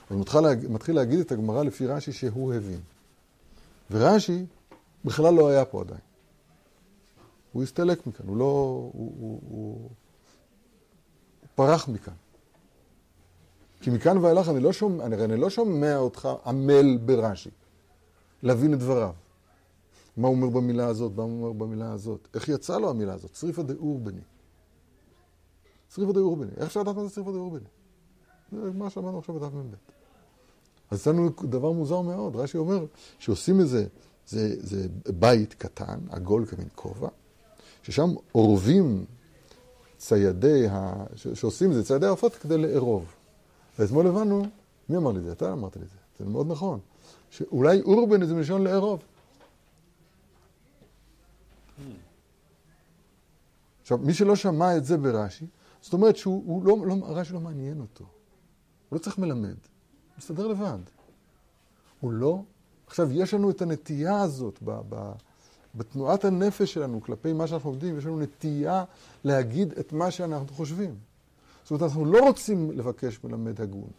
הוא 0.09 0.19
מתחיל, 0.19 0.41
מתחיל 0.69 0.95
להגיד 0.95 1.19
את 1.19 1.31
הגמרא 1.31 1.63
לפי 1.63 1.85
רש"י 1.85 2.13
שהוא 2.13 2.53
הבין. 2.53 2.79
ורש"י 3.91 4.45
בכלל 5.05 5.33
לא 5.33 5.47
היה 5.47 5.65
פה 5.65 5.81
עדיין. 5.81 5.99
הוא 7.51 7.63
הסתלק 7.63 8.07
מכאן, 8.07 8.27
הוא 8.27 8.37
לא... 8.37 8.45
הוא, 8.93 9.13
הוא, 9.19 9.39
הוא, 9.49 9.89
פרח 11.59 11.87
מכאן. 11.87 12.13
כי 13.81 13.89
מכאן 13.89 14.17
ואילך 14.17 14.49
אני 14.49 14.59
לא 14.59 14.73
שומע, 14.73 15.05
אני, 15.05 15.23
אני 15.23 15.37
לא 15.37 15.49
שומע 15.49 15.97
אותך 15.97 16.29
עמל 16.45 16.97
ברש"י, 16.97 17.49
להבין 18.43 18.73
את 18.73 18.79
דבריו. 18.79 19.13
מה 20.17 20.27
הוא 20.27 20.35
אומר 20.35 20.49
במילה 20.49 20.87
הזאת, 20.87 21.11
מה 21.15 21.23
הוא 21.23 21.31
אומר 21.31 21.53
במילה 21.53 21.91
הזאת. 21.91 22.27
איך 22.33 22.49
יצאה 22.49 22.79
לו 22.79 22.89
המילה 22.89 23.13
הזאת? 23.13 23.31
צריפא 23.31 23.61
דאורבני. 23.61 24.21
צריפא 25.87 26.11
דאורבני. 26.11 26.51
איך 26.57 26.65
אפשר 26.65 26.79
לדעת 26.79 26.95
מה 26.95 27.03
זה 27.03 27.09
צריפא 27.09 27.31
דאורבני? 27.31 27.67
זה 28.51 28.71
מה 28.71 28.89
שאמרנו 28.89 29.19
עכשיו 29.19 29.35
בדף 29.35 29.53
מ"ב. 29.53 29.75
אז 30.91 30.99
אצלנו 30.99 31.29
דבר 31.43 31.71
מוזר 31.71 32.01
מאוד. 32.01 32.35
רש"י 32.35 32.57
אומר 32.57 32.85
שעושים 33.19 33.59
איזה, 33.59 33.87
זה, 34.27 34.55
זה 34.59 34.87
בית 35.19 35.53
קטן, 35.53 35.99
עגול 36.09 36.45
כמין 36.45 36.67
כובע, 36.75 37.09
ששם 37.83 38.09
אורבים 38.35 39.05
ציידי, 39.99 40.67
ה... 40.69 40.93
ש... 41.15 41.27
שעושים 41.27 41.69
את 41.69 41.75
זה, 41.75 41.83
ציידי 41.83 42.05
העופות 42.05 42.35
כדי 42.35 42.57
לארוב. 42.57 43.05
ואתמול 43.79 44.07
הבנו, 44.07 44.45
מי 44.89 44.97
אמר 44.97 45.11
לי 45.11 45.19
את 45.19 45.23
זה? 45.23 45.31
אתה 45.31 45.53
אמרת 45.53 45.77
לי 45.77 45.83
את 45.83 45.89
זה. 45.89 45.95
זה 46.19 46.31
מאוד 46.31 46.47
נכון. 46.47 46.79
שאולי 47.29 47.81
אורבן 47.81 48.25
זה 48.25 48.33
מלשון 48.33 48.63
לארוב. 48.63 48.99
עכשיו, 53.81 53.97
מי 53.97 54.13
שלא 54.13 54.35
שמע 54.35 54.77
את 54.77 54.85
זה 54.85 54.97
ברש"י, 54.97 55.45
זאת 55.81 55.93
אומרת 55.93 56.17
שהוא 56.17 56.65
לא, 56.65 56.77
לא, 56.87 56.95
רש"י 57.03 57.33
לא 57.33 57.39
מעניין 57.39 57.79
אותו. 57.79 58.03
הוא 58.89 58.97
לא 58.97 59.03
צריך 59.03 59.17
מלמד. 59.17 59.47
הוא 59.47 59.55
מסתדר 60.17 60.47
לבד. 60.47 60.79
הוא 61.99 62.11
לא... 62.11 62.41
עכשיו, 62.87 63.11
יש 63.11 63.33
לנו 63.33 63.49
את 63.49 63.61
הנטייה 63.61 64.21
הזאת 64.21 64.59
ב, 64.63 64.79
ב, 64.89 65.11
בתנועת 65.75 66.25
הנפש 66.25 66.73
שלנו 66.73 67.01
כלפי 67.01 67.33
מה 67.33 67.47
שאנחנו 67.47 67.69
עובדים, 67.69 67.97
יש 67.97 68.05
לנו 68.05 68.19
נטייה 68.19 68.83
להגיד 69.23 69.73
את 69.79 69.93
מה 69.93 70.11
שאנחנו 70.11 70.47
חושבים. 70.47 70.95
זאת 71.63 71.71
אומרת, 71.71 71.83
אנחנו 71.83 72.05
לא 72.05 72.19
רוצים 72.19 72.71
לבקש 72.71 73.19
מלמד 73.23 73.61
הגון. 73.61 73.89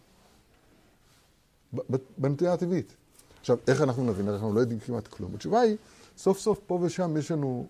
בנטייה 2.17 2.53
הטבעית. 2.53 2.95
עכשיו, 3.39 3.57
איך 3.67 3.81
אנחנו 3.81 4.03
נבין? 4.03 4.29
אנחנו 4.29 4.53
לא 4.53 4.59
יודעים 4.59 4.79
כמעט 4.79 5.07
כלום. 5.07 5.35
התשובה 5.35 5.59
היא, 5.59 5.77
סוף 6.17 6.39
סוף 6.39 6.59
פה 6.67 6.79
ושם 6.81 7.17
יש 7.17 7.31
לנו 7.31 7.67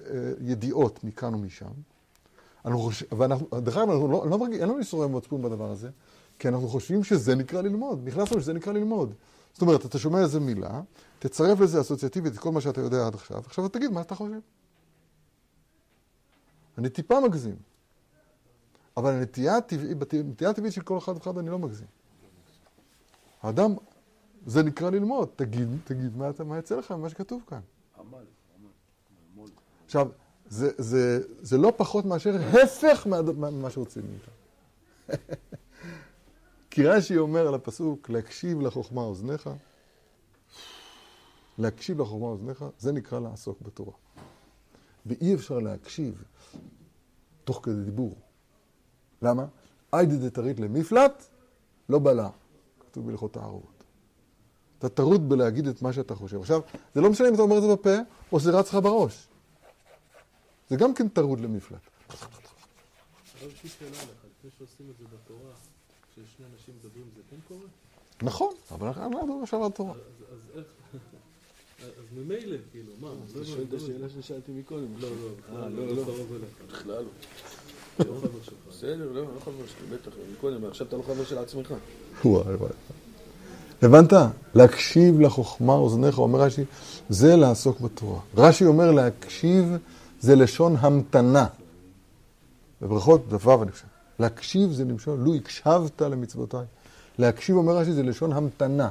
אה, 0.00 0.32
ידיעות 0.40 1.04
מכאן 1.04 1.34
ומשם. 1.34 1.66
ואנחנו, 3.18 3.46
דרך 3.60 3.76
אגב, 3.76 3.90
אנחנו 3.90 4.08
לא, 4.08 4.26
לא 4.30 4.38
מרגיש, 4.38 4.60
אין 4.60 4.68
לנו 4.68 4.78
איסורי 4.78 5.08
מצפון 5.08 5.42
בדבר 5.42 5.70
הזה, 5.70 5.88
כי 6.38 6.48
אנחנו 6.48 6.68
חושבים 6.68 7.04
שזה 7.04 7.34
נקרא 7.34 7.62
ללמוד. 7.62 8.00
נכנסנו 8.04 8.40
שזה 8.40 8.52
נקרא 8.52 8.72
ללמוד. 8.72 9.14
זאת 9.52 9.62
אומרת, 9.62 9.86
אתה 9.86 9.98
שומע 9.98 10.20
איזה 10.22 10.40
מילה, 10.40 10.80
תצרף 11.18 11.60
לזה 11.60 11.80
אסוציאטיבית 11.80 12.32
את 12.34 12.38
כל 12.38 12.52
מה 12.52 12.60
שאתה 12.60 12.80
יודע 12.80 13.06
עד 13.06 13.14
עכשיו, 13.14 13.38
עכשיו 13.38 13.68
תגיד 13.68 13.90
מה 13.90 14.00
אתה 14.00 14.14
חושב. 14.14 14.38
אני 16.78 16.88
טיפה 16.88 17.20
מגזים, 17.20 17.56
אבל 18.96 19.12
הנטייה 19.12 19.56
הטבעית, 19.56 19.96
בנטייה 19.98 20.50
הטבעית 20.50 20.72
של 20.72 20.82
כל 20.82 20.98
אחד 20.98 21.12
ואחד 21.14 21.38
אני 21.38 21.50
לא 21.50 21.58
מגזים. 21.58 21.86
האדם, 23.42 23.74
זה 24.46 24.62
נקרא 24.62 24.90
ללמוד, 24.90 25.28
תגיד, 25.36 25.68
תגיד 25.84 26.16
מה, 26.16 26.30
אתה- 26.30 26.44
מה 26.44 26.58
יצא 26.58 26.76
לך 26.76 26.90
ממה 26.90 27.08
שכתוב 27.08 27.42
כאן. 27.46 27.60
עכשיו, 29.86 30.08
זה, 30.48 30.70
זה, 30.78 31.20
זה 31.40 31.58
לא 31.58 31.72
פחות 31.76 32.04
מאשר 32.04 32.36
הפך 32.62 33.06
מה- 33.06 33.22
מה- 33.22 33.50
ממה 33.50 33.70
שרוצים 33.70 34.02
מאיתנו. 34.10 34.34
כי 36.70 36.86
רש"י 36.86 37.18
אומר 37.18 37.48
על 37.48 37.54
הפסוק, 37.54 38.10
להקשיב 38.10 38.60
לחוכמה 38.60 39.00
אוזניך, 39.00 39.50
להקשיב 41.58 42.00
לחוכמה 42.00 42.26
אוזניך, 42.26 42.64
זה 42.78 42.92
נקרא 42.92 43.20
לעסוק 43.20 43.60
בתורה. 43.62 43.92
ואי 45.06 45.34
אפשר 45.34 45.58
להקשיב 45.58 46.24
תוך 47.44 47.60
כדי 47.62 47.84
דיבור. 47.84 48.14
למה? 49.22 49.46
איידי 49.92 50.16
דטריד 50.16 50.60
למפלט, 50.60 51.24
לא 51.88 51.98
בלע. 51.98 52.28
כתוב 52.80 53.06
בהלכות 53.06 53.36
תערובות. 53.36 53.84
אתה 54.78 54.88
טרוד 54.88 55.28
בלהגיד 55.28 55.66
את 55.66 55.82
מה 55.82 55.92
שאתה 55.92 56.14
חושב. 56.14 56.40
עכשיו, 56.40 56.60
זה 56.94 57.00
לא 57.00 57.10
משנה 57.10 57.28
אם 57.28 57.34
אתה 57.34 57.42
אומר 57.42 57.56
את 57.56 57.62
זה 57.62 57.68
בפה, 57.68 57.94
או 58.32 58.40
שזה 58.40 58.50
רץ 58.50 58.68
לך 58.68 58.74
בראש. 58.74 59.28
זה 60.68 60.76
גם 60.76 60.94
כן 60.94 61.08
טרוד 61.08 61.40
למפלט. 61.40 61.80
יש 62.10 63.64
לי 63.64 63.70
שאלה 63.70 63.90
לך, 63.90 64.24
לפני 64.38 64.50
שעושים 64.58 64.90
את 64.90 64.98
זה 64.98 65.04
בתורה, 65.04 65.52
כששני 66.24 66.46
אנשים 66.54 66.74
מדברים 66.80 67.04
זה 67.16 67.22
כן 67.30 67.36
קורה? 67.48 67.66
נכון, 68.22 68.54
אבל 68.70 68.86
אנחנו 68.86 69.26
לא 69.28 69.40
עכשיו 69.42 69.64
על 69.64 69.70
תורה. 69.70 69.92
אז 69.92 69.98
איך... 70.54 70.64
אז 71.82 72.04
ממילא, 72.18 72.56
כאילו, 72.72 72.92
מה? 73.00 73.08
אתה 73.30 73.44
שואל 73.44 73.64
את 73.68 73.74
השאלה 73.74 74.06
ששאלתי 74.08 74.52
מקודם. 74.52 74.86
לא, 75.00 75.08
לא, 75.08 75.58
אה, 75.58 75.68
לא, 75.68 75.86
לא. 75.86 76.04
קרוב 76.04 76.32
אליך. 76.32 76.72
בכלל 76.72 77.04
לא. 77.04 77.10
לא 77.98 78.20
חבר 78.20 78.42
שלך. 78.42 78.54
בסדר, 78.68 79.12
לא, 79.12 79.22
לא 79.22 79.40
חבר 79.44 79.66
שלי, 79.66 79.96
בטח, 79.96 80.12
מקודם, 80.32 80.64
עכשיו 80.64 80.86
אתה 80.86 80.96
לא 80.96 81.02
חבר 81.02 81.24
של 81.24 81.38
עצמך. 81.38 81.74
וואי 82.24 82.54
וואי. 82.54 82.70
הבנת? 83.82 84.12
להקשיב 84.54 85.20
לחוכמה 85.20 85.72
אוזניך, 85.72 86.18
אומר 86.18 86.40
רש"י, 86.40 86.64
זה 87.08 87.36
לעסוק 87.36 87.80
בתורה. 87.80 88.20
רש"י 88.36 88.64
אומר 88.64 88.90
להקשיב 88.90 89.64
זה 90.20 90.36
לשון 90.36 90.76
המתנה. 90.78 91.46
בברכות 92.82 93.28
דבב 93.28 93.62
אני 93.62 93.72
חושב. 93.72 93.86
להקשיב 94.20 94.72
זה 94.72 94.84
למשון, 94.84 95.24
לו 95.24 95.34
הקשבת 95.34 96.02
למצוותיי. 96.02 96.66
להקשיב, 97.18 97.56
אומר 97.56 97.76
רש"י, 97.76 97.92
זה 97.92 98.02
לשון 98.02 98.32
המתנה. 98.32 98.90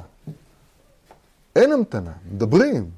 אין 1.56 1.72
המתנה, 1.72 2.12
מדברים. 2.32 2.90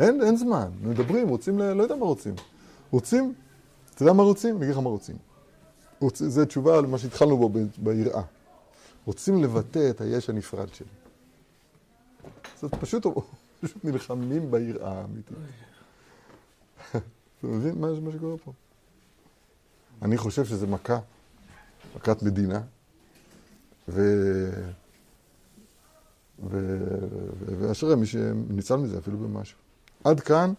אין, 0.00 0.22
אין 0.22 0.36
זמן, 0.36 0.70
מדברים, 0.82 1.28
רוצים, 1.28 1.58
ל... 1.58 1.72
לא 1.72 1.82
יודע 1.82 1.96
מה 1.96 2.04
רוצים. 2.04 2.34
רוצים, 2.90 3.34
אתה 3.94 4.02
יודע 4.02 4.12
מה 4.12 4.22
רוצים? 4.22 4.56
אני 4.56 4.64
אגיד 4.64 4.74
לך 4.74 4.82
מה 4.82 4.88
רוצים. 4.88 5.16
רוצ... 6.00 6.22
זו 6.22 6.44
תשובה 6.44 6.80
למה 6.80 6.98
שהתחלנו 6.98 7.36
בו 7.36 7.48
ב- 7.48 7.58
ביראה. 7.78 8.22
רוצים 9.06 9.42
לבטא 9.42 9.90
את 9.90 10.00
היש 10.00 10.30
הנפרד 10.30 10.74
שלי. 10.74 10.86
זאת 12.60 12.74
פשוט, 12.74 13.06
פשוט 13.60 13.84
נלחמים 13.84 14.50
ביראה 14.50 14.92
האמיתית. 14.92 15.36
אתה 16.90 17.46
מבין 17.46 17.80
מה, 17.80 18.00
מה 18.00 18.12
שקורה 18.12 18.36
פה? 18.44 18.52
אני 20.02 20.16
חושב 20.16 20.44
שזה 20.44 20.66
מכה, 20.66 20.98
מכת 21.96 22.22
מדינה, 22.22 22.60
ו... 23.88 24.00
ו... 26.50 26.76
ו... 27.40 27.54
ואשרי 27.58 27.96
מי 27.96 28.06
שניצל 28.06 28.76
מזה 28.76 28.98
אפילו 28.98 29.18
במשהו. 29.18 29.58
עד 30.04 30.20
כאן, 30.20 30.52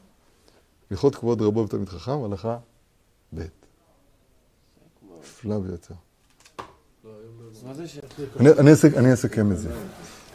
הלכות 0.91 1.15
כבוד 1.15 1.41
רבו 1.41 1.59
ותלמיד 1.59 1.89
חכם, 1.89 2.23
הלכה 2.23 2.57
ב'. 3.35 3.41
נפלא 5.19 5.59
ביותר. 5.59 5.93
אני, 8.97 9.13
אסכם 9.13 9.51
את 9.51 9.57
זה. 9.57 9.69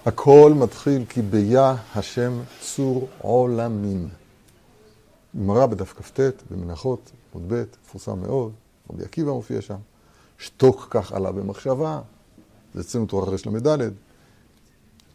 הכל 0.06 0.52
מתחיל 0.56 1.04
כי 1.08 1.22
ביה 1.22 1.76
השם 1.94 2.40
צור 2.60 3.08
עולמים. 3.18 4.08
גמרא 5.36 5.66
בדף 5.66 5.92
כ"ט, 5.92 6.20
במנחות, 6.50 7.10
עמוד 7.34 7.52
ב', 7.52 7.64
מפורסם 7.84 8.20
מאוד, 8.20 8.52
רבי 8.90 9.04
עקיבא 9.04 9.30
מופיע 9.30 9.60
שם. 9.60 9.76
שתוק 10.40 10.86
כך 10.90 11.12
עלה 11.12 11.32
במחשבה, 11.32 12.00
זה 12.74 12.80
אצלנו 12.80 13.06
תורה 13.06 13.26
רל"ד. 13.26 13.92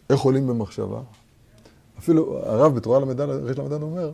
איך 0.09 0.21
עולים 0.21 0.47
במחשבה? 0.47 1.01
אפילו 1.99 2.37
הרב 2.37 2.75
בתורה 2.75 2.99
רל"ד 2.99 3.81
אומר, 3.81 4.11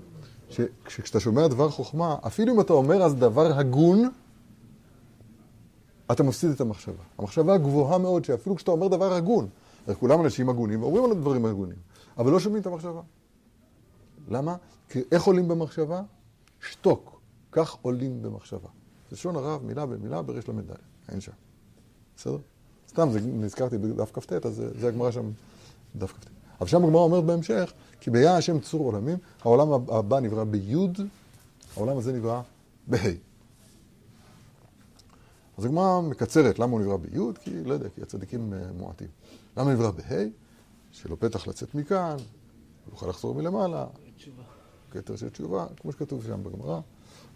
שכשאתה 0.50 1.20
שומע 1.20 1.48
דבר 1.48 1.70
חוכמה, 1.70 2.16
אפילו 2.28 2.54
אם 2.54 2.62
אתה 2.62 2.74
אומר 2.74 3.04
אז 3.04 3.16
דבר 3.16 3.54
הגון, 3.54 4.10
אתה 6.12 6.24
מפסיד 6.24 6.50
את 6.50 6.62
המחשבה. 6.62 7.04
המחשבה 7.18 7.58
גבוהה 7.58 7.98
מאוד, 7.98 8.26
שאפילו 8.26 8.56
כשאתה 8.56 8.72
אומר 8.72 8.88
דבר 8.88 9.14
הגון, 9.14 9.48
הרי 9.88 9.96
כולם 9.96 10.22
אנשים 10.22 10.50
הגונים, 10.50 10.84
ואומרים 10.84 11.06
על 11.06 11.14
דברים 11.14 11.46
הגונים, 11.46 11.78
אבל 12.18 12.32
לא 12.32 12.40
שומעים 12.40 12.62
את 12.62 12.68
המחשבה. 12.68 13.02
למה? 14.30 14.56
כי 14.90 15.02
איך 15.12 15.24
עולים 15.24 15.48
במחשבה? 15.48 16.02
שתוק. 16.70 17.22
כך 17.52 17.78
עולים 17.82 18.22
במחשבה. 18.22 18.70
לשון 19.12 19.36
הרב, 19.36 19.64
מילה 19.64 19.86
במילה, 19.86 20.22
בריש 20.22 20.50
ל"ד. 20.50 20.91
אין 21.12 21.22
שם. 21.22 21.32
בסדר? 22.18 22.38
סתם, 22.90 23.10
זה, 23.12 23.20
נזכרתי 23.22 23.78
בדף 23.78 24.12
כ"ט, 24.14 24.46
אז 24.46 24.56
זה, 24.56 24.80
זה 24.80 24.88
הגמרא 24.88 25.12
שם 25.12 25.32
בדף 25.96 26.12
כ"ט. 26.12 26.30
אבל 26.62 26.70
שם 26.70 26.84
הגמרא 26.84 27.02
אומרת 27.02 27.24
בהמשך, 27.24 27.74
כי 28.00 28.10
ביה 28.10 28.38
השם 28.38 28.60
צור 28.60 28.86
עולמים, 28.86 29.18
העולם 29.42 29.72
הבא 29.72 30.20
נברא 30.20 30.44
ביוד, 30.44 31.00
העולם 31.78 31.98
הזה 31.98 32.14
נברא 32.14 32.42
בה'. 32.88 32.98
אז 35.58 35.66
הגמרא 35.66 36.02
מקצרת, 36.02 36.60
למה 36.60 36.72
הוא 36.72 36.82
נברא 36.82 36.98
ביוד? 36.98 37.38
כי, 37.38 37.64
לא 37.64 37.74
יודע, 37.74 37.90
כי 37.96 38.02
הצדיקים 38.02 38.54
אה, 38.54 38.60
מועטים. 38.78 39.08
למה 39.58 39.74
נברא 39.74 39.92
בה'? 39.92 40.26
שלא 40.92 41.16
פתח 41.20 41.48
לצאת 41.48 41.76
מכאן, 41.76 42.16
הוא 42.86 42.94
יוכל 42.94 43.10
לחזור 43.10 43.36
מלמעלה, 43.36 43.86
תשובה. 44.18 44.44
כתר 44.92 45.16
של 45.16 45.30
תשובה, 45.30 45.66
כמו 45.78 45.92
שכתוב 45.92 46.24
שם 46.24 46.44
בגמרא, 46.44 46.80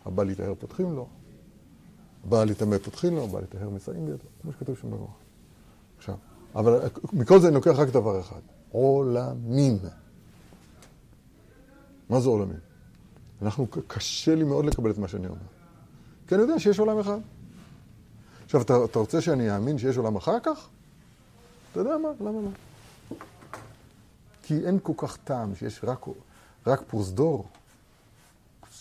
הבא 0.05 0.23
להיטהר 0.23 0.53
פותחים 0.59 0.93
לו, 0.93 1.07
הבא 2.25 2.43
להיטמא 2.43 2.77
פותחים 2.77 3.15
לו, 3.15 3.23
הבא 3.23 3.39
להיטהר 3.39 3.69
מסייעים 3.69 4.05
בידו, 4.05 4.23
כמו 4.41 4.51
שכתוב 4.51 4.77
שם 4.81 4.91
בגמרא. 4.91 5.07
עכשיו, 5.97 6.15
אבל 6.55 6.79
מכל 7.13 7.39
זה 7.39 7.47
אני 7.47 7.55
לוקח 7.55 7.71
רק 7.75 7.87
דבר 7.87 8.19
אחד, 8.19 8.39
עולמים. 8.71 9.77
מה 12.09 12.19
זה 12.19 12.29
עולמים? 12.29 12.59
אנחנו, 13.41 13.67
קשה 13.87 14.35
לי 14.35 14.43
מאוד 14.43 14.65
לקבל 14.65 14.91
את 14.91 14.97
מה 14.97 15.07
שאני 15.07 15.27
אומר. 15.27 15.39
כי 16.27 16.35
אני 16.35 16.41
יודע 16.41 16.59
שיש 16.59 16.79
עולם 16.79 16.99
אחד. 16.99 17.19
עכשיו, 18.45 18.61
אתה, 18.61 18.85
אתה 18.85 18.99
רוצה 18.99 19.21
שאני 19.21 19.55
אאמין 19.55 19.77
שיש 19.77 19.97
עולם 19.97 20.15
אחר 20.15 20.39
כך? 20.43 20.67
אתה 21.71 21.79
יודע 21.79 21.97
מה? 21.97 22.09
למה 22.19 22.39
לא? 22.41 22.49
כי 24.43 24.65
אין 24.65 24.79
כל 24.83 24.93
כך 24.97 25.17
טעם 25.17 25.55
שיש 25.55 25.79
רק, 25.83 26.05
רק 26.67 26.81
פרוזדור. 26.87 27.47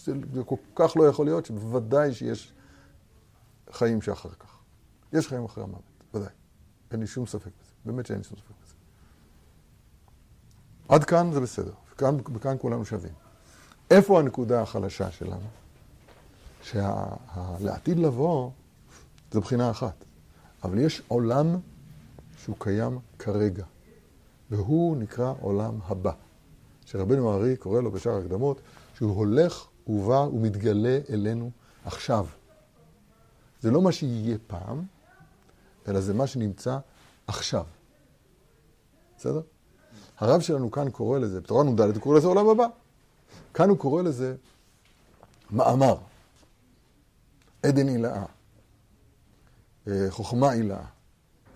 זה 0.05 0.13
כל 0.47 0.57
כך 0.75 0.97
לא 0.97 1.05
יכול 1.05 1.27
להיות 1.27 1.47
שבוודאי 1.47 2.15
שיש 2.15 2.53
חיים 3.75 4.03
שאחר 4.03 4.31
כך. 4.39 4.59
יש 5.13 5.29
חיים 5.29 5.45
אחרי 5.45 5.65
המוות, 5.65 5.83
ודאי. 6.15 6.29
אין 6.91 7.01
לי 7.01 7.07
שום 7.07 7.27
ספק 7.27 7.51
בזה. 7.63 7.73
באמת 7.85 8.07
שאין 8.07 8.19
לי 8.19 8.25
שום 8.25 8.39
ספק 8.39 8.55
בזה. 8.65 8.75
עד 10.89 11.05
כאן 11.05 11.33
זה 11.33 11.41
בסדר. 11.41 11.73
וכאן, 11.93 12.17
וכאן 12.35 12.57
כולנו 12.61 12.85
שווים. 12.85 13.13
איפה 13.91 14.19
הנקודה 14.19 14.63
החלשה 14.63 15.11
שלנו? 15.11 15.47
שלעתיד 16.63 17.99
לבוא 17.99 18.51
זה 19.31 19.41
בחינה 19.41 19.71
אחת. 19.71 20.05
אבל 20.65 20.79
יש 20.79 21.03
עולם 21.09 21.57
שהוא 22.39 22.57
קיים 22.59 22.99
כרגע, 23.19 23.65
והוא 24.51 24.97
נקרא 24.97 25.33
עולם 25.41 25.79
הבא, 25.87 26.13
שרבנו 26.87 27.33
הארי 27.33 27.57
קורא 27.57 27.81
לו 27.81 27.91
בשאר 27.91 28.17
הקדמות, 28.17 28.61
שהוא 28.95 29.17
הולך 29.17 29.67
ובא 29.87 30.15
ומתגלה 30.33 30.99
אלינו 31.11 31.51
עכשיו. 31.85 32.27
זה 33.65 33.71
לא 33.71 33.83
מה 33.83 33.93
שיהיה 33.93 34.37
פעם, 34.47 34.83
אלא 35.89 36.01
זה 36.01 36.15
מה 36.15 36.27
שנמצא 36.27 36.79
עכשיו. 37.27 37.65
בסדר? 39.17 39.41
הרב 40.19 40.41
שלנו 40.41 40.71
כאן 40.71 40.91
קורא 40.91 41.19
לזה, 41.19 41.41
בתורה 41.41 41.65
נ"ד 41.65 41.81
הוא 41.81 42.03
קורא 42.03 42.19
לזה 42.19 42.27
עולם 42.27 42.49
הבא. 42.49 42.67
כאן 43.55 43.69
הוא 43.69 43.79
קורא 43.79 44.03
לזה 44.03 44.37
מאמר, 45.51 45.97
עדן 47.63 47.89
הילאה, 47.89 48.25
אה, 49.89 50.07
חוכמה 50.11 50.51
הילאה, 50.51 50.85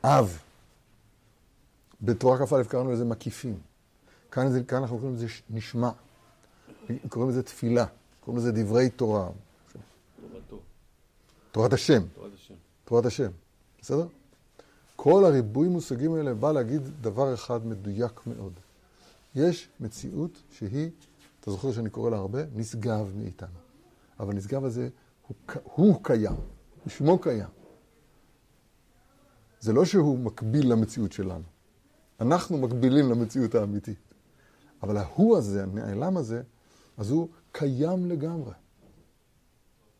אב. 0.04 0.38
בתורה 2.02 2.46
כ"א 2.46 2.62
קראנו 2.68 2.92
לזה 2.92 3.04
מקיפים. 3.04 3.58
כאן, 4.30 4.50
זה, 4.52 4.64
כאן 4.64 4.78
אנחנו 4.78 4.98
קוראים 4.98 5.14
לזה 5.14 5.26
נשמע. 5.50 5.90
קוראים 7.08 7.30
לזה 7.30 7.42
תפילה. 7.42 7.86
קוראים 8.20 8.42
לזה 8.42 8.52
דברי 8.52 8.90
תורה. 8.90 9.28
תורתו, 10.20 10.60
תורת 11.52 11.72
השם. 11.72 12.02
תורת 12.14 12.32
השם. 12.34 12.54
תורת 12.84 13.06
השם. 13.06 13.30
בסדר? 13.80 14.06
כל 14.96 15.24
הריבוי 15.24 15.68
מושגים 15.68 16.14
האלה 16.14 16.34
בא 16.34 16.52
להגיד 16.52 16.82
דבר 17.00 17.34
אחד 17.34 17.66
מדויק 17.66 18.26
מאוד. 18.26 18.52
יש 19.34 19.68
מציאות 19.80 20.42
שהיא, 20.50 20.90
אתה 21.40 21.50
זוכר 21.50 21.72
שאני 21.72 21.90
קורא 21.90 22.10
לה 22.10 22.16
הרבה, 22.16 22.42
נשגב 22.54 23.12
מאיתנו. 23.16 23.58
אבל 24.20 24.32
הנשגב 24.32 24.64
הזה 24.64 24.88
הוא, 25.26 25.36
הוא 25.64 26.04
קיים, 26.04 26.36
שמו 26.86 27.18
קיים. 27.18 27.48
זה 29.60 29.72
לא 29.72 29.84
שהוא 29.84 30.18
מקביל 30.18 30.72
למציאות 30.72 31.12
שלנו. 31.12 31.44
אנחנו 32.20 32.58
מקבילים 32.58 33.10
למציאות 33.10 33.54
האמיתית. 33.54 33.98
אבל 34.82 34.96
ההוא 34.96 35.36
הזה, 35.36 35.62
הנעלם 35.62 36.16
הזה, 36.16 36.42
אז 36.96 37.10
הוא 37.10 37.28
קיים 37.52 38.06
לגמרי. 38.06 38.52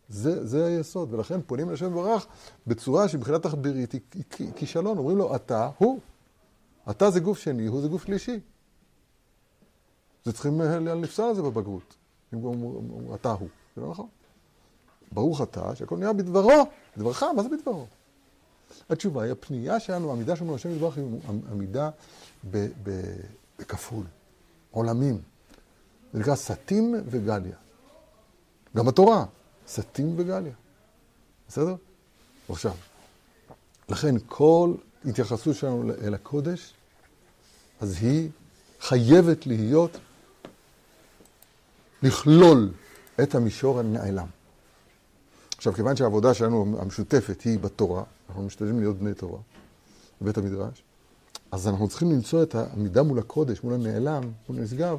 זה, 0.09 0.46
זה 0.46 0.66
היסוד, 0.66 1.14
ולכן 1.14 1.40
פונים 1.46 1.70
לשם 1.70 1.94
ברך 1.94 2.26
בצורה 2.66 3.09
שמבחינה 3.09 3.38
תחבירית 3.38 3.92
היא 3.92 4.52
כישלון. 4.56 4.98
אומרים 4.98 5.16
לו, 5.16 5.36
אתה 5.36 5.70
הוא. 5.78 5.98
אתה 6.90 7.11
זה 7.11 7.20
גוף 7.20 7.38
שני, 7.38 7.66
הוא 7.66 7.80
זה 7.80 7.88
גוף 7.88 8.04
שלישי. 8.04 8.40
זה 10.24 10.32
צריכים 10.32 10.61
אה, 10.61 10.78
לפסול 10.78 11.30
את 11.30 11.36
זה 11.36 11.42
בבגרות. 11.42 11.94
אם 12.34 12.44
אומרים, 12.44 13.14
אתה 13.14 13.30
הוא. 13.30 13.48
זה 13.76 13.82
לא 13.82 13.90
נכון. 13.90 14.06
ברוך 15.12 15.42
אתה, 15.42 15.74
שהכל 15.74 15.96
נהיה 15.96 16.12
בדברו. 16.12 16.66
דברך, 16.98 17.22
מה 17.22 17.42
זה 17.42 17.48
בדברו? 17.48 17.86
התשובה 18.90 19.22
היא, 19.22 19.32
הפנייה 19.32 19.80
שלנו, 19.80 20.11
העמידה 20.11 20.36
שלנו 20.36 20.54
לשם 20.54 20.70
יתברך 20.70 20.96
היא 20.96 21.04
עמידה 21.50 21.90
בכפול, 23.59 24.04
עולמים. 24.70 25.20
זה 26.12 26.18
נקרא 26.18 26.34
סטים 26.34 26.94
וגליה. 27.06 27.56
גם 28.76 28.86
בתורה, 28.86 29.24
סטים 29.68 30.14
וגליה. 30.16 30.52
בסדר? 31.48 31.74
עכשיו, 32.48 32.74
לכן 33.88 34.14
כל 34.26 34.74
התייחסות 35.04 35.56
שלנו 35.56 35.92
אל 36.02 36.14
הקודש, 36.14 36.74
אז 37.80 37.96
היא 38.02 38.30
חייבת 38.80 39.46
להיות, 39.46 39.96
לכלול 42.02 42.72
את 43.22 43.34
המישור 43.34 43.78
הנעלם. 43.80 44.26
עכשיו, 45.56 45.72
כיוון 45.72 45.96
שהעבודה 45.96 46.34
שלנו 46.34 46.76
המשותפת 46.80 47.40
היא 47.40 47.58
בתורה, 47.58 48.02
אנחנו 48.28 48.42
משתדלים 48.42 48.80
להיות 48.80 48.96
בני 48.96 49.14
תורה, 49.14 49.40
בבית 50.22 50.38
המדרש, 50.38 50.82
אז 51.50 51.68
אנחנו 51.68 51.88
צריכים 51.88 52.10
למצוא 52.10 52.42
את 52.42 52.54
העמידה 52.54 53.02
מול 53.02 53.18
הקודש, 53.18 53.62
מול 53.62 53.74
הנעלם, 53.74 54.22
מול 54.48 54.58
הנשגב, 54.58 54.98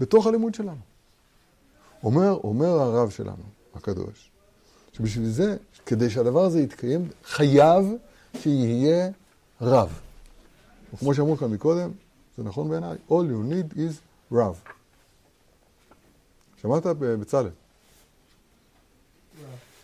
בתוך 0.00 0.26
הלימוד 0.26 0.54
שלנו. 0.54 0.80
אומר, 2.02 2.40
אומר 2.44 2.68
הרב 2.68 3.10
שלנו, 3.10 3.42
הקדוש, 3.74 4.30
שבשביל 4.92 5.28
זה, 5.28 5.56
כדי 5.86 6.10
שהדבר 6.10 6.44
הזה 6.44 6.60
יתקיים, 6.60 7.08
חייב 7.24 7.84
שיהיה 8.40 9.10
רב. 9.60 10.00
וכמו 10.94 11.14
שאמרו 11.14 11.36
כאן 11.36 11.50
מקודם, 11.50 11.90
זה 12.38 12.44
נכון 12.44 12.68
בעיניי, 12.68 12.96
all 13.10 13.12
you 13.12 13.52
need 13.52 13.76
is 13.76 13.92
רב. 14.32 14.60
שמעת 16.60 16.86
בצלאל? 16.86 17.48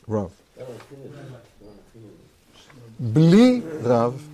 רב. 0.09 0.31
בלי 3.01 3.63
רב, 3.83 4.27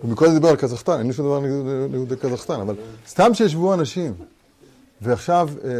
הוא 0.00 0.10
מקודם 0.10 0.32
דיבר 0.34 0.48
על 0.48 0.56
קזחסטן, 0.56 0.98
אין 0.98 1.06
לי 1.06 1.12
שום 1.12 1.26
דבר 1.26 1.40
נגד 1.88 2.18
קזחסטן, 2.18 2.60
אבל 2.60 2.74
סתם 3.08 3.34
שישבו 3.34 3.74
אנשים 3.74 4.14
ועכשיו 5.00 5.48
אה, 5.64 5.70
אה, 5.70 5.74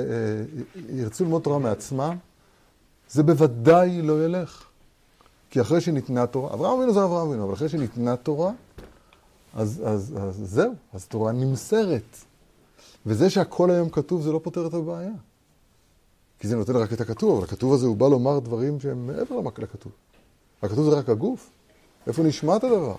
ירצו 0.89 1.25
ללמוד 1.25 1.43
תורה 1.43 1.59
מעצמם, 1.59 2.17
זה 3.11 3.23
בוודאי 3.23 4.03
לא 4.03 4.25
ילך. 4.25 4.65
כי 5.51 5.61
אחרי 5.61 5.81
שניתנה 5.81 6.27
תורה, 6.27 6.55
אברהם 6.55 6.79
אבינו 6.79 6.95
זה 6.95 7.05
אברהם 7.05 7.29
אבינו, 7.29 7.45
אבל 7.45 7.55
אחרי 7.55 7.69
שניתנה 7.69 8.17
תורה, 8.17 8.53
אז, 9.55 9.83
אז, 9.87 10.15
אז 10.21 10.41
זהו, 10.45 10.75
אז 10.93 11.07
תורה 11.07 11.33
נמסרת. 11.33 12.17
וזה 13.07 13.31
שהכל 13.31 13.71
היום 13.71 13.89
כתוב 13.91 14.23
זה 14.23 14.33
לא 14.33 14.41
פותר 14.43 14.67
את 14.67 14.75
הבעיה. 14.75 15.13
כי 16.41 16.49
זה 16.49 16.57
נותן 16.57 16.77
רק 16.77 16.93
את 16.93 17.01
הכתוב, 17.01 17.37
אבל 17.37 17.45
הכתוב 17.45 17.73
הזה 17.73 17.87
הוא 17.87 17.97
בא 17.97 18.09
לומר 18.09 18.39
דברים 18.39 18.81
שהם 18.81 19.07
מעבר 19.07 19.41
לכתוב. 19.59 19.93
הכתוב 20.63 20.91
זה 20.91 20.97
רק 20.97 21.09
הגוף. 21.09 21.51
איפה 22.07 22.23
נשמעת 22.23 22.65
הדבר? 22.65 22.97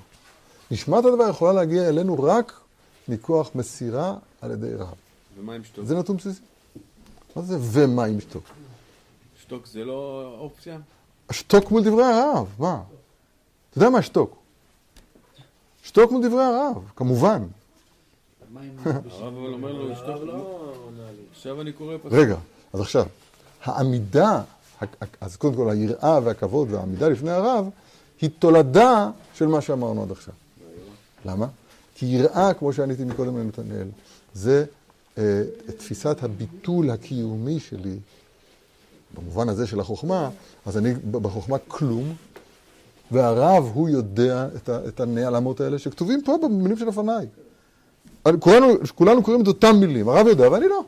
נשמעת 0.71 1.05
הדבר 1.05 1.29
יכולה 1.29 1.53
להגיע 1.53 1.89
אלינו 1.89 2.23
רק 2.23 2.59
מכוח 3.07 3.49
מסירה 3.55 4.15
על 4.41 4.51
ידי 4.51 4.73
רב. 4.73 4.93
ומה 5.39 5.53
עם 5.53 5.63
שתוק? 5.63 5.85
זה 5.85 5.95
נתון 5.95 6.17
בסיסי. 6.17 6.41
מה 7.35 7.41
זה 7.41 7.57
ומה 7.61 8.05
עם 8.05 8.19
שתוק? 8.21 8.43
שתוק 9.47 9.67
זה 9.67 9.85
לא 9.85 10.35
אופציה? 10.39 10.77
שתוק 11.31 11.71
מול 11.71 11.83
דברי 11.83 12.03
הרב, 12.03 12.47
מה? 12.59 12.81
אתה 13.69 13.77
יודע 13.77 13.89
מה 13.89 14.01
שתוק? 14.01 14.37
שתוק 15.83 16.11
מול 16.11 16.27
דברי 16.27 16.43
הרב, 16.43 16.91
כמובן. 16.95 17.43
הרב 18.85 19.37
אבל 19.37 19.53
אומר 19.53 19.71
לו, 19.71 19.95
שתוק. 19.95 20.07
לא 20.07 20.73
עונה 20.85 21.11
לי. 21.11 21.21
עכשיו 21.31 21.61
אני 21.61 21.71
קורא 21.71 21.97
פסוק. 21.97 22.13
רגע, 22.13 22.35
אז 22.73 22.81
עכשיו, 22.81 23.05
העמידה, 23.63 24.41
אז 25.21 25.35
קודם 25.35 25.55
כל 25.55 25.69
היראה 25.69 26.19
והכבוד 26.23 26.71
והעמידה 26.71 27.09
לפני 27.09 27.31
הרב, 27.31 27.69
היא 28.21 28.29
תולדה 28.39 29.09
של 29.33 29.45
מה 29.45 29.61
שאמרנו 29.61 30.03
עד 30.03 30.11
עכשיו. 30.11 30.33
למה? 31.25 31.47
כי 31.95 32.05
יראה, 32.05 32.53
כמו 32.53 32.73
שעניתי 32.73 33.03
מקודם 33.03 33.37
לנתנאל, 33.37 33.87
זה 34.33 34.65
אה, 35.17 35.43
תפיסת 35.77 36.23
הביטול 36.23 36.89
הקיומי 36.89 37.59
שלי, 37.59 37.97
במובן 39.13 39.49
הזה 39.49 39.67
של 39.67 39.79
החוכמה, 39.79 40.29
אז 40.65 40.77
אני 40.77 40.93
בחוכמה 41.11 41.57
כלום, 41.67 42.13
והרב 43.11 43.71
הוא 43.73 43.89
יודע 43.89 44.47
את, 44.55 44.69
את 44.69 44.99
הנעלמות 44.99 45.61
האלה 45.61 45.79
שכתובים 45.79 46.21
פה 46.25 46.37
במילים 46.43 46.77
שלפניי. 46.77 47.27
כולנו, 48.39 48.67
כולנו 48.95 49.23
קוראים 49.23 49.41
את 49.41 49.47
אותם 49.47 49.75
מילים, 49.79 50.09
הרב 50.09 50.27
יודע 50.27 50.51
ואני 50.51 50.67
לא. 50.67 50.83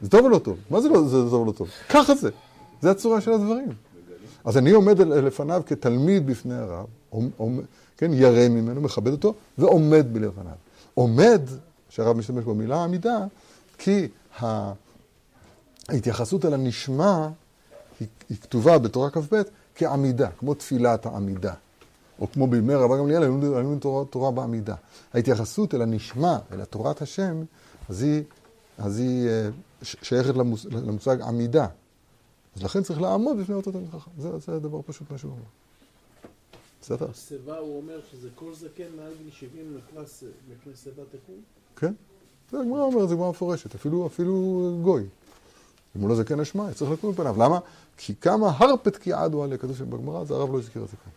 זה 0.00 0.10
טוב 0.10 0.24
או 0.24 0.28
לא 0.28 0.38
טוב? 0.38 0.58
מה 0.70 0.80
זה 0.80 0.88
לא 0.88 1.08
זה 1.08 1.16
טוב 1.30 1.34
או 1.34 1.44
לא 1.44 1.52
טוב? 1.52 1.68
ככה 1.88 2.14
זה. 2.14 2.30
זה 2.82 2.90
הצורה 2.90 3.20
של 3.20 3.32
הדברים. 3.32 3.68
אז 4.44 4.56
אני 4.58 4.70
עומד 4.70 4.98
לפניו 4.98 5.62
כתלמיד 5.66 6.26
בפני 6.26 6.54
הרב, 6.54 6.86
כן, 7.96 8.10
ירא 8.12 8.48
ממנו, 8.48 8.80
מכבד 8.80 9.12
אותו, 9.12 9.34
ועומד 9.58 10.06
בלפניו. 10.12 10.52
עומד, 10.94 11.42
שהרב 11.88 12.16
משתמש 12.16 12.44
במילה 12.44 12.84
עמידה, 12.84 13.18
כי 13.78 14.08
ה- 14.42 14.72
ההתייחסות 15.88 16.44
אל 16.44 16.54
הנשמע 16.54 17.28
היא, 18.00 18.08
היא 18.28 18.38
כתובה 18.38 18.78
בתורה 18.78 19.10
כ"ב 19.10 19.42
כעמידה, 19.74 20.30
כמו 20.30 20.54
תפילת 20.54 21.06
העמידה. 21.06 21.54
או 22.20 22.32
כמו 22.32 22.46
בימי 22.46 22.74
רבא 22.74 22.98
גמליאל, 22.98 23.22
היינו 23.22 23.56
היינו 23.56 23.78
תורה, 23.78 24.04
תורה 24.04 24.30
בעמידה. 24.30 24.74
ההתייחסות 25.14 25.74
אל 25.74 25.82
הנשמע, 25.82 26.38
אל 26.52 26.64
תורת 26.64 27.02
השם, 27.02 27.44
אז 27.88 28.02
היא, 28.02 28.22
אז 28.78 28.98
היא 28.98 29.28
אה, 29.28 29.48
שייכת 29.82 30.34
למוס, 30.36 30.64
למושג 30.64 31.20
עמידה. 31.20 31.66
אז 32.56 32.62
לכן 32.62 32.82
צריך 32.82 33.00
לעמוד 33.00 33.38
בפני 33.38 33.54
אותו 33.54 33.72
תלמיד 33.72 33.90
חכם. 33.90 34.10
זה, 34.18 34.38
זה 34.38 34.58
דבר 34.60 34.80
פשוט 34.86 35.10
מה 35.10 35.18
שהוא 35.18 35.32
אומר. 35.32 35.42
בסדר? 36.82 37.06
שיבה 37.14 37.58
הוא 37.58 37.76
אומר 37.76 38.00
שזה 38.12 38.28
כל 38.34 38.54
זקן 38.54 38.84
מעל 38.96 39.12
גיל 39.22 39.30
70 39.32 39.76
נקרא 39.76 40.04
ש- 40.06 40.24
מפני 40.52 40.72
שיבה 40.84 41.02
תקום? 41.02 41.36
כן? 41.76 41.92
זה 42.50 42.60
הגמרא 42.60 42.82
אומרת, 42.82 43.08
זה 43.08 43.14
גמרא 43.14 43.30
מפורשת, 43.30 43.74
אפילו, 43.74 44.06
אפילו 44.06 44.60
גוי. 44.82 45.04
אם 45.96 46.00
הוא 46.00 46.08
לא 46.08 46.14
זקן 46.16 46.40
אשמע, 46.40 46.72
צריך 46.72 46.90
לקום 46.90 47.10
מפניו. 47.10 47.34
למה? 47.38 47.58
כי 47.96 48.14
כמה 48.20 48.52
הרפת 48.56 48.96
כי 48.96 49.12
עדו 49.12 49.42
עליה, 49.44 49.58
כתוב 49.58 49.76
שבגמרא, 49.76 50.24
זה 50.24 50.34
הרב 50.34 50.52
לא 50.52 50.58
הזכיר 50.58 50.82
את 50.84 50.88
זה 50.88 50.96
כאן. 50.96 51.12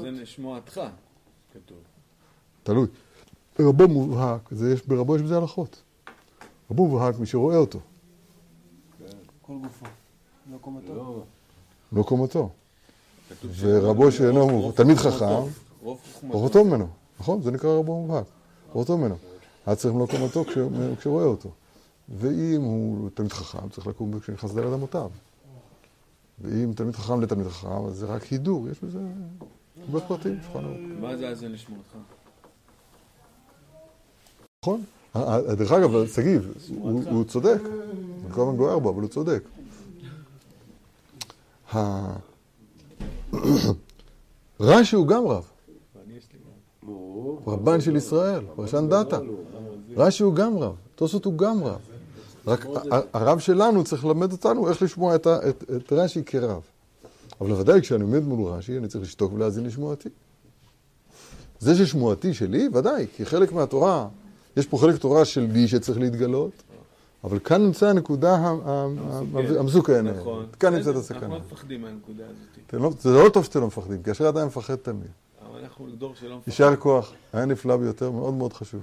זה 0.00 0.10
נשמועתך, 0.10 0.80
כתוב. 1.54 1.78
תלוי. 2.62 2.86
ברבו 3.58 3.88
מובהק, 3.88 4.40
זה 4.50 4.72
יש, 4.72 4.86
ברבו 4.86 5.16
יש 5.16 5.22
בזה 5.22 5.36
הלכות. 5.36 5.82
רבו 6.70 6.86
מובהק, 6.86 7.18
מי 7.18 7.26
שרואה 7.26 7.56
אותו, 7.56 7.78
כל 9.42 9.52
גופו. 9.62 9.86
לא 10.52 10.56
קומתו. 10.60 10.94
לא, 10.94 11.22
לא 11.92 12.02
קומתו. 12.02 12.50
ורבו 13.56 14.12
שאינו 14.12 14.48
מובהק, 14.48 14.76
תלמיד. 14.76 14.96
חכם, 14.96 15.24
רוב 15.82 15.98
חוכמתו. 16.14 16.34
אורחותו 16.34 16.64
ממנו, 16.64 16.86
נכון? 17.20 17.42
זה 17.42 17.50
נקרא 17.50 17.70
רבו 17.70 18.00
מובהק. 18.00 18.24
אורחותו 18.74 18.98
ממנו. 18.98 19.14
היה 19.66 19.76
צריך 19.76 19.94
למלוא 19.94 20.06
קומתו 20.06 20.44
כש- 20.44 20.58
כשרואה 20.98 21.24
אותו. 21.24 21.48
ואם 22.08 22.62
הוא 22.62 23.10
תלמיד 23.14 23.32
חכם, 23.32 23.68
צריך 23.68 23.86
לקום 23.86 24.20
כשנכנס 24.20 24.54
לדלת 24.54 24.74
אמותיו. 24.74 25.10
ואם 26.40 26.72
תלמיד 26.76 26.96
חכם 26.96 27.20
לתלמיד 27.20 27.48
חכם, 27.48 27.86
אז 27.86 27.96
זה 27.96 28.06
רק 28.06 28.22
הידור, 28.22 28.68
יש 28.68 28.80
בזה 28.80 28.98
הרבה 29.86 30.00
פרטים, 30.00 30.38
שולחן 30.42 30.64
ערוך. 30.66 30.78
מה 31.00 31.16
זה 31.16 31.34
זה 31.34 31.48
נשמועתך? 31.48 31.96
נכון? 34.64 34.82
ה- 35.14 35.34
ה- 35.34 35.54
דרך 35.54 35.72
אגב, 35.72 36.06
שגיב, 36.06 36.52
הוא 36.78 37.02
הוא 37.10 37.24
צודק. 37.24 37.58
אני 38.24 38.32
כל 38.32 38.40
הזמן 38.42 38.56
גוער 38.56 38.78
בו, 38.78 38.90
אבל 38.90 39.02
הוא 39.02 39.08
צודק. 39.10 39.42
רש"י 44.60 44.96
הוא 44.96 45.06
גם 45.06 45.26
רב, 45.26 45.50
רבן 47.46 47.80
של 47.80 47.96
ישראל, 47.96 48.44
פרשן 48.56 48.88
דתא. 48.88 49.18
רש"י 49.96 50.22
הוא 50.22 50.34
גם 50.34 50.58
רב, 50.58 50.74
תוספות 50.94 51.24
הוא 51.24 51.38
גם 51.38 51.64
רב. 51.64 51.80
רק 52.46 52.66
הרב 53.12 53.38
שלנו 53.38 53.84
צריך 53.84 54.04
ללמד 54.04 54.32
אותנו 54.32 54.68
איך 54.68 54.82
לשמוע 54.82 55.14
את 55.14 55.26
את- 55.26 55.64
את 55.76 55.92
רש"י 55.92 56.24
כרב. 56.24 56.60
אבל 57.40 57.48
בוודאי 57.50 57.80
כשאני 57.80 58.02
עומד 58.02 58.22
מול 58.24 58.52
רש"י, 58.52 58.78
אני 58.78 58.88
צריך 58.88 59.04
לשתוק 59.04 59.32
ולהאזין 59.32 59.64
לשמועתי. 59.66 60.08
זה 61.60 61.74
ששמועתי 61.74 62.34
שלי, 62.34 62.68
ודאי, 62.72 63.06
כי 63.16 63.26
חלק 63.26 63.52
מהתורה, 63.52 64.08
יש 64.56 64.66
פה 64.66 64.78
חלק 64.78 64.96
תורה 64.96 65.24
שלי 65.24 65.68
שצריך 65.68 65.98
להתגלות, 65.98 66.52
אבל 67.24 67.38
כאן 67.38 67.62
נמצא 67.62 67.86
הנקודה 67.88 68.34
ה- 68.34 68.38
ה- 68.38 68.86
ה- 69.34 69.58
המסוכנת. 69.58 70.16
נכון. 70.16 70.46
כאן 70.60 70.74
נמצאת 70.74 70.96
הסכנה. 70.96 71.18
אנחנו 71.20 71.34
לא 71.34 71.40
מפחדים 71.40 71.82
מהנקודה 71.82 72.24
הזאת. 72.24 72.74
לא- 72.82 72.90
זה 73.00 73.24
לא 73.24 73.28
טוב 73.28 73.44
שאתם 73.44 73.60
לא 73.60 73.66
מפחדים, 73.66 74.02
כי 74.02 74.10
אשר 74.10 74.28
אדם 74.28 74.46
מפחד 74.46 74.74
תמיד. 74.76 75.06
אבל 75.50 75.58
אנחנו 75.60 75.86
דור 75.98 76.14
שלא 76.14 76.36
מפחד. 76.36 76.48
יישר 76.48 76.76
כוח, 76.76 77.12
היה 77.32 77.44
נפלא 77.44 77.76
ביותר, 77.76 78.10
מאוד 78.10 78.34
מאוד 78.34 78.52
חשוב. 78.52 78.80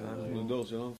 אנחנו 0.00 0.44
דור 0.48 0.64
שלא 0.66 0.88